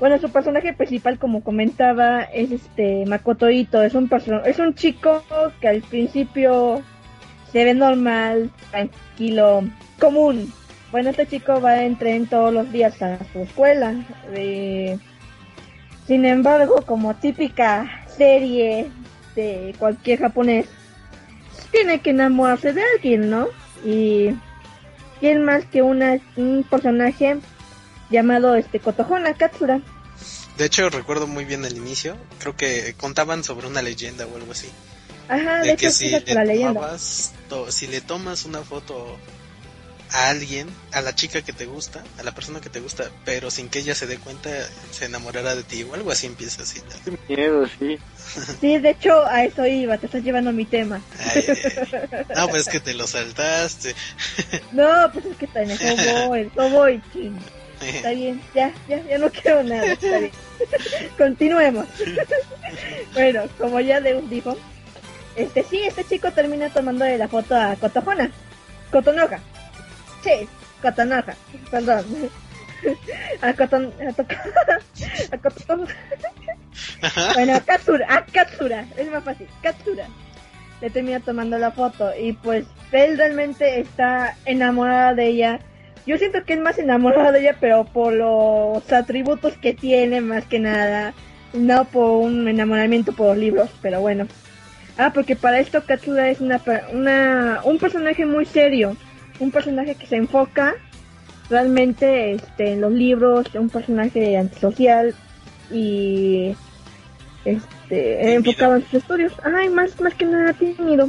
Bueno, 0.00 0.18
su 0.18 0.30
personaje 0.30 0.72
principal, 0.72 1.18
como 1.18 1.42
comentaba, 1.42 2.22
es 2.22 2.52
este 2.52 3.04
Makoto 3.06 3.50
Ito, 3.50 3.82
es 3.82 3.94
un 3.94 4.08
es 4.44 4.58
un 4.58 4.74
chico 4.74 5.22
que 5.60 5.68
al 5.68 5.82
principio 5.82 6.82
se 7.52 7.64
ve 7.64 7.74
normal, 7.74 8.50
tranquilo, 8.70 9.64
común. 9.98 10.52
Bueno, 10.92 11.10
este 11.10 11.26
chico 11.26 11.60
va 11.60 11.82
en 11.82 11.96
tren 11.96 12.26
todos 12.26 12.54
los 12.54 12.70
días 12.70 13.02
a 13.02 13.18
su 13.32 13.40
escuela. 13.40 13.94
eh, 14.34 14.98
sin 16.08 16.24
embargo, 16.24 16.82
como 16.84 17.14
típica 17.14 18.02
serie 18.16 18.90
de 19.36 19.74
cualquier 19.78 20.18
japonés, 20.18 20.66
tiene 21.70 22.00
que 22.00 22.10
enamorarse 22.10 22.72
de 22.72 22.82
alguien, 22.94 23.30
¿no? 23.30 23.46
Y 23.84 24.30
quién 25.20 25.44
más 25.44 25.64
que 25.66 25.82
una, 25.82 26.18
un 26.36 26.64
personaje 26.68 27.36
llamado 28.10 28.56
este 28.56 28.80
Kotohona 28.80 29.34
Katsura. 29.34 29.80
De 30.56 30.64
hecho, 30.64 30.88
recuerdo 30.90 31.26
muy 31.28 31.44
bien 31.44 31.64
el 31.64 31.76
inicio. 31.76 32.16
Creo 32.40 32.56
que 32.56 32.94
contaban 32.96 33.44
sobre 33.44 33.68
una 33.68 33.82
leyenda 33.82 34.26
o 34.26 34.34
algo 34.34 34.50
así. 34.50 34.68
Ajá, 35.28 35.58
de, 35.60 35.66
de 35.68 35.72
hecho, 35.74 35.86
que 35.86 35.90
si 35.92 36.10
le, 36.10 36.20
la 36.34 36.98
to- 37.48 37.70
si 37.70 37.86
le 37.86 38.00
tomas 38.00 38.44
una 38.46 38.60
foto 38.62 39.18
a 40.12 40.30
alguien, 40.30 40.68
a 40.92 41.00
la 41.00 41.14
chica 41.14 41.42
que 41.42 41.52
te 41.52 41.66
gusta, 41.66 42.02
a 42.18 42.22
la 42.22 42.32
persona 42.32 42.60
que 42.60 42.70
te 42.70 42.80
gusta, 42.80 43.10
pero 43.24 43.50
sin 43.50 43.68
que 43.68 43.80
ella 43.80 43.94
se 43.94 44.06
dé 44.06 44.18
cuenta, 44.18 44.50
se 44.90 45.04
enamorará 45.04 45.54
de 45.54 45.62
ti 45.62 45.82
o 45.82 45.94
algo 45.94 46.10
así 46.10 46.26
empieza 46.26 46.62
así. 46.62 46.80
Qué 47.04 47.36
miedo, 47.36 47.66
sí. 47.78 47.98
Sí, 48.60 48.78
de 48.78 48.90
hecho, 48.90 49.24
a 49.26 49.44
eso 49.44 49.66
iba, 49.66 49.96
te 49.98 50.06
estás 50.06 50.22
llevando 50.22 50.52
mi 50.52 50.64
tema. 50.64 51.00
Ay, 51.18 51.44
ay, 51.48 52.08
ay. 52.12 52.24
No, 52.36 52.48
pues 52.48 52.62
es 52.62 52.68
que 52.68 52.80
te 52.80 52.94
lo 52.94 53.06
saltaste. 53.06 53.94
No, 54.72 55.10
pues 55.12 55.24
es 55.24 55.36
que 55.36 55.48
en 55.54 55.70
eso 55.70 56.28
voy, 56.28 56.40
eso 56.40 56.70
voy, 56.70 57.02
ching. 57.12 57.38
Está 57.80 58.10
bien, 58.10 58.40
ya, 58.54 58.72
ya, 58.88 59.02
ya 59.04 59.18
no 59.18 59.30
quiero 59.30 59.62
nada, 59.62 59.92
está 59.92 60.18
bien. 60.18 60.32
Continuemos. 61.18 61.86
bueno, 63.14 63.42
como 63.58 63.80
ya 63.80 64.00
Deus 64.00 64.28
dijo, 64.28 64.56
este 65.36 65.64
sí, 65.64 65.82
este 65.84 66.04
chico 66.04 66.32
termina 66.32 66.68
tomándole 66.70 67.16
la 67.18 67.28
foto 67.28 67.54
a 67.54 67.76
Cotojona. 67.76 68.30
Cotonoja. 68.90 69.40
Sí, 70.22 70.48
Cotonoja, 70.82 71.34
perdón. 71.70 72.04
A 73.42 73.52
Coton... 73.54 73.92
A, 74.08 74.12
to- 74.12 74.22
a 75.32 75.38
Coton... 75.38 75.86
Bueno, 77.34 77.54
a 77.56 77.60
Katsura, 77.60 78.06
a 78.08 78.24
Katsura, 78.24 78.84
es 78.96 79.10
más 79.10 79.24
fácil, 79.24 79.48
Katsura. 79.62 80.06
Le 80.80 80.90
termina 80.90 81.18
tomando 81.18 81.58
la 81.58 81.72
foto 81.72 82.12
y 82.16 82.32
pues 82.34 82.66
él 82.92 83.18
realmente 83.18 83.80
está 83.80 84.36
enamorado 84.44 85.16
de 85.16 85.26
ella. 85.26 85.58
Yo 86.06 86.16
siento 86.18 86.44
que 86.44 86.52
es 86.54 86.60
más 86.60 86.78
enamorado 86.78 87.32
de 87.32 87.40
ella, 87.40 87.56
pero 87.60 87.84
por 87.84 88.12
los 88.12 88.92
atributos 88.92 89.54
que 89.58 89.74
tiene 89.74 90.20
más 90.20 90.44
que 90.44 90.60
nada. 90.60 91.14
No 91.52 91.84
por 91.86 92.22
un 92.22 92.46
enamoramiento 92.46 93.12
por 93.12 93.28
los 93.28 93.38
libros, 93.38 93.70
pero 93.82 94.00
bueno. 94.00 94.28
Ah, 94.98 95.10
porque 95.12 95.34
para 95.34 95.58
esto 95.58 95.82
Katsura 95.84 96.28
es 96.28 96.40
una, 96.40 96.60
una 96.92 97.60
un 97.64 97.78
personaje 97.78 98.24
muy 98.24 98.44
serio, 98.46 98.96
un 99.40 99.50
personaje 99.50 99.94
que 99.94 100.06
se 100.06 100.16
enfoca 100.16 100.74
realmente 101.50 102.32
este, 102.32 102.72
en 102.72 102.80
los 102.80 102.92
libros, 102.92 103.46
un 103.54 103.70
personaje 103.70 104.36
antisocial 104.36 105.14
y 105.70 106.54
este 107.44 108.34
enfocado 108.34 108.76
en 108.76 108.84
sus 108.84 108.94
estudios. 108.94 109.32
Ay, 109.42 109.68
más 109.68 110.00
más 110.00 110.14
que 110.14 110.26
nada 110.26 110.52
tímido. 110.52 111.08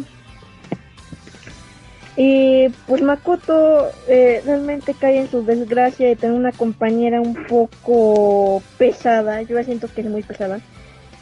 Y 2.22 2.68
pues 2.86 3.02
Makoto 3.02 3.88
eh, 4.10 4.42
realmente 4.46 4.94
cae 4.94 5.22
en 5.22 5.32
su 5.32 5.46
desgracia 5.46 6.06
de 6.06 6.18
tener 6.18 6.36
una 6.36 6.52
compañera 6.52 7.22
un 7.22 7.34
poco 7.48 8.62
pesada, 8.78 9.42
yo 9.44 9.56
la 9.56 9.64
siento 9.64 9.88
que 9.88 10.02
es 10.02 10.08
muy 10.08 10.22
pesada, 10.22 10.60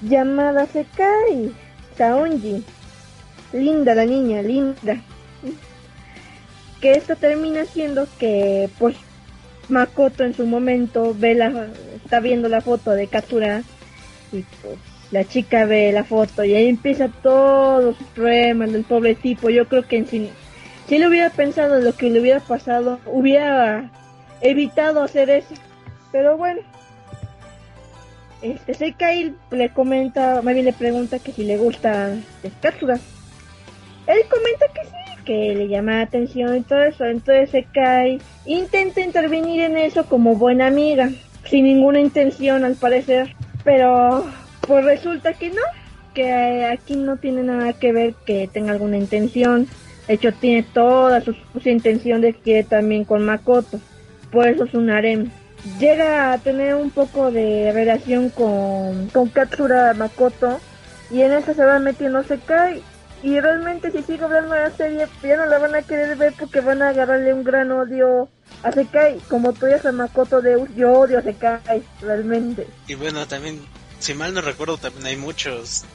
llamada 0.01 0.65
Sekai 0.65 1.51
Saonji. 1.97 2.63
Linda 3.53 3.93
la 3.93 4.05
niña, 4.05 4.41
linda. 4.41 4.99
Que 6.81 6.91
esto 6.91 7.15
termina 7.15 7.65
siendo 7.65 8.07
que 8.19 8.69
pues 8.77 8.95
Makoto 9.69 10.23
en 10.23 10.33
su 10.33 10.45
momento 10.45 11.15
ve 11.17 11.35
la, 11.35 11.67
está 11.95 12.19
viendo 12.19 12.49
la 12.49 12.61
foto 12.61 12.91
de 12.91 13.07
Katsura 13.07 13.63
y 14.31 14.43
pues 14.61 14.77
la 15.11 15.23
chica 15.23 15.65
ve 15.65 15.91
la 15.91 16.03
foto 16.03 16.43
y 16.43 16.53
ahí 16.53 16.67
empieza 16.67 17.09
todos 17.09 17.97
sus 17.97 18.07
problemas 18.07 18.71
del 18.71 18.83
pobre 18.83 19.15
tipo. 19.15 19.49
Yo 19.49 19.67
creo 19.67 19.87
que 19.87 19.97
en 19.97 20.07
sí, 20.07 20.29
si 20.87 20.95
él 20.95 21.07
hubiera 21.07 21.29
pensado 21.29 21.77
en 21.77 21.85
lo 21.85 21.95
que 21.95 22.09
le 22.09 22.19
hubiera 22.19 22.39
pasado, 22.39 22.99
hubiera 23.05 23.89
evitado 24.41 25.03
hacer 25.03 25.29
eso. 25.29 25.53
Pero 26.11 26.37
bueno, 26.37 26.61
este 28.41 28.73
Sekai 28.73 29.35
le 29.51 29.69
comenta, 29.69 30.41
más 30.41 30.53
bien 30.53 30.65
le 30.65 30.73
pregunta 30.73 31.19
que 31.19 31.31
si 31.31 31.43
le 31.43 31.57
gusta 31.57 32.15
Katsura. 32.61 32.99
Él 34.07 34.19
comenta 34.29 34.67
que 34.73 34.85
sí, 34.85 35.06
que 35.27 35.53
le 35.53 35.67
llama 35.67 35.97
la 35.97 36.01
atención 36.03 36.55
y 36.55 36.61
todo 36.61 36.81
eso. 36.83 37.03
Entonces 37.03 37.49
Sekai 37.51 38.19
intenta 38.45 39.01
intervenir 39.01 39.61
en 39.61 39.77
eso 39.77 40.05
como 40.05 40.35
buena 40.35 40.67
amiga, 40.67 41.09
sin 41.43 41.65
ninguna 41.65 41.99
intención 41.99 42.63
al 42.63 42.75
parecer. 42.75 43.35
Pero 43.65 44.25
pues 44.61 44.85
resulta 44.85 45.33
que 45.33 45.49
no, 45.49 45.61
que 46.13 46.29
eh, 46.29 46.65
aquí 46.65 46.95
no 46.95 47.17
tiene 47.17 47.43
nada 47.43 47.73
que 47.73 47.91
ver 47.91 48.13
que 48.25 48.49
tenga 48.51 48.71
alguna 48.71 48.97
intención. 48.97 49.67
De 50.07 50.13
hecho, 50.13 50.31
tiene 50.31 50.63
toda 50.63 51.19
su, 51.19 51.35
intención 51.65 52.21
de 52.21 52.31
que 52.31 52.63
también 52.63 53.03
con 53.03 53.25
Makoto. 53.25 53.81
Por 54.31 54.47
eso 54.47 54.63
es 54.63 54.73
un 54.73 54.89
harem. 54.89 55.29
Llega 55.79 56.31
a 56.31 56.37
tener 56.37 56.75
un 56.75 56.91
poco 56.91 57.31
de 57.31 57.71
relación 57.73 58.29
con, 58.29 59.09
con 59.09 59.27
Katsura 59.27 59.93
Makoto. 59.93 60.61
Y 61.11 61.21
en 61.21 61.33
eso 61.33 61.53
se 61.53 61.65
va 61.65 61.79
metiendo 61.79 62.23
Sekai. 62.23 62.81
Y 63.23 63.39
realmente 63.39 63.91
si 63.91 64.03
sigue 64.03 64.23
hablando 64.23 64.53
de 64.53 64.61
la 64.61 64.71
serie, 64.71 65.07
ya 65.23 65.37
no 65.37 65.45
la 65.47 65.57
van 65.57 65.75
a 65.75 65.81
querer 65.81 66.15
ver 66.17 66.33
porque 66.37 66.61
van 66.61 66.81
a 66.81 66.89
agarrarle 66.89 67.33
un 67.33 67.43
gran 67.43 67.71
odio 67.71 68.29
a 68.63 68.71
Sekai. 68.71 69.19
Como 69.29 69.53
tú 69.53 69.67
ya 69.67 69.81
a 69.87 69.91
Makoto 69.91 70.41
de 70.41 70.57
yo 70.75 70.91
odio 70.93 71.19
a 71.19 71.23
Sekai, 71.23 71.83
realmente. 72.01 72.67
Y 72.87 72.95
bueno, 72.95 73.27
también, 73.27 73.59
si 73.99 74.13
mal 74.13 74.33
no 74.33 74.41
recuerdo, 74.41 74.77
también 74.77 75.07
hay 75.07 75.15
muchos. 75.17 75.85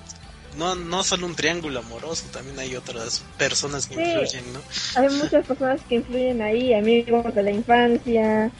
No, 0.58 0.74
no 0.74 1.02
solo 1.02 1.26
un 1.26 1.34
triángulo 1.34 1.78
amoroso, 1.78 2.26
también 2.30 2.58
hay 2.58 2.76
otras 2.76 3.24
personas 3.38 3.86
que 3.86 3.94
Sí. 3.94 4.00
influyen, 4.02 4.52
¿no? 4.52 4.60
Hay 4.96 5.08
muchas 5.16 5.46
personas 5.46 5.80
que 5.88 5.94
influyen 5.94 6.42
ahí, 6.42 6.74
amigos 6.74 7.34
de 7.34 7.42
la 7.42 7.50
infancia, 7.52 8.50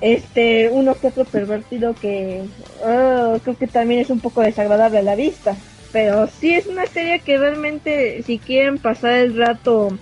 este, 0.00 0.68
uno 0.70 0.94
que 0.94 1.08
otro 1.08 1.24
pervertido 1.24 1.94
que 1.94 2.44
oh, 2.84 3.38
creo 3.42 3.56
que 3.56 3.66
también 3.66 4.00
es 4.00 4.10
un 4.10 4.20
poco 4.20 4.42
desagradable 4.42 4.98
a 4.98 5.02
la 5.02 5.14
vista. 5.14 5.56
Pero 5.92 6.28
sí 6.40 6.54
es 6.54 6.66
una 6.66 6.86
serie 6.86 7.20
que 7.20 7.38
realmente, 7.38 8.22
si 8.24 8.38
quieren 8.38 8.78
pasar 8.78 9.14
el 9.14 9.36
rato, 9.36 9.96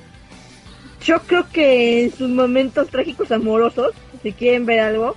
yo 1.05 1.21
creo 1.23 1.49
que 1.49 2.05
en 2.05 2.17
sus 2.17 2.29
momentos 2.29 2.89
trágicos 2.89 3.31
amorosos, 3.31 3.95
si 4.23 4.33
quieren 4.33 4.67
ver 4.67 4.81
algo, 4.81 5.15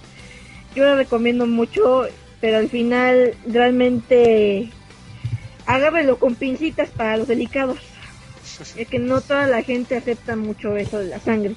yo 0.75 0.83
la 0.85 0.95
recomiendo 0.95 1.47
mucho, 1.47 2.07
pero 2.39 2.57
al 2.57 2.69
final 2.69 3.35
realmente 3.47 4.69
agárrenlo 5.65 6.19
con 6.19 6.35
pincitas 6.35 6.89
para 6.89 7.17
los 7.17 7.27
delicados. 7.27 7.79
Es 8.75 8.87
que 8.87 8.99
no 8.99 9.21
toda 9.21 9.47
la 9.47 9.63
gente 9.63 9.97
acepta 9.97 10.35
mucho 10.35 10.75
eso 10.75 10.99
de 10.99 11.07
la 11.07 11.19
sangre. 11.19 11.55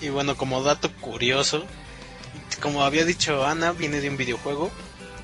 Y 0.00 0.08
bueno, 0.08 0.36
como 0.36 0.62
dato 0.62 0.90
curioso, 1.00 1.64
como 2.60 2.84
había 2.84 3.04
dicho 3.04 3.44
Ana, 3.44 3.72
viene 3.72 4.00
de 4.00 4.08
un 4.08 4.16
videojuego. 4.16 4.70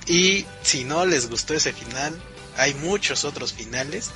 Y 0.07 0.45
si 0.63 0.85
no 0.85 1.07
les 1.07 1.29
gustó 1.31 1.55
ese 1.55 1.73
final, 1.73 2.21
hay 2.57 2.75
muchos 2.75 3.25
otros 3.25 3.53
finales 3.53 4.11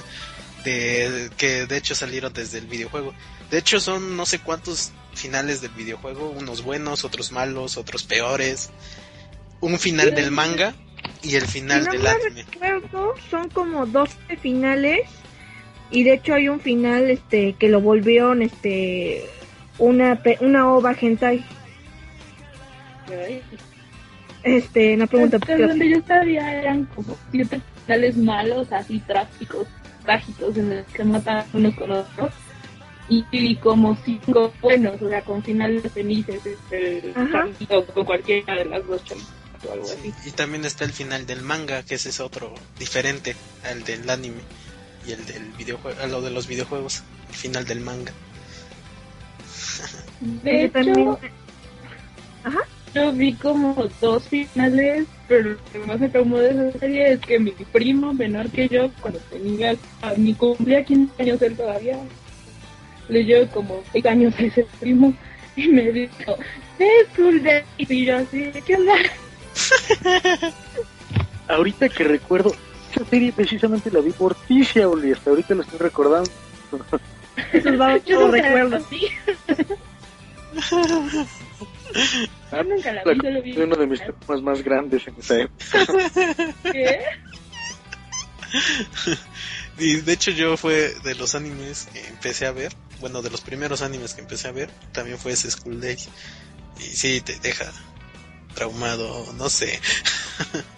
de 0.64 1.30
que 1.36 1.66
de 1.66 1.76
hecho 1.76 1.94
salieron 1.94 2.32
desde 2.32 2.58
el 2.58 2.66
videojuego. 2.66 3.14
De 3.50 3.58
hecho, 3.58 3.80
son 3.80 4.16
no 4.16 4.26
sé 4.26 4.40
cuántos 4.40 4.92
finales 5.14 5.60
del 5.60 5.70
videojuego, 5.72 6.30
unos 6.30 6.62
buenos, 6.62 7.04
otros 7.04 7.32
malos, 7.32 7.76
otros 7.76 8.04
peores. 8.04 8.70
Un 9.60 9.78
final 9.78 10.14
del 10.14 10.30
manga 10.30 10.74
y 11.22 11.34
el 11.34 11.46
final 11.46 11.82
Si 11.82 11.86
no 11.86 11.92
del 11.92 12.06
anime. 12.06 12.46
recuerdo, 12.50 13.14
son 13.30 13.48
como 13.50 13.86
12 13.86 14.36
finales 14.40 15.00
y 15.90 16.04
de 16.04 16.14
hecho 16.14 16.34
hay 16.34 16.48
un 16.48 16.60
final 16.60 17.10
este 17.10 17.54
que 17.54 17.68
lo 17.68 17.80
volvieron 17.80 18.42
este 18.42 19.28
una 19.78 20.20
una 20.40 20.72
ova 20.72 20.94
hentai. 20.98 21.44
Este, 24.42 24.94
una 24.94 25.06
pregunta 25.06 25.36
Hasta 25.38 25.56
donde 25.58 25.90
yo 25.90 26.00
sabía 26.06 26.60
eran 26.60 26.84
como 26.94 27.16
siete 27.30 27.60
finales 27.84 28.16
malos, 28.16 28.72
así 28.72 29.00
trágicos, 29.00 29.66
trágicos, 30.04 30.56
en 30.56 30.76
los 30.76 30.86
que 30.86 31.04
matan 31.04 31.44
unos 31.52 31.74
con 31.74 31.90
otros. 31.90 32.30
Y, 33.10 33.24
y 33.32 33.56
como 33.56 33.96
cinco 34.04 34.52
buenos, 34.60 35.00
o 35.00 35.08
sea, 35.08 35.22
con 35.22 35.42
finales 35.42 35.82
felices, 35.92 36.44
este, 36.44 37.12
Ajá. 37.16 37.46
o 37.70 37.84
con 37.86 38.04
cualquiera 38.04 38.54
de 38.54 38.66
las 38.66 38.86
dos 38.86 39.02
chamitas 39.02 39.30
o 39.66 39.72
algo 39.72 39.84
así. 39.86 40.12
Y 40.26 40.30
también 40.32 40.64
está 40.66 40.84
el 40.84 40.92
final 40.92 41.26
del 41.26 41.40
manga, 41.40 41.82
que 41.84 41.94
ese 41.94 42.10
es 42.10 42.20
otro 42.20 42.54
diferente 42.78 43.34
al 43.64 43.82
del 43.84 44.08
anime 44.10 44.42
y 45.06 45.12
el 45.12 45.24
del 45.24 45.42
videojuego, 45.56 46.00
a 46.02 46.06
lo 46.06 46.20
de 46.20 46.30
los 46.30 46.46
videojuegos, 46.46 47.02
el 47.30 47.34
final 47.34 47.64
del 47.64 47.80
manga. 47.80 48.12
De 50.20 50.62
Yo 50.62 50.70
también- 50.70 51.16
hecho, 52.98 53.04
yo 53.04 53.12
vi 53.12 53.34
como 53.34 53.88
dos 54.00 54.28
finales, 54.28 55.06
pero 55.26 55.50
lo 55.50 55.58
que 55.72 55.78
más 55.80 56.00
me 56.00 56.08
traumó 56.08 56.38
de 56.38 56.50
esa 56.50 56.78
serie 56.78 57.12
es 57.12 57.20
que 57.20 57.38
mi 57.38 57.50
primo 57.50 58.12
menor 58.14 58.50
que 58.50 58.68
yo, 58.68 58.90
cuando 59.00 59.20
tenía, 59.30 59.76
a 60.02 60.14
mi 60.14 60.34
cumplía 60.34 60.84
15 60.84 61.22
años 61.22 61.42
él 61.42 61.56
todavía, 61.56 61.98
leyó 63.08 63.48
como 63.50 63.82
6 63.92 64.06
años 64.06 64.34
a 64.38 64.42
ese 64.42 64.66
primo 64.80 65.14
y 65.56 65.68
me 65.68 65.90
dijo, 65.92 66.36
es 66.78 67.08
cool 67.16 67.42
day", 67.42 67.62
y 67.78 68.04
yo 68.04 68.16
así, 68.16 68.50
¿qué 68.66 68.76
onda? 68.76 68.94
Ahorita 71.48 71.88
que 71.88 72.04
recuerdo, 72.04 72.54
esa 72.92 73.04
serie 73.06 73.32
precisamente 73.32 73.90
la 73.90 74.00
vi 74.00 74.10
por 74.10 74.34
ti, 74.34 74.62
Shaoli, 74.62 75.12
hasta 75.12 75.30
ahorita 75.30 75.54
lo 75.54 75.62
estoy 75.62 75.78
recordando. 75.78 76.30
Esos 77.52 77.78
Yo 78.04 78.20
nunca 78.20 78.42
recuerdos. 78.42 78.82
Yo 82.52 82.64
nunca 82.64 82.92
la 82.92 83.02
La- 83.04 83.12
vi, 83.14 83.20
solo 83.20 83.42
vi 83.42 83.54
Fue 83.54 83.64
uno 83.64 83.76
de 83.76 83.86
mis 83.86 84.00
traumas 84.02 84.42
más 84.42 84.62
grandes 84.62 85.06
en 85.08 85.14
esa 85.18 85.40
época. 85.40 85.86
¿Qué? 86.72 86.98
Y 89.80 89.96
de 90.00 90.12
hecho 90.12 90.32
yo 90.32 90.56
fue 90.56 90.92
de 91.04 91.14
los 91.14 91.36
animes 91.36 91.86
que 91.92 92.04
empecé 92.08 92.46
a 92.46 92.50
ver, 92.52 92.72
bueno, 93.00 93.22
de 93.22 93.30
los 93.30 93.42
primeros 93.42 93.80
animes 93.80 94.14
que 94.14 94.22
empecé 94.22 94.48
a 94.48 94.52
ver, 94.52 94.70
también 94.90 95.18
fue 95.18 95.32
ese 95.32 95.48
School 95.50 95.80
Days. 95.80 96.08
Y 96.80 96.82
sí, 96.82 97.20
te 97.20 97.38
deja 97.38 97.66
traumado, 98.54 99.32
no 99.34 99.48
sé. 99.48 99.78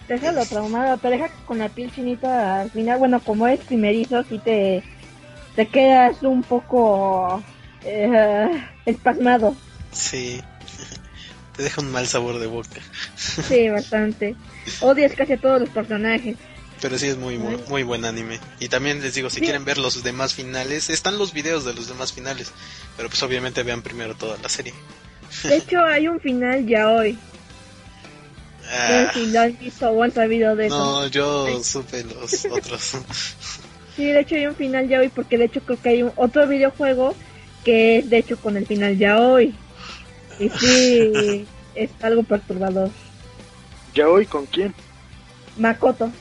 Déjalo 0.07 0.45
traumado, 0.45 0.97
te 0.97 1.09
deja 1.09 1.29
con 1.45 1.57
la 1.57 1.69
piel 1.69 1.91
chinita 1.91 2.61
al 2.61 2.69
final. 2.69 2.99
Bueno, 2.99 3.19
como 3.21 3.47
es 3.47 3.59
primerizo, 3.61 4.23
sí 4.23 4.37
te, 4.37 4.83
te 5.55 5.67
quedas 5.67 6.21
un 6.21 6.43
poco 6.43 7.43
eh, 7.83 8.67
espasmado. 8.85 9.55
Sí, 9.91 10.43
te 11.55 11.63
deja 11.63 11.81
un 11.81 11.91
mal 11.91 12.07
sabor 12.07 12.39
de 12.39 12.47
boca. 12.47 12.79
Sí, 13.47 13.69
bastante. 13.69 14.35
Odias 14.81 15.13
casi 15.13 15.33
a 15.33 15.37
todos 15.37 15.59
los 15.61 15.69
personajes. 15.69 16.37
Pero 16.81 16.97
sí 16.97 17.07
es 17.07 17.17
muy, 17.17 17.37
muy, 17.37 17.57
muy 17.67 17.83
buen 17.83 18.05
anime. 18.05 18.39
Y 18.59 18.67
también 18.69 19.01
les 19.01 19.13
digo, 19.13 19.29
si 19.29 19.35
Sí. 19.37 19.41
quieren 19.43 19.65
ver 19.65 19.77
los 19.77 20.01
demás 20.03 20.33
finales, 20.33 20.89
están 20.89 21.17
los 21.19 21.31
videos 21.33 21.63
de 21.65 21.73
los 21.73 21.87
demás 21.87 22.11
finales. 22.13 22.51
Pero 22.97 23.07
pues 23.09 23.21
obviamente 23.23 23.61
vean 23.63 23.81
primero 23.83 24.15
toda 24.15 24.37
la 24.41 24.49
serie. 24.49 24.73
De 25.43 25.57
hecho, 25.57 25.83
hay 25.85 26.07
un 26.07 26.19
final 26.19 26.65
ya 26.65 26.89
hoy. 26.89 27.13
No 27.13 27.19
Ah, 28.73 29.11
sé 29.13 29.19
si 29.25 29.31
lo 29.31 29.41
has 29.41 29.59
visto 29.59 29.89
o 29.89 30.01
han 30.03 30.11
sabido 30.13 30.55
de 30.55 30.67
eso. 30.67 30.77
no, 30.77 31.07
yo 31.07 31.61
supe 31.63 32.03
los 32.03 32.45
otros. 32.51 32.93
Sí, 33.95 34.05
de 34.05 34.19
hecho 34.21 34.35
hay 34.35 34.45
un 34.47 34.55
final 34.55 34.87
ya 34.87 34.99
hoy 34.99 35.09
porque 35.09 35.37
de 35.37 35.45
hecho 35.45 35.59
creo 35.61 35.79
que 35.81 35.89
hay 35.89 36.03
un 36.03 36.13
otro 36.15 36.47
videojuego 36.47 37.13
que 37.65 37.97
es 37.99 38.09
de 38.09 38.17
hecho 38.19 38.37
con 38.37 38.55
el 38.57 38.65
final 38.65 38.97
ya 38.97 39.19
hoy. 39.19 39.53
Y 40.41 40.49
sí, 40.49 41.47
es 41.75 41.91
algo 42.01 42.23
perturbador. 42.23 42.89
¿Ya 43.93 44.09
hoy 44.09 44.25
con 44.25 44.45
quién? 44.47 44.73
Makoto, 45.57 46.11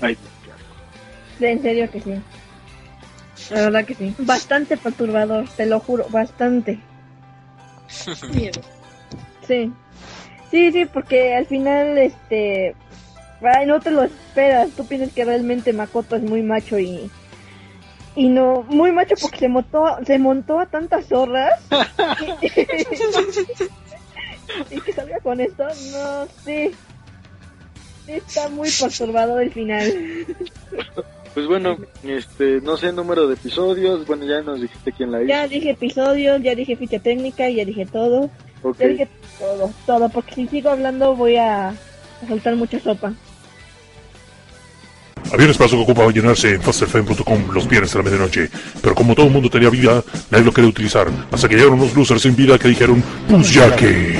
Ay, 0.00 0.18
en 1.40 1.62
serio 1.62 1.90
que 1.90 2.00
sí. 2.00 2.14
La 3.50 3.62
verdad 3.62 3.84
que 3.84 3.94
sí. 3.94 4.14
Bastante 4.18 4.76
perturbador, 4.76 5.48
te 5.56 5.66
lo 5.66 5.80
juro, 5.80 6.06
bastante. 6.10 6.78
Miedo. 8.32 8.60
Sí. 9.46 9.72
Sí, 10.48 10.70
sí, 10.70 10.84
porque 10.84 11.34
al 11.34 11.44
final, 11.46 11.98
este... 11.98 12.76
Ay, 13.42 13.66
no 13.66 13.80
te 13.80 13.90
lo 13.90 14.04
esperas. 14.04 14.70
Tú 14.76 14.86
piensas 14.86 15.12
que 15.12 15.24
realmente 15.24 15.72
Makoto 15.72 16.14
es 16.14 16.22
muy 16.22 16.42
macho 16.42 16.78
y... 16.78 17.10
Y 18.16 18.28
no, 18.28 18.64
muy 18.68 18.92
macho 18.92 19.14
porque 19.20 19.38
se 19.38 19.48
montó, 19.48 19.98
se 20.04 20.18
montó 20.18 20.58
a 20.58 20.66
tantas 20.66 21.06
zorras. 21.06 21.60
y 24.70 24.80
que 24.80 24.92
salga 24.92 25.20
con 25.20 25.40
esto, 25.40 25.64
no, 25.64 26.26
sí. 26.44 26.72
Sí, 28.06 28.12
está 28.12 28.48
muy 28.48 28.68
perturbador 28.70 29.42
el 29.42 29.52
final. 29.52 29.92
Pues 31.34 31.46
bueno, 31.46 31.78
este, 32.02 32.60
no 32.60 32.76
sé 32.76 32.92
número 32.92 33.28
de 33.28 33.34
episodios, 33.34 34.04
bueno, 34.06 34.24
ya 34.24 34.42
nos 34.42 34.60
dijiste 34.60 34.90
quién 34.92 35.12
la 35.12 35.20
hizo. 35.20 35.28
Ya 35.28 35.46
dije 35.46 35.70
episodios, 35.70 36.42
ya 36.42 36.56
dije 36.56 36.74
ficha 36.74 36.98
técnica, 36.98 37.48
ya 37.48 37.64
dije 37.64 37.86
todo. 37.86 38.28
Ok. 38.62 38.78
Ya 38.80 38.88
dije 38.88 39.08
todo, 39.38 39.70
todo, 39.86 40.08
porque 40.08 40.34
si 40.34 40.48
sigo 40.48 40.70
hablando 40.70 41.14
voy 41.14 41.36
a, 41.36 41.68
a 41.68 41.74
soltar 42.26 42.56
mucha 42.56 42.80
sopa. 42.80 43.14
Había 45.32 45.46
un 45.46 45.52
espacio 45.52 45.78
que 45.78 45.84
ocupaba 45.84 46.10
llenarse 46.10 46.54
en 46.54 46.62
fasterfame.com 46.62 47.50
los 47.52 47.68
viernes 47.68 47.94
a 47.94 47.98
la 47.98 48.04
medianoche, 48.04 48.50
pero 48.82 48.94
como 48.94 49.14
todo 49.14 49.26
el 49.26 49.32
mundo 49.32 49.48
tenía 49.48 49.70
vida, 49.70 50.02
nadie 50.30 50.44
lo 50.44 50.52
quería 50.52 50.70
utilizar, 50.70 51.08
hasta 51.30 51.48
que 51.48 51.54
llegaron 51.54 51.80
unos 51.80 51.94
losers 51.94 52.22
sin 52.22 52.34
vida 52.34 52.58
que 52.58 52.68
dijeron, 52.68 53.02
pues 53.28 53.52
ya 53.52 53.74
que... 53.76 54.18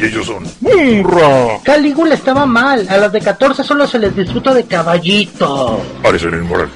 Y 0.00 0.04
ellos 0.04 0.26
son... 0.26 0.42
¡Munra! 0.60 1.60
Calígula 1.62 2.14
estaba 2.14 2.44
mal. 2.44 2.84
A 2.88 2.96
las 2.96 3.12
de 3.12 3.20
14 3.20 3.62
solo 3.62 3.86
se 3.86 4.00
les 4.00 4.16
disfruta 4.16 4.52
de 4.52 4.64
caballito. 4.64 5.80
Ares 6.02 6.24
el 6.24 6.34
inmoral. 6.34 6.68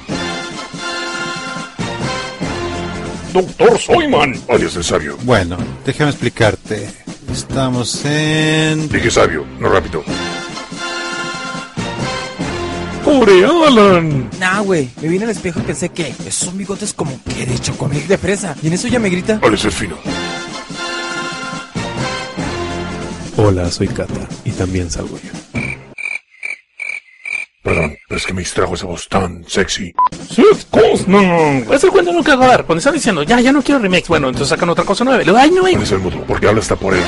Doctor 3.33 3.77
Soyman, 3.77 4.33
alias 4.47 4.77
el 4.77 4.83
sabio. 4.85 5.17
Bueno, 5.23 5.57
déjame 5.85 6.11
explicarte. 6.11 6.89
Estamos 7.29 8.05
en... 8.05 8.87
Dije 8.87 9.11
sabio, 9.11 9.45
no 9.59 9.67
rápido. 9.67 10.03
¡Pobre 13.07 13.45
Alan! 13.45 14.29
Nah, 14.37 14.59
güey, 14.59 14.89
me 15.01 15.07
vine 15.07 15.23
al 15.23 15.29
espejo 15.29 15.61
y 15.61 15.63
pensé 15.63 15.87
que 15.87 16.13
esos 16.25 16.53
bigotes 16.57 16.93
como 16.93 17.17
que 17.23 17.45
de 17.45 17.57
chocomil 17.57 18.05
de 18.05 18.17
fresa. 18.17 18.53
Y 18.61 18.67
en 18.67 18.73
eso 18.73 18.89
ya 18.89 18.99
me 18.99 19.09
grita. 19.09 19.39
Alex 19.41 19.63
el 19.63 19.71
fino. 19.71 19.95
Hola, 23.37 23.71
soy 23.71 23.87
Kata 23.87 24.27
y 24.43 24.51
también 24.51 24.91
salgo 24.91 25.17
yo. 25.23 25.61
Perdón, 27.63 27.95
pero 28.09 28.17
es 28.17 28.25
que 28.25 28.33
me 28.33 28.41
distrajo 28.41 28.73
esa 28.73 28.87
voz 28.87 29.07
tan 29.07 29.45
sexy. 29.47 29.93
Seth 30.29 30.69
Cosman. 30.69 31.65
Es 31.71 31.85
el 31.85 31.91
cuento 31.91 32.11
nunca 32.11 32.33
acabar. 32.33 32.65
Cuando 32.65 32.79
están 32.79 32.93
diciendo, 32.93 33.23
ya, 33.23 33.39
ya 33.39 33.53
no 33.53 33.61
quiero 33.61 33.79
remakes. 33.79 34.09
Bueno, 34.09 34.27
entonces 34.27 34.49
sacan 34.49 34.67
otra 34.67 34.83
cosa 34.83 35.05
nueva. 35.05 35.23
Ay, 35.39 35.51
no, 35.51 35.61
¿Cuál 35.61 35.81
es 35.81 35.91
el 35.93 35.99
mudo? 35.99 36.25
Porque 36.27 36.49
habla 36.49 36.59
hasta 36.59 36.75
por 36.75 36.93
él. 36.93 37.03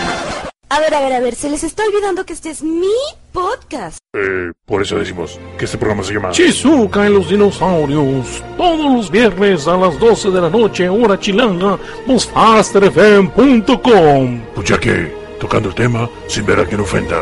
A 0.72 0.80
ver, 0.80 0.94
a 0.94 1.02
ver, 1.02 1.14
a 1.14 1.20
ver, 1.20 1.34
se 1.34 1.50
les 1.50 1.64
está 1.64 1.84
olvidando 1.84 2.24
que 2.28 2.34
este 2.34 2.52
es 2.52 2.62
mi 2.62 2.86
podcast. 3.32 3.98
Eh, 4.14 4.52
por 4.66 4.84
eso 4.84 4.98
decimos 4.98 5.40
que 5.58 5.66
este 5.66 5.80
programa 5.80 6.04
se 6.04 6.14
llama... 6.14 6.30
Chizuka 6.30 7.08
en 7.08 7.16
los 7.16 7.28
dinosaurios. 7.28 8.44
Todos 8.56 8.94
los 8.94 9.10
viernes 9.10 9.68
a 9.68 9.76
las 9.76 10.00
12 10.00 10.30
de 10.30 10.42
la 10.42 10.50
noche, 10.52 10.88
hora 10.88 11.20
chilanga, 11.20 11.80
por 12.06 12.20
fasterfm.com. 12.20 14.42
Pues 14.54 14.70
ya 14.70 14.80
que, 14.80 15.12
tocando 15.40 15.70
el 15.70 15.76
tema, 15.76 16.08
sin 16.28 16.46
ver 16.46 16.60
a 16.60 16.66
quien 16.66 16.82
ofenda. 16.82 17.18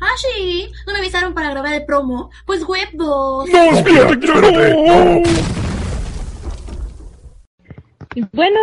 Ah, 0.00 0.16
sí, 0.16 0.68
no 0.84 0.94
me 0.94 0.98
avisaron 0.98 1.32
para 1.34 1.50
grabar 1.50 1.74
el 1.74 1.84
promo. 1.84 2.28
Pues 2.44 2.66
web 2.66 2.88
2. 2.92 3.50
No, 3.50 3.70
espérate, 3.70 4.14
espérate, 4.14 4.74
no. 4.74 5.22
Y 8.16 8.24
bueno, 8.32 8.58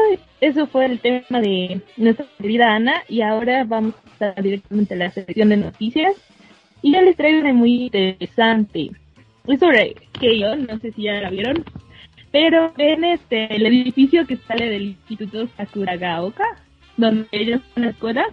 eso 0.46 0.68
fue 0.68 0.86
el 0.86 1.00
tema 1.00 1.42
de 1.42 1.82
nuestra 1.98 2.26
querida 2.38 2.76
Ana 2.76 3.04
y 3.10 3.22
ahora 3.22 3.64
vamos 3.64 3.96
a 4.20 4.40
directamente 4.40 4.94
a 4.94 4.98
la 4.98 5.12
sección 5.12 5.50
de 5.50 5.58
noticias 5.58 6.16
y 6.82 6.92
ya 6.92 7.02
les 7.02 7.18
traigo 7.18 7.40
una 7.40 7.54
muy 7.54 7.86
interesante. 7.86 8.92
Es 9.48 9.60
sobre 9.60 9.96
Keio, 10.20 10.56
no 10.56 10.78
sé 10.80 10.92
si 10.92 11.04
ya 11.04 11.14
la 11.22 11.32
vieron, 11.32 11.64
pero 12.32 12.72
ven 12.78 13.04
este 13.04 13.56
el 13.56 13.66
edificio 13.66 14.28
que 14.28 14.38
sale 14.38 14.70
del 14.70 14.84
Instituto 14.84 15.48
Sakuragaoka, 15.58 16.46
donde 16.98 17.28
ellos 17.32 17.62
en 17.76 17.86
la 17.86 17.90
escuela. 17.90 18.26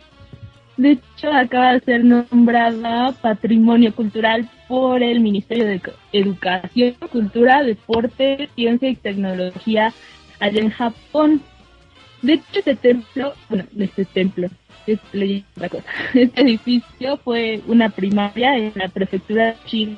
De 0.76 0.92
hecho, 0.92 1.32
acaba 1.32 1.74
de 1.74 1.80
ser 1.80 2.04
nombrada 2.04 3.12
Patrimonio 3.22 3.94
Cultural 3.94 4.48
por 4.68 5.02
el 5.02 5.20
Ministerio 5.20 5.66
de 5.66 5.80
Educación, 6.12 6.94
Cultura, 7.10 7.62
Deporte, 7.62 8.48
Ciencia 8.54 8.88
y 8.88 8.96
Tecnología 8.96 9.92
allá 10.40 10.60
en 10.60 10.70
Japón. 10.70 11.42
De 12.22 12.34
hecho, 12.34 12.44
este 12.54 12.76
templo, 12.76 13.34
bueno, 13.48 13.64
este 13.78 14.04
templo, 14.04 14.48
leyendo 15.12 15.46
otra 15.56 15.68
cosa. 15.68 15.84
Este 16.14 16.42
edificio 16.42 17.16
fue 17.18 17.60
una 17.66 17.88
primaria 17.90 18.56
en 18.56 18.72
la 18.74 18.88
prefectura 18.88 19.56
de 19.70 19.96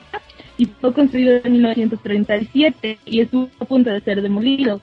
y 0.57 0.66
fue 0.66 0.93
construido 0.93 1.41
en 1.43 1.53
1937 1.53 2.99
y 3.05 3.20
estuvo 3.20 3.49
a 3.59 3.64
punto 3.64 3.91
de 3.91 4.01
ser 4.01 4.22
demolido. 4.22 4.81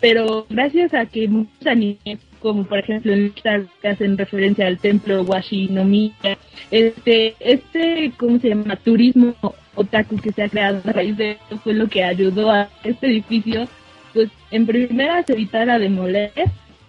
Pero 0.00 0.46
gracias 0.50 0.92
a 0.92 1.06
que 1.06 1.28
muchos 1.28 1.66
animes, 1.66 2.18
como 2.40 2.64
por 2.64 2.78
ejemplo 2.78 3.12
en 3.12 3.32
que 3.32 3.88
hacen 3.88 4.18
referencia 4.18 4.66
al 4.66 4.78
templo 4.78 5.22
Washinomiya, 5.22 6.36
este, 6.70 7.34
este, 7.40 8.12
¿cómo 8.18 8.38
se 8.38 8.50
llama? 8.50 8.76
Turismo 8.76 9.34
otaku 9.74 10.16
que 10.16 10.32
se 10.32 10.42
ha 10.42 10.48
creado 10.48 10.80
a 10.84 10.92
raíz 10.92 11.16
de 11.16 11.32
esto 11.32 11.58
fue 11.58 11.74
lo 11.74 11.88
que 11.88 12.04
ayudó 12.04 12.50
a 12.50 12.68
este 12.84 13.06
edificio, 13.06 13.66
pues 14.12 14.30
en 14.50 14.66
primera 14.66 15.22
se 15.22 15.32
evitara 15.32 15.78
demoler 15.78 16.32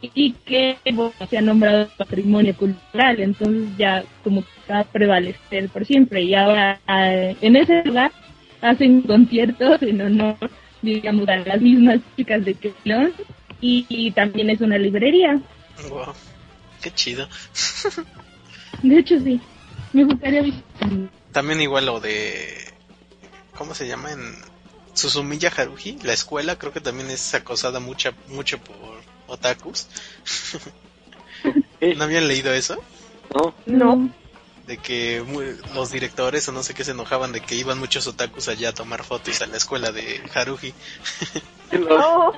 y 0.02 0.34
que 0.34 0.78
bueno, 0.94 1.14
se 1.30 1.38
ha 1.38 1.42
nombrado 1.42 1.88
patrimonio 1.98 2.56
cultural, 2.56 3.20
entonces 3.20 3.70
ya 3.78 4.04
como 4.24 4.42
que 4.44 4.74
va 4.74 4.80
a 4.80 4.84
prevalecer 4.84 5.70
por 5.70 5.86
siempre 5.86 6.24
y 6.24 6.36
ahora 6.36 6.80
eh, 6.88 7.36
en 7.42 7.56
ese 7.56 7.84
lugar 7.84 8.12
hacen 8.62 9.02
conciertos 9.02 9.82
en 9.82 10.02
honor, 10.02 10.38
digamos, 10.82 11.28
a 11.28 11.38
las 11.38 11.62
mismas 11.62 12.00
chicas 12.16 12.44
de 12.46 12.56
Kelon 12.56 13.14
y, 13.62 13.86
y 13.90 14.12
también 14.12 14.50
es 14.50 14.62
una 14.62 14.78
librería. 14.78 15.42
Wow, 15.90 16.14
qué 16.82 16.92
chido. 16.92 17.28
De 18.84 19.00
hecho, 19.00 19.20
sí, 19.20 19.40
me 19.94 20.04
gustaría 20.04 20.42
visitarlo. 20.42 21.10
También 21.32 21.62
igual 21.62 21.86
lo 21.86 22.00
de... 22.00 22.54
¿Cómo 23.56 23.74
se 23.74 23.88
llama? 23.88 24.12
En 24.12 24.36
Suzumiya 24.94 25.52
Haruhi, 25.56 25.98
la 26.04 26.14
escuela, 26.14 26.58
creo 26.58 26.74
que 26.74 26.82
también 26.82 27.10
es 27.10 27.34
acosada 27.34 27.80
mucha, 27.80 28.14
mucho 28.28 28.58
por 28.60 29.05
otakus. 29.28 29.88
¿No 31.96 32.04
habían 32.04 32.28
leído 32.28 32.54
eso? 32.54 32.82
No. 33.34 33.54
No. 33.66 34.10
De 34.68 34.78
que 34.78 35.24
los 35.76 35.92
directores 35.92 36.48
o 36.48 36.52
no 36.52 36.64
sé 36.64 36.74
qué 36.74 36.84
se 36.84 36.92
enojaban 36.92 37.32
de 37.32 37.42
que 37.42 37.56
iban 37.56 37.78
muchos 37.78 38.08
otakus 38.08 38.48
allá 38.48 38.70
a 38.70 38.74
tomar 38.74 39.04
fotos 39.04 39.42
a 39.42 39.48
la 39.48 39.58
escuela 39.58 39.92
de 39.92 40.22
Haruhi. 40.34 40.74
Oh, 41.90 42.32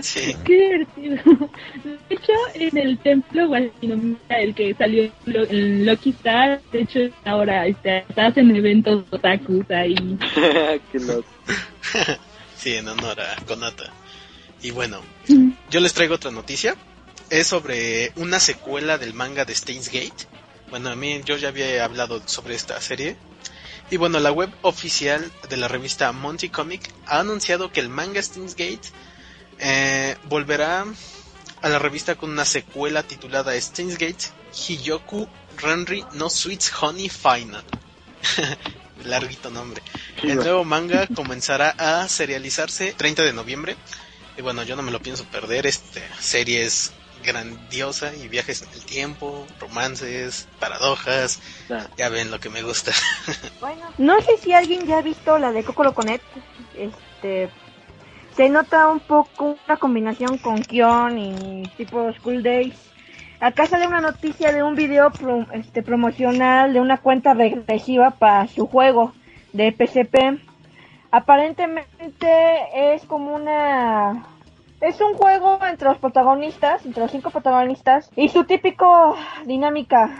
Sí. 0.00 0.34
Qué 0.44 0.86
divertido. 0.96 1.50
De 1.84 1.98
hecho, 2.14 2.32
en 2.54 2.76
el 2.76 2.98
templo 2.98 3.54
el 3.54 4.54
que 4.54 4.74
salió 4.74 5.10
en 5.26 5.84
Lucky 5.86 6.10
Star, 6.10 6.62
de 6.72 6.82
hecho, 6.82 7.00
ahora 7.24 7.66
este, 7.66 8.04
se 8.14 8.20
hacen 8.20 8.54
eventos 8.56 9.04
otakus 9.10 9.70
ahí. 9.70 9.94
Qué 10.92 10.98
loco. 11.00 11.28
Sí, 12.56 12.76
en 12.76 12.88
honor 12.88 13.20
a 13.20 13.36
Konata. 13.44 13.92
Y 14.64 14.70
bueno, 14.70 15.02
yo 15.68 15.80
les 15.80 15.92
traigo 15.92 16.14
otra 16.14 16.30
noticia. 16.30 16.74
Es 17.28 17.48
sobre 17.48 18.12
una 18.16 18.40
secuela 18.40 18.96
del 18.96 19.12
manga 19.12 19.44
de 19.44 19.54
Steins 19.54 19.88
Gate. 19.88 20.26
Bueno, 20.70 20.88
a 20.88 20.96
mí 20.96 21.20
yo 21.22 21.36
ya 21.36 21.48
había 21.48 21.84
hablado 21.84 22.26
sobre 22.26 22.54
esta 22.54 22.80
serie. 22.80 23.18
Y 23.90 23.98
bueno, 23.98 24.20
la 24.20 24.32
web 24.32 24.50
oficial 24.62 25.30
de 25.50 25.58
la 25.58 25.68
revista 25.68 26.10
Monty 26.12 26.48
Comic 26.48 26.90
ha 27.04 27.20
anunciado 27.20 27.72
que 27.72 27.80
el 27.80 27.90
manga 27.90 28.22
Steins 28.22 28.56
Gate 28.56 28.88
eh, 29.58 30.16
volverá 30.30 30.86
a 31.60 31.68
la 31.68 31.78
revista 31.78 32.14
con 32.14 32.30
una 32.30 32.46
secuela 32.46 33.02
titulada 33.02 33.60
Steins 33.60 33.98
Gate 33.98 34.30
Hiyoku 34.66 35.28
Renri 35.58 36.06
no 36.14 36.30
Sweets 36.30 36.72
Honey 36.80 37.10
Final. 37.10 37.64
Larguito 39.04 39.50
nombre. 39.50 39.82
El 40.22 40.36
nuevo 40.36 40.64
manga 40.64 41.06
comenzará 41.14 41.74
a 41.76 42.08
serializarse 42.08 42.94
30 42.96 43.24
de 43.24 43.32
noviembre. 43.34 43.76
Y 44.36 44.42
bueno, 44.42 44.62
yo 44.64 44.76
no 44.76 44.82
me 44.82 44.90
lo 44.90 45.00
pienso 45.00 45.24
perder. 45.24 45.66
Esta 45.66 46.00
serie 46.18 46.64
es 46.64 46.92
grandiosa 47.24 48.14
y 48.14 48.28
viajes 48.28 48.62
en 48.62 48.68
el 48.72 48.84
tiempo, 48.84 49.46
romances, 49.60 50.48
paradojas. 50.58 51.40
Ya 51.96 52.08
ven 52.08 52.30
lo 52.30 52.40
que 52.40 52.50
me 52.50 52.62
gusta. 52.62 52.92
No 53.98 54.20
sé 54.20 54.36
si 54.36 54.52
alguien 54.52 54.86
ya 54.86 54.98
ha 54.98 55.02
visto 55.02 55.38
la 55.38 55.52
de 55.52 55.64
Kokoro 55.64 55.94
Connect. 55.94 56.24
Este, 56.76 57.48
se 58.36 58.48
nota 58.48 58.88
un 58.88 59.00
poco 59.00 59.56
una 59.66 59.76
combinación 59.78 60.38
con 60.38 60.60
Kion 60.62 61.18
y 61.18 61.62
tipo 61.76 62.12
School 62.14 62.42
Days. 62.42 62.74
Acá 63.40 63.66
sale 63.66 63.86
una 63.86 64.00
noticia 64.00 64.52
de 64.52 64.62
un 64.62 64.74
video 64.74 65.10
pro- 65.10 65.46
este, 65.52 65.82
promocional 65.82 66.72
de 66.72 66.80
una 66.80 66.98
cuenta 66.98 67.32
regresiva 67.34 68.10
para 68.10 68.48
su 68.48 68.66
juego 68.66 69.14
de 69.52 69.72
PSP. 69.72 70.40
Aparentemente 71.14 72.92
es 72.94 73.04
como 73.06 73.36
una... 73.36 74.24
Es 74.80 75.00
un 75.00 75.14
juego 75.14 75.58
entre 75.64 75.88
los 75.88 75.98
protagonistas, 75.98 76.84
entre 76.84 77.02
los 77.02 77.10
cinco 77.12 77.30
protagonistas, 77.30 78.10
y 78.16 78.28
su 78.28 78.42
típico 78.44 79.16
dinámica 79.46 80.10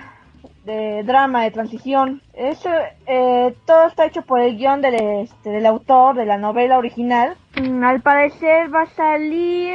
de 0.65 1.03
drama, 1.03 1.43
de 1.43 1.51
transición. 1.51 2.23
Eso, 2.33 2.71
eh, 3.07 3.57
todo 3.67 3.89
está 3.89 4.07
hecho 4.07 4.23
por 4.23 4.41
el 4.41 4.57
guion 4.57 4.81
del, 4.83 4.95
este, 4.95 5.51
del 5.51 5.67
autor 5.67 6.15
de 6.15 6.27
la 6.27 6.39
novela 6.39 6.79
original. 6.79 7.37
Mm, 7.61 7.83
al 7.83 8.01
parecer 8.01 8.73
va 8.73 8.83
a 8.83 8.87
salir... 8.87 9.75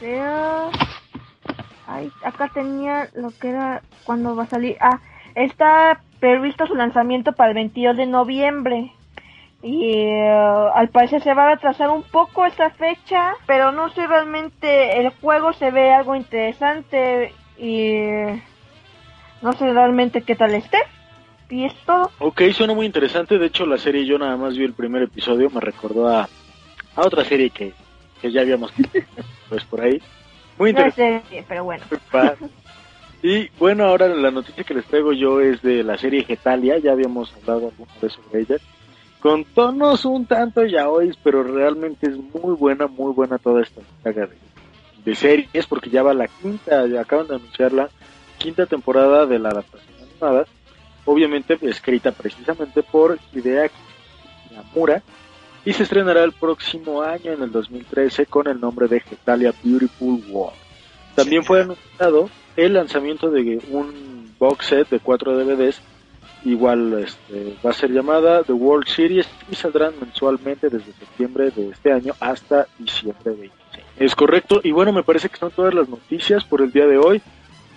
creo- 0.00 0.70
Ay, 1.86 2.10
acá 2.24 2.48
tenía 2.54 3.08
lo 3.14 3.28
que 3.38 3.50
era 3.50 3.82
cuando 4.04 4.34
va 4.34 4.44
a 4.44 4.46
salir. 4.46 4.78
Ah, 4.80 5.00
está 5.34 6.00
previsto 6.20 6.66
su 6.66 6.74
lanzamiento 6.74 7.32
para 7.32 7.50
el 7.50 7.54
22 7.54 7.96
de 7.98 8.06
noviembre. 8.06 8.92
Y 9.62 9.90
eh, 9.92 10.28
al 10.74 10.88
parecer 10.90 11.22
se 11.22 11.34
va 11.34 11.44
a 11.46 11.54
retrasar 11.54 11.90
un 11.90 12.02
poco 12.04 12.46
esa 12.46 12.70
fecha, 12.70 13.32
pero 13.46 13.72
no 13.72 13.88
sé 13.90 14.06
realmente, 14.06 15.00
el 15.00 15.10
juego 15.20 15.52
se 15.52 15.70
ve 15.72 15.92
algo 15.92 16.14
interesante 16.14 17.32
y 17.58 17.98
no 19.42 19.52
sé 19.54 19.72
realmente 19.72 20.22
qué 20.22 20.36
tal 20.36 20.54
esté. 20.54 20.78
Y 21.50 21.64
es 21.64 21.74
todo. 21.86 22.10
Ok, 22.18 22.42
suena 22.52 22.74
muy 22.74 22.86
interesante. 22.86 23.38
De 23.38 23.46
hecho, 23.46 23.64
la 23.66 23.78
serie 23.78 24.04
yo 24.04 24.18
nada 24.18 24.36
más 24.36 24.56
vi 24.56 24.64
el 24.64 24.74
primer 24.74 25.02
episodio. 25.02 25.48
Me 25.50 25.60
recordó 25.60 26.06
a, 26.06 26.22
a 26.94 27.00
otra 27.00 27.24
serie 27.24 27.50
que, 27.50 27.72
que 28.20 28.30
ya 28.30 28.42
habíamos 28.42 28.72
pues 29.48 29.64
por 29.64 29.80
ahí. 29.80 30.00
Muy 30.58 30.72
No 30.72 30.80
interesante. 30.80 31.24
sé, 31.30 31.44
pero 31.48 31.64
bueno. 31.64 31.84
Y 33.22 33.48
bueno, 33.58 33.84
ahora 33.86 34.08
la 34.08 34.30
noticia 34.30 34.62
que 34.62 34.74
les 34.74 34.84
traigo 34.84 35.12
yo 35.12 35.40
es 35.40 35.60
de 35.62 35.82
la 35.82 35.96
serie 35.98 36.22
Getalia. 36.24 36.78
Ya 36.78 36.92
habíamos 36.92 37.34
hablado 37.34 37.68
alguna 37.70 37.92
vez 38.00 38.12
sobre 38.12 38.40
ella. 38.42 38.56
Con 39.20 39.44
tonos 39.44 40.04
un 40.04 40.26
tanto 40.26 40.64
yaois, 40.64 41.16
pero 41.22 41.42
realmente 41.42 42.08
es 42.08 42.16
muy 42.16 42.54
buena, 42.54 42.86
muy 42.86 43.12
buena 43.12 43.38
toda 43.38 43.62
esta 43.62 43.80
saga 44.02 44.28
de, 45.04 45.14
series, 45.14 45.66
porque 45.66 45.90
ya 45.90 46.02
va 46.02 46.14
la 46.14 46.28
quinta, 46.28 46.86
ya 46.86 47.00
acaban 47.00 47.26
de 47.26 47.36
anunciar 47.36 47.72
la 47.72 47.88
quinta 48.36 48.66
temporada 48.66 49.26
de 49.26 49.38
la 49.38 49.48
adaptación 49.48 49.96
animada. 50.02 50.46
Obviamente 51.04 51.58
escrita 51.62 52.12
precisamente 52.12 52.82
por 52.82 53.18
Hideaki 53.32 53.74
Namura 54.54 55.02
y 55.64 55.72
se 55.72 55.82
estrenará 55.82 56.22
el 56.24 56.32
próximo 56.32 57.02
año, 57.02 57.32
en 57.32 57.42
el 57.42 57.50
2013, 57.50 58.26
con 58.26 58.46
el 58.46 58.60
nombre 58.60 58.86
de 58.86 59.00
Getalia 59.00 59.52
Beautiful 59.62 60.22
World. 60.28 60.56
También 61.14 61.42
fue 61.42 61.62
anunciado 61.62 62.30
el 62.56 62.74
lanzamiento 62.74 63.30
de 63.30 63.60
un 63.70 64.34
box 64.38 64.66
set 64.66 64.88
de 64.88 65.00
cuatro 65.00 65.36
DVDs, 65.36 65.80
igual 66.44 67.04
este, 67.04 67.56
va 67.64 67.70
a 67.70 67.74
ser 67.74 67.90
llamada 67.90 68.42
The 68.42 68.52
World 68.52 68.86
Series 68.86 69.26
y 69.50 69.54
saldrán 69.54 69.94
mensualmente 70.00 70.68
desde 70.68 70.92
septiembre 70.92 71.50
de 71.50 71.70
este 71.70 71.92
año 71.92 72.14
hasta 72.20 72.66
diciembre 72.78 73.32
26. 73.32 73.84
Es 73.98 74.14
correcto, 74.14 74.60
y 74.62 74.70
bueno, 74.70 74.92
me 74.92 75.02
parece 75.02 75.28
que 75.28 75.36
son 75.36 75.50
todas 75.50 75.74
las 75.74 75.88
noticias 75.88 76.44
por 76.44 76.62
el 76.62 76.72
día 76.72 76.86
de 76.86 76.98
hoy 76.98 77.20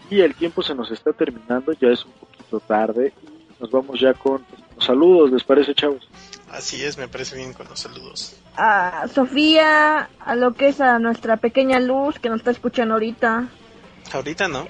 y 0.09 0.21
el 0.21 0.35
tiempo 0.35 0.61
se 0.61 0.75
nos 0.75 0.91
está 0.91 1.13
terminando, 1.13 1.73
ya 1.73 1.89
es 1.89 2.05
un 2.05 2.11
poquito 2.13 2.59
tarde 2.59 3.13
y 3.23 3.61
nos 3.61 3.71
vamos 3.71 3.99
ya 3.99 4.13
con 4.13 4.43
los 4.75 4.85
saludos, 4.85 5.31
¿les 5.31 5.43
parece, 5.43 5.73
chavos? 5.73 6.07
Así 6.51 6.83
es, 6.83 6.97
me 6.97 7.07
parece 7.07 7.37
bien 7.37 7.53
con 7.53 7.67
los 7.69 7.79
saludos. 7.79 8.35
A 8.57 9.07
Sofía, 9.07 10.09
a 10.19 10.35
lo 10.35 10.53
que 10.53 10.67
es 10.67 10.81
a 10.81 10.99
nuestra 10.99 11.37
pequeña 11.37 11.79
luz 11.79 12.19
que 12.19 12.29
nos 12.29 12.39
está 12.39 12.51
escuchando 12.51 12.95
ahorita. 12.95 13.47
Ahorita 14.13 14.47
no. 14.47 14.67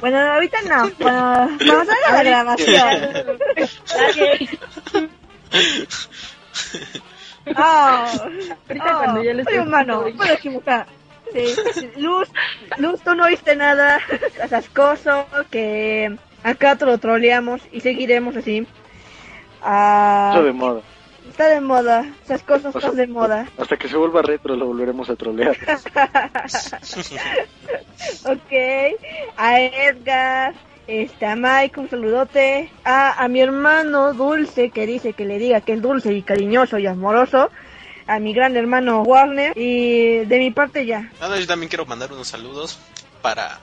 Bueno, 0.00 0.18
ahorita 0.32 0.58
no, 0.62 0.90
cuando 0.98 1.46
nos 1.64 1.88
haga 1.88 2.12
la 2.12 2.22
grabación. 2.22 3.38
Ah, 7.54 8.06
Ahorita 8.68 8.96
cuando 8.96 9.22
ya 9.22 9.34
le 9.34 9.44
soy 9.44 9.54
estoy- 9.54 9.66
humano, 9.66 10.04
puedo 10.16 10.32
equivocar. 10.32 10.86
Sí, 11.32 11.54
Luz, 11.96 12.28
Luz, 12.78 13.00
tú 13.02 13.14
no 13.14 13.24
oíste 13.24 13.56
nada, 13.56 13.98
cascoso, 14.48 15.26
que 15.50 16.14
acá 16.44 16.76
te 16.76 16.84
lo 16.86 16.98
troleamos 16.98 17.60
y 17.72 17.80
seguiremos 17.80 18.36
así. 18.36 18.66
Ah, 19.62 20.40
de 20.44 20.52
moda. 20.52 20.82
Está 21.34 21.48
de 21.48 21.60
moda, 21.60 22.06
esas 22.24 22.44
cosas 22.44 22.72
están 22.76 22.94
de 22.94 23.08
moda. 23.08 23.48
Hasta 23.58 23.76
que 23.76 23.88
se 23.88 23.96
vuelva 23.96 24.22
retro 24.22 24.54
lo 24.54 24.66
volveremos 24.66 25.10
a 25.10 25.16
trolear. 25.16 25.50
ok, 28.24 28.52
a 29.36 29.60
Edgar 29.60 30.54
Este, 30.86 31.26
a 31.26 31.34
Mike, 31.34 31.80
un 31.80 31.90
saludote. 31.90 32.70
A, 32.84 33.24
a 33.24 33.26
mi 33.26 33.40
hermano 33.40 34.14
Dulce, 34.14 34.70
que 34.70 34.86
dice 34.86 35.12
que 35.12 35.24
le 35.24 35.38
diga 35.38 35.60
que 35.60 35.72
es 35.72 35.82
dulce 35.82 36.12
y 36.12 36.22
cariñoso 36.22 36.78
y 36.78 36.86
amoroso. 36.86 37.50
A 38.06 38.20
mi 38.20 38.32
gran 38.32 38.56
hermano 38.56 39.02
Warner. 39.02 39.58
Y 39.58 40.24
de 40.26 40.38
mi 40.38 40.52
parte 40.52 40.86
ya. 40.86 41.10
No, 41.20 41.36
yo 41.36 41.46
también 41.48 41.68
quiero 41.68 41.84
mandar 41.84 42.12
unos 42.12 42.28
saludos 42.28 42.78
para 43.22 43.58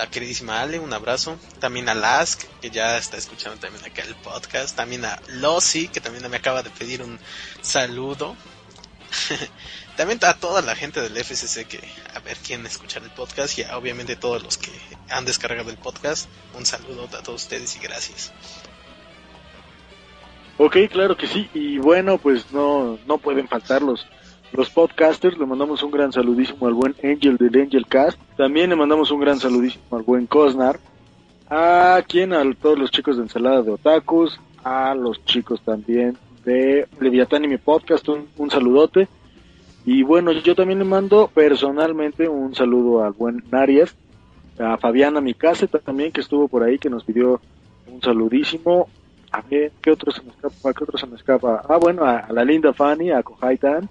la 0.00 0.08
queridísima 0.08 0.62
Ale, 0.62 0.78
un 0.78 0.94
abrazo. 0.94 1.38
También 1.58 1.90
a 1.90 1.94
Lask, 1.94 2.44
que 2.62 2.70
ya 2.70 2.96
está 2.96 3.18
escuchando 3.18 3.60
también 3.60 3.84
acá 3.84 4.00
el 4.00 4.14
podcast. 4.14 4.74
También 4.74 5.04
a 5.04 5.20
Losi, 5.28 5.88
que 5.88 6.00
también 6.00 6.28
me 6.30 6.38
acaba 6.38 6.62
de 6.62 6.70
pedir 6.70 7.02
un 7.02 7.18
saludo. 7.60 8.34
también 9.98 10.18
a 10.22 10.32
toda 10.32 10.62
la 10.62 10.74
gente 10.74 11.02
del 11.02 11.22
FCC 11.22 11.66
que 11.66 11.80
a 12.14 12.20
ver 12.20 12.38
quién 12.38 12.64
escuchar 12.64 13.02
el 13.02 13.10
podcast 13.10 13.58
y 13.58 13.62
a, 13.62 13.76
obviamente 13.76 14.16
todos 14.16 14.42
los 14.42 14.56
que 14.56 14.70
han 15.10 15.26
descargado 15.26 15.68
el 15.68 15.76
podcast. 15.76 16.30
Un 16.54 16.64
saludo 16.64 17.04
a 17.04 17.22
todos 17.22 17.42
ustedes 17.42 17.76
y 17.76 17.80
gracias. 17.80 18.32
Ok, 20.56 20.78
claro 20.90 21.14
que 21.14 21.26
sí. 21.26 21.50
Y 21.52 21.76
bueno, 21.76 22.16
pues 22.16 22.50
no, 22.52 22.98
no 23.06 23.18
pueden 23.18 23.48
faltar 23.48 23.82
los, 23.82 24.06
los 24.52 24.70
podcasters. 24.70 25.38
Le 25.38 25.46
mandamos 25.46 25.82
un 25.82 25.90
gran 25.90 26.12
saludísimo 26.12 26.66
al 26.66 26.74
buen 26.74 26.94
Angel 27.02 27.36
del 27.36 27.60
Angel 27.60 27.86
Cast. 27.86 28.18
También 28.36 28.70
le 28.70 28.76
mandamos 28.76 29.10
un 29.10 29.20
gran 29.20 29.38
saludísimo 29.38 29.84
al 29.92 30.02
buen 30.02 30.26
Cosnar. 30.26 30.78
A 31.48 32.02
quien, 32.06 32.32
a 32.32 32.42
todos 32.54 32.78
los 32.78 32.90
chicos 32.90 33.16
de 33.16 33.22
Ensalada 33.22 33.62
de 33.62 33.72
Otakus. 33.72 34.40
A 34.62 34.94
los 34.94 35.24
chicos 35.24 35.60
también 35.62 36.16
de 36.44 36.86
Leviatán 37.00 37.44
y 37.44 37.48
mi 37.48 37.58
podcast. 37.58 38.08
Un, 38.08 38.28
un 38.36 38.50
saludote. 38.50 39.08
Y 39.84 40.02
bueno, 40.02 40.32
yo 40.32 40.54
también 40.54 40.78
le 40.78 40.84
mando 40.84 41.30
personalmente 41.32 42.28
un 42.28 42.54
saludo 42.54 43.02
al 43.02 43.12
buen 43.12 43.42
Narias. 43.50 43.96
A 44.58 44.76
Fabiana 44.76 45.20
Micase 45.22 45.66
también 45.68 46.12
que 46.12 46.20
estuvo 46.20 46.46
por 46.48 46.62
ahí, 46.62 46.78
que 46.78 46.90
nos 46.90 47.04
pidió 47.04 47.40
un 47.86 48.02
saludísimo. 48.02 48.88
A 49.32 49.40
ver, 49.42 49.72
¿qué 49.80 49.90
otro 49.90 50.12
se 50.12 50.22
me 50.22 50.30
escapa? 50.30 50.74
¿Qué 50.74 50.84
otro 50.84 50.98
se 50.98 51.06
me 51.06 51.16
escapa? 51.16 51.62
Ah, 51.68 51.78
bueno, 51.78 52.04
a, 52.04 52.18
a 52.18 52.32
la 52.32 52.44
linda 52.44 52.72
Fanny, 52.74 53.10
a 53.10 53.22
Kohaitan. 53.22 53.88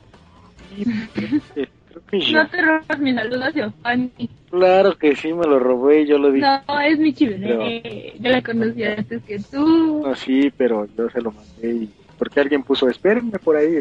No 2.12 2.48
te 2.48 2.62
robas 2.62 3.00
mi 3.00 3.14
saludo 3.14 3.44
hacia 3.46 3.72
Fanny. 3.82 4.30
Claro 4.50 4.98
que 4.98 5.16
sí, 5.16 5.34
me 5.34 5.46
lo 5.46 5.60
robé, 5.60 6.06
yo 6.08 6.18
lo 6.18 6.32
dije. 6.32 6.46
No, 6.68 6.80
es 6.80 6.98
mi 6.98 7.14
chivené. 7.14 8.14
Yo 8.20 8.30
la 8.30 8.42
conocía 8.42 8.96
antes 8.98 9.22
que 9.24 9.40
tú. 9.40 10.04
No, 10.06 10.16
sí, 10.16 10.52
pero 10.56 10.88
yo 10.98 11.10
se 11.10 11.22
lo 11.22 11.32
mandé 11.32 11.74
y 11.74 11.90
porque 12.20 12.42
alguien 12.42 12.64
puso, 12.64 12.90
espérenme 12.90 13.40
por 13.40 13.56
ahí, 13.56 13.80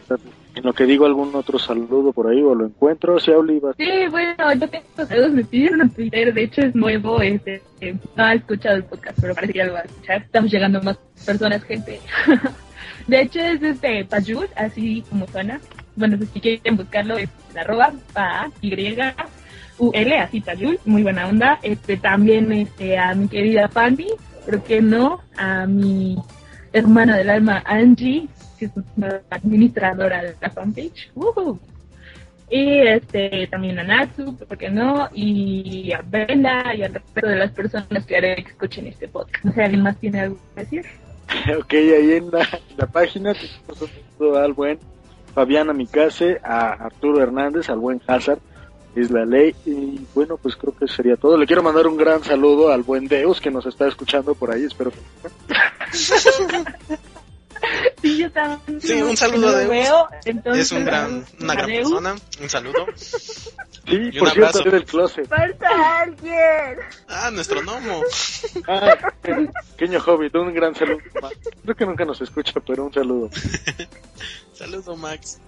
en 0.55 0.64
lo 0.64 0.72
que 0.72 0.86
digo 0.86 1.05
algún 1.05 1.34
otro 1.34 1.59
saludo 1.59 2.12
por 2.12 2.28
ahí 2.28 2.41
o 2.41 2.55
lo 2.55 2.66
encuentro, 2.66 3.18
si 3.18 3.32
Oliva. 3.32 3.74
Sí, 3.76 3.91
bueno, 4.11 4.55
yo 4.55 4.68
tengo 4.68 4.86
saludos, 4.95 5.32
me 5.32 5.45
pidieron 5.45 5.80
en 5.82 5.91
Twitter, 5.91 6.32
de 6.32 6.45
hecho 6.45 6.61
es 6.62 6.74
nuevo, 6.74 7.20
este, 7.20 7.61
eh, 7.80 7.97
no 8.16 8.24
ha 8.24 8.34
escuchado 8.34 8.76
el 8.76 8.84
podcast, 8.84 9.18
pero 9.20 9.34
parece 9.34 9.53
que 9.53 9.59
ya 9.59 9.66
lo 9.66 9.72
va 9.72 9.80
a 9.80 9.82
escuchar, 9.82 10.22
estamos 10.22 10.51
llegando 10.53 10.80
más 10.82 10.97
personas, 11.26 11.64
gente. 11.64 12.01
de 13.09 13.20
hecho 13.20 13.41
es 13.41 13.61
este, 13.61 14.05
Payul, 14.05 14.49
así 14.55 15.03
como 15.11 15.26
suena, 15.26 15.61
bueno, 15.99 16.16
si 16.32 16.40
quieren 16.40 16.76
buscarlo, 16.76 17.18
es 17.18 17.28
arroba, 17.57 17.92
pa, 18.12 18.51
y, 18.61 18.72
u, 19.78 19.90
l, 19.94 20.18
así 20.18 20.40
Payul, 20.40 20.78
muy 20.84 21.03
buena 21.03 21.28
onda, 21.28 21.59
este, 21.62 21.96
también, 21.96 22.51
este, 22.53 22.99
a 22.99 23.14
mi 23.14 23.28
querida 23.28 23.68
Fanny, 23.68 24.09
¿por 24.44 24.62
qué 24.62 24.80
no? 24.80 25.20
A 25.36 25.66
mi 25.66 26.16
hermana 26.72 27.16
del 27.16 27.30
alma 27.30 27.62
Angie, 27.64 28.28
que 28.59 28.66
es 28.66 28.72
una 28.96 29.20
administradora 29.30 30.22
de 30.22 30.34
la 30.40 30.51
fanpage. 30.51 31.11
Y 32.51 32.78
este, 32.86 33.46
también 33.49 33.78
a 33.78 33.84
Natsu, 33.84 34.34
¿por 34.36 34.57
qué 34.57 34.70
no? 34.70 35.09
Y 35.12 35.92
a 35.92 36.01
Brenda 36.01 36.74
y 36.74 36.82
al 36.82 36.94
resto 36.94 37.26
de 37.26 37.36
las 37.36 37.51
personas 37.53 38.07
que 38.07 38.16
haré 38.16 38.36
que 38.36 38.51
escuchen 38.51 38.86
este 38.86 39.07
podcast. 39.07 39.44
No 39.44 39.53
sé, 39.53 39.62
¿alguien 39.62 39.82
más 39.82 39.99
tiene 39.99 40.20
algo 40.20 40.38
que 40.55 40.61
decir? 40.62 40.86
ok, 41.59 41.72
ahí 41.72 42.12
en 42.12 42.30
la, 42.30 42.49
la 42.76 42.86
página 42.86 43.34
saludo 43.34 44.38
al 44.38 44.55
buen 44.55 44.78
Fabiana 45.39 45.72
Micase, 45.72 46.41
a 46.43 46.72
Arturo 46.72 47.22
Hernández, 47.22 47.70
al 47.70 47.78
buen 47.78 48.03
Hazard, 48.09 48.41
es 48.97 49.09
la 49.12 49.24
ley. 49.24 49.55
Y 49.66 50.01
bueno, 50.12 50.36
pues 50.36 50.57
creo 50.57 50.74
que 50.76 50.89
sería 50.89 51.16
todo. 51.16 51.36
Le 51.36 51.47
quiero 51.47 51.62
mandar 51.62 51.86
un 51.86 51.97
gran 51.97 52.24
saludo 52.24 52.72
al 52.72 52.82
buen 52.82 53.07
Deus 53.07 53.41
que 53.41 53.49
nos 53.49 53.64
está 53.64 53.86
escuchando 53.86 54.34
por 54.34 54.51
ahí, 54.51 54.64
espero 54.64 54.91
que... 54.91 54.99
Sí, 58.03 58.18
yo 58.18 58.30
también. 58.30 58.80
Sí, 58.80 58.92
un 59.03 59.16
saludo 59.16 59.46
no 59.51 59.53
de 59.57 59.66
veo, 59.66 60.09
entonces, 60.24 60.66
Es 60.66 60.72
un 60.72 60.84
gran, 60.84 61.24
una 61.40 61.55
gran 61.55 61.66
Deus. 61.66 61.88
persona. 61.90 62.14
Un 62.40 62.49
saludo. 62.51 62.86
Sí, 62.96 63.51
Y 63.86 63.96
por 63.96 63.99
un 63.99 64.11
cierto, 64.12 64.30
abrazo. 64.30 64.59
salió 64.59 64.72
del 64.72 64.84
closet. 64.84 65.28
¡Falta 65.28 66.01
alguien! 66.01 66.78
Ah, 67.09 67.30
nuestro 67.32 67.62
gnomo. 67.62 68.03
Ah, 68.68 68.96
pequeño 69.76 69.99
hobbit, 70.07 70.34
un 70.36 70.55
gran 70.55 70.74
saludo. 70.74 70.99
Creo 71.64 71.74
que 71.74 71.86
nunca 71.86 72.05
nos 72.05 72.20
escucha, 72.20 72.53
pero 72.66 72.84
un 72.86 72.92
saludo. 72.92 73.30
Saludo, 74.53 74.96
Max. 74.96 75.38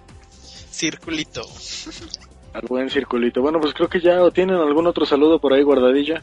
Circulito. 0.71 1.41
Al 2.53 2.61
buen 2.67 2.89
circulito. 2.89 3.41
Bueno, 3.41 3.59
pues 3.59 3.73
creo 3.73 3.89
que 3.89 3.99
ya 3.99 4.21
o 4.23 4.31
tienen 4.31 4.55
algún 4.57 4.87
otro 4.87 5.05
saludo 5.05 5.39
por 5.39 5.53
ahí 5.53 5.63
guardadilla. 5.63 6.21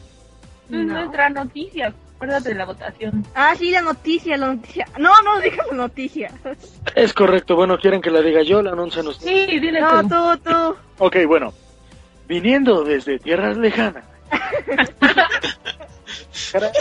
Es 0.71 0.85
nuestra 0.85 1.29
noticia, 1.29 1.93
acuérdate 2.19 2.49
de 2.49 2.55
la 2.55 2.65
votación. 2.65 3.25
Ah, 3.33 3.55
sí, 3.57 3.71
la 3.71 3.81
noticia, 3.81 4.35
la 4.37 4.47
noticia. 4.53 4.85
No, 4.97 5.21
no, 5.21 5.39
digas 5.39 5.65
la 5.71 5.77
noticia. 5.77 6.31
Es 6.93 7.13
correcto, 7.13 7.55
bueno, 7.55 7.77
quieren 7.77 8.01
que 8.01 8.11
la 8.11 8.19
diga 8.21 8.41
yo, 8.41 8.61
la 8.61 8.71
anuncian 8.73 9.07
ustedes. 9.07 9.49
Sí, 9.49 9.59
dile 9.59 9.79
No, 9.79 10.01
tú. 10.01 10.09
tú, 10.09 10.49
tú. 10.51 10.75
Ok, 10.97 11.15
bueno. 11.27 11.53
Viniendo 12.27 12.83
desde 12.83 13.19
tierras 13.19 13.55
lejanas. 13.57 14.03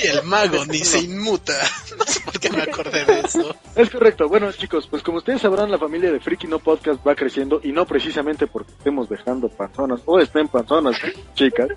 Y 0.03 0.07
el 0.07 0.23
mago 0.25 0.65
ni 0.67 0.79
se 0.79 1.01
inmuta. 1.01 1.53
No 1.99 2.05
sé 2.05 2.21
por 2.21 2.39
qué 2.39 2.51
me 2.51 2.63
acordé 2.63 3.05
de 3.05 3.21
eso. 3.21 3.55
Es 3.75 3.91
correcto. 3.91 4.29
Bueno, 4.29 4.53
chicos, 4.53 4.87
pues 4.89 5.03
como 5.03 5.19
ustedes 5.19 5.41
sabrán, 5.41 5.71
la 5.71 5.79
familia 5.79 6.13
de 6.13 6.21
Freaky 6.21 6.47
No 6.47 6.59
Podcast 6.59 7.05
va 7.07 7.15
creciendo 7.15 7.61
y 7.63 7.73
no 7.73 7.87
precisamente 7.87 8.47
porque 8.47 8.73
estemos 8.73 9.09
dejando 9.09 9.49
panzonas 9.49 10.01
o 10.05 10.21
estén 10.21 10.49
panzonas, 10.49 10.97
chicas, 11.35 11.69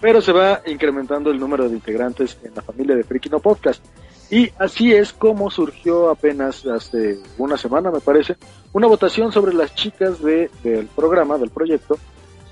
pero 0.00 0.20
se 0.20 0.32
va 0.32 0.60
incrementando 0.66 1.30
el 1.30 1.38
número 1.38 1.68
de 1.68 1.76
integrantes 1.76 2.36
en 2.42 2.54
la 2.54 2.62
familia 2.62 2.94
de 2.96 3.04
Freaky 3.04 3.30
No 3.30 3.40
Podcast. 3.40 3.82
Y 4.30 4.50
así 4.58 4.92
es 4.92 5.12
como 5.12 5.50
surgió 5.50 6.10
apenas 6.10 6.66
hace 6.66 7.18
una 7.38 7.56
semana, 7.56 7.90
me 7.90 8.00
parece, 8.00 8.36
una 8.72 8.86
votación 8.86 9.32
sobre 9.32 9.54
las 9.54 9.74
chicas 9.74 10.22
de, 10.22 10.50
del 10.62 10.86
programa, 10.86 11.38
del 11.38 11.50
proyecto, 11.50 11.98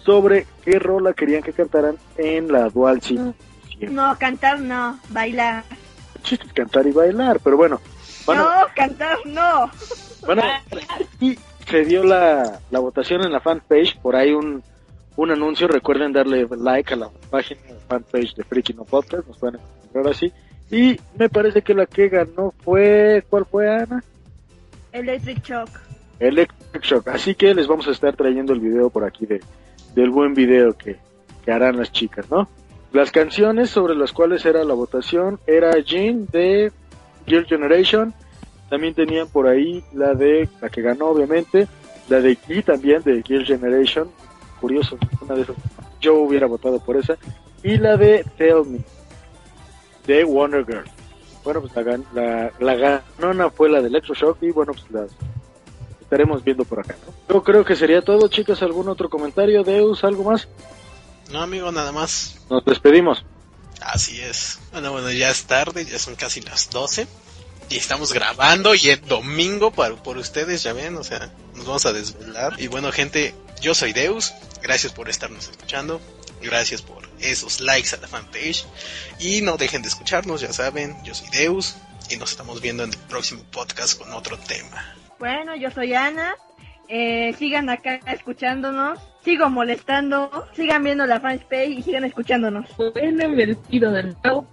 sobre 0.05 0.47
qué 0.65 0.79
rola 0.79 1.15
querían 1.15 1.43
que 1.43 1.53
cantaran 1.53 1.97
en 2.17 2.51
la 2.53 2.69
Dual 2.69 3.01
Sim. 3.03 3.33
No, 3.91 4.17
cantar 4.19 4.61
no, 4.61 4.99
bailar. 5.11 5.65
Chiste 6.23 6.47
cantar 6.55 6.87
y 6.87 6.93
bailar, 6.93 7.41
pero 7.43 7.57
bueno. 7.57 7.81
Bueno, 8.27 8.45
No, 8.45 8.67
cantar 8.75 9.19
no. 9.27 9.71
Bueno, 10.25 10.43
y 11.21 11.37
se 11.69 11.85
dio 11.85 12.05
la, 12.05 12.61
la 12.71 12.79
votación 12.79 13.25
en 13.25 13.33
la 13.33 13.41
fanpage, 13.41 13.99
por 14.01 14.15
ahí 14.15 14.33
un, 14.33 14.63
un 15.17 15.31
anuncio, 15.31 15.67
recuerden 15.67 16.13
darle 16.13 16.47
like 16.57 16.95
a 16.95 16.97
la 16.97 17.11
página 17.31 17.61
la 17.69 17.81
fanpage 17.89 18.35
de 18.35 18.45
Freaky 18.45 18.75
No 18.75 18.85
Podcast, 18.85 19.27
nos 19.27 19.39
pueden 19.39 19.61
encontrar 19.61 20.09
así. 20.09 20.33
Y 20.71 20.99
me 21.19 21.29
parece 21.29 21.63
que 21.63 21.75
la 21.75 21.87
que 21.87 22.09
ganó 22.09 22.55
fue, 22.65 23.25
¿cuál 23.29 23.45
fue 23.47 23.69
Ana? 23.69 24.03
Electric 24.93 25.43
Shock. 25.43 25.69
Electric 26.21 26.83
Shock, 26.85 27.09
así 27.09 27.35
que 27.35 27.55
les 27.55 27.67
vamos 27.67 27.89
a 27.89 27.91
estar 27.91 28.15
trayendo 28.15 28.53
el 28.53 28.61
video 28.61 28.91
por 28.91 29.05
aquí 29.05 29.27
de, 29.27 29.41
del 29.95 30.11
buen 30.11 30.35
video 30.35 30.77
que, 30.77 30.97
que 31.45 31.51
harán 31.53 31.77
las 31.77 31.91
chicas, 31.91 32.31
¿no? 32.31 32.49
Las 32.93 33.11
canciones 33.11 33.71
sobre 33.71 33.95
las 33.95 34.13
cuales 34.13 34.45
era 34.45 34.65
la 34.65 34.75
votación 34.75 35.41
era 35.47 35.79
Jean 35.81 36.27
de 36.31 36.71
Girl 37.27 37.47
Generation, 37.47 38.13
también 38.69 38.93
tenían 38.95 39.29
por 39.29 39.47
ahí 39.47 39.83
la 39.95 40.15
de, 40.15 40.49
la 40.61 40.69
que 40.69 40.83
ganó 40.83 41.07
obviamente, 41.07 41.69
la 42.09 42.21
de 42.21 42.37
Key 42.37 42.63
también 42.63 43.03
de 43.03 43.23
Girl 43.23 43.47
Generation, 43.47 44.11
curioso, 44.61 44.99
una 45.23 45.35
de 45.35 45.43
esas, 45.43 45.57
yo 46.01 46.17
hubiera 46.17 46.47
votado 46.47 46.81
por 46.81 46.99
esa, 46.99 47.17
y 47.63 47.79
la 47.79 47.97
de 47.97 48.27
Tell 48.37 48.67
Me, 48.67 48.81
de 50.07 50.25
Wonder 50.25 50.67
Girl. 50.67 50.85
Bueno, 51.45 51.63
pues 51.63 51.75
la, 51.75 51.99
la, 52.13 52.53
la 52.61 52.75
ganona 52.75 53.51
fue 53.51 53.71
la 53.71 53.81
de 53.81 53.89
Electroshock 53.89 54.43
y 54.43 54.51
bueno, 54.51 54.73
pues 54.75 54.91
las 54.91 55.11
estaremos 56.01 56.45
viendo 56.45 56.65
por 56.67 56.81
acá. 56.81 56.95
Yo 57.29 57.43
creo 57.43 57.65
que 57.65 57.75
sería 57.75 58.03
todo, 58.03 58.29
chicas, 58.29 58.63
¿algún 58.63 58.89
otro 58.89 59.09
comentario? 59.09 59.65
Deus, 59.65 60.05
¿algo 60.05 60.25
más? 60.25 60.47
No, 61.33 61.41
amigo, 61.41 61.73
nada 61.73 61.93
más. 61.93 62.39
Nos 62.51 62.63
despedimos. 62.65 63.25
Así 63.81 64.21
es. 64.21 64.59
Bueno, 64.71 64.93
bueno, 64.93 65.11
ya 65.11 65.31
es 65.31 65.45
tarde, 65.45 65.87
ya 65.87 65.99
son 65.99 66.15
casi 66.15 66.43
las 66.43 66.69
12. 66.71 67.07
Y 67.71 67.79
estamos 67.79 68.13
grabando 68.13 68.75
y 68.75 68.91
es 68.91 69.07
domingo 69.07 69.71
para, 69.71 69.95
por 69.95 70.19
ustedes, 70.19 70.63
ya 70.63 70.75
ven, 70.75 70.95
o 70.97 71.03
sea, 71.03 71.33
nos 71.55 71.65
vamos 71.65 71.87
a 71.87 71.93
desvelar. 71.95 72.61
Y 72.61 72.67
bueno, 72.67 72.93
gente, 72.93 73.35
yo 73.63 73.75
soy 73.75 73.95
Deus. 73.95 74.35
Gracias 74.63 74.93
por 74.93 75.09
estarnos 75.09 75.49
escuchando. 75.49 76.03
Gracias 76.43 76.83
por 76.83 77.09
esos 77.19 77.61
likes 77.61 77.95
a 77.95 77.99
la 77.99 78.09
fanpage. 78.09 78.67
Y 79.19 79.41
no 79.41 79.57
dejen 79.57 79.81
de 79.81 79.89
escucharnos, 79.89 80.43
ya 80.43 80.53
saben, 80.53 81.03
yo 81.03 81.15
soy 81.15 81.31
Deus. 81.31 81.77
Y 82.11 82.17
nos 82.17 82.33
estamos 82.33 82.61
viendo 82.61 82.85
en 82.85 82.91
el 82.91 82.99
próximo 82.99 83.43
podcast 83.51 83.99
con 83.99 84.13
otro 84.13 84.37
tema. 84.37 84.95
Bueno, 85.19 85.57
yo 85.57 85.71
soy 85.71 85.95
Ana. 85.95 86.35
Eh, 86.89 87.35
sigan 87.39 87.71
acá 87.71 88.01
escuchándonos. 88.07 88.99
Sigo 89.25 89.49
molestando. 89.51 90.47
Sigan 90.53 90.83
viendo 90.83 91.07
la 91.07 91.21
fanpage 91.21 91.71
y 91.71 91.83
sigan 91.83 92.05
escuchándonos. 92.05 92.67
Bueno, 92.77 93.29
me 93.29 93.47
despido 93.47 93.93
de 93.93 94.15
nuevo. 94.25 94.47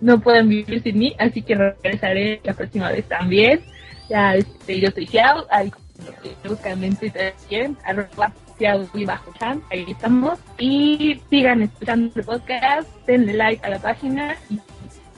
no 0.00 0.20
pueden 0.20 0.48
vivir 0.48 0.82
sin 0.82 0.98
mí, 0.98 1.14
así 1.18 1.42
que 1.42 1.54
regresaré 1.54 2.40
la 2.44 2.52
próxima 2.54 2.90
vez 2.90 3.06
también. 3.08 3.60
Ya, 4.08 4.34
este, 4.34 4.80
yo 4.80 4.90
soy 4.90 5.06
Xiao, 5.06 5.46
ahí 5.50 5.72
buscan 6.46 6.82
en 6.82 6.96
Twitter 6.96 7.34
también, 7.38 7.76
arroba 7.84 8.32
Xiao 8.58 8.88
y 8.94 9.04
bajo 9.04 9.32
chan, 9.38 9.62
ahí 9.70 9.86
estamos. 9.88 10.38
Y 10.58 11.20
sigan 11.30 11.62
escuchando 11.62 12.12
el 12.14 12.24
podcast, 12.24 12.88
denle 13.06 13.34
like 13.34 13.64
a 13.64 13.70
la 13.70 13.78
página 13.78 14.36
y 14.50 14.58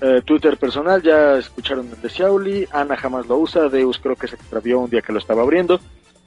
Eh, 0.00 0.22
Twitter 0.24 0.56
personal, 0.56 1.02
ya 1.02 1.36
escucharon 1.36 1.90
el 1.90 2.00
de 2.00 2.08
Xiaoli, 2.08 2.68
Ana 2.72 2.96
jamás 2.96 3.26
lo 3.26 3.38
usa, 3.38 3.68
Deus 3.68 3.98
creo 3.98 4.16
que 4.16 4.28
se 4.28 4.36
extravió 4.36 4.78
un 4.78 4.88
día 4.88 5.02
que 5.02 5.12
lo 5.12 5.18
estaba 5.18 5.42
abriendo. 5.42 5.80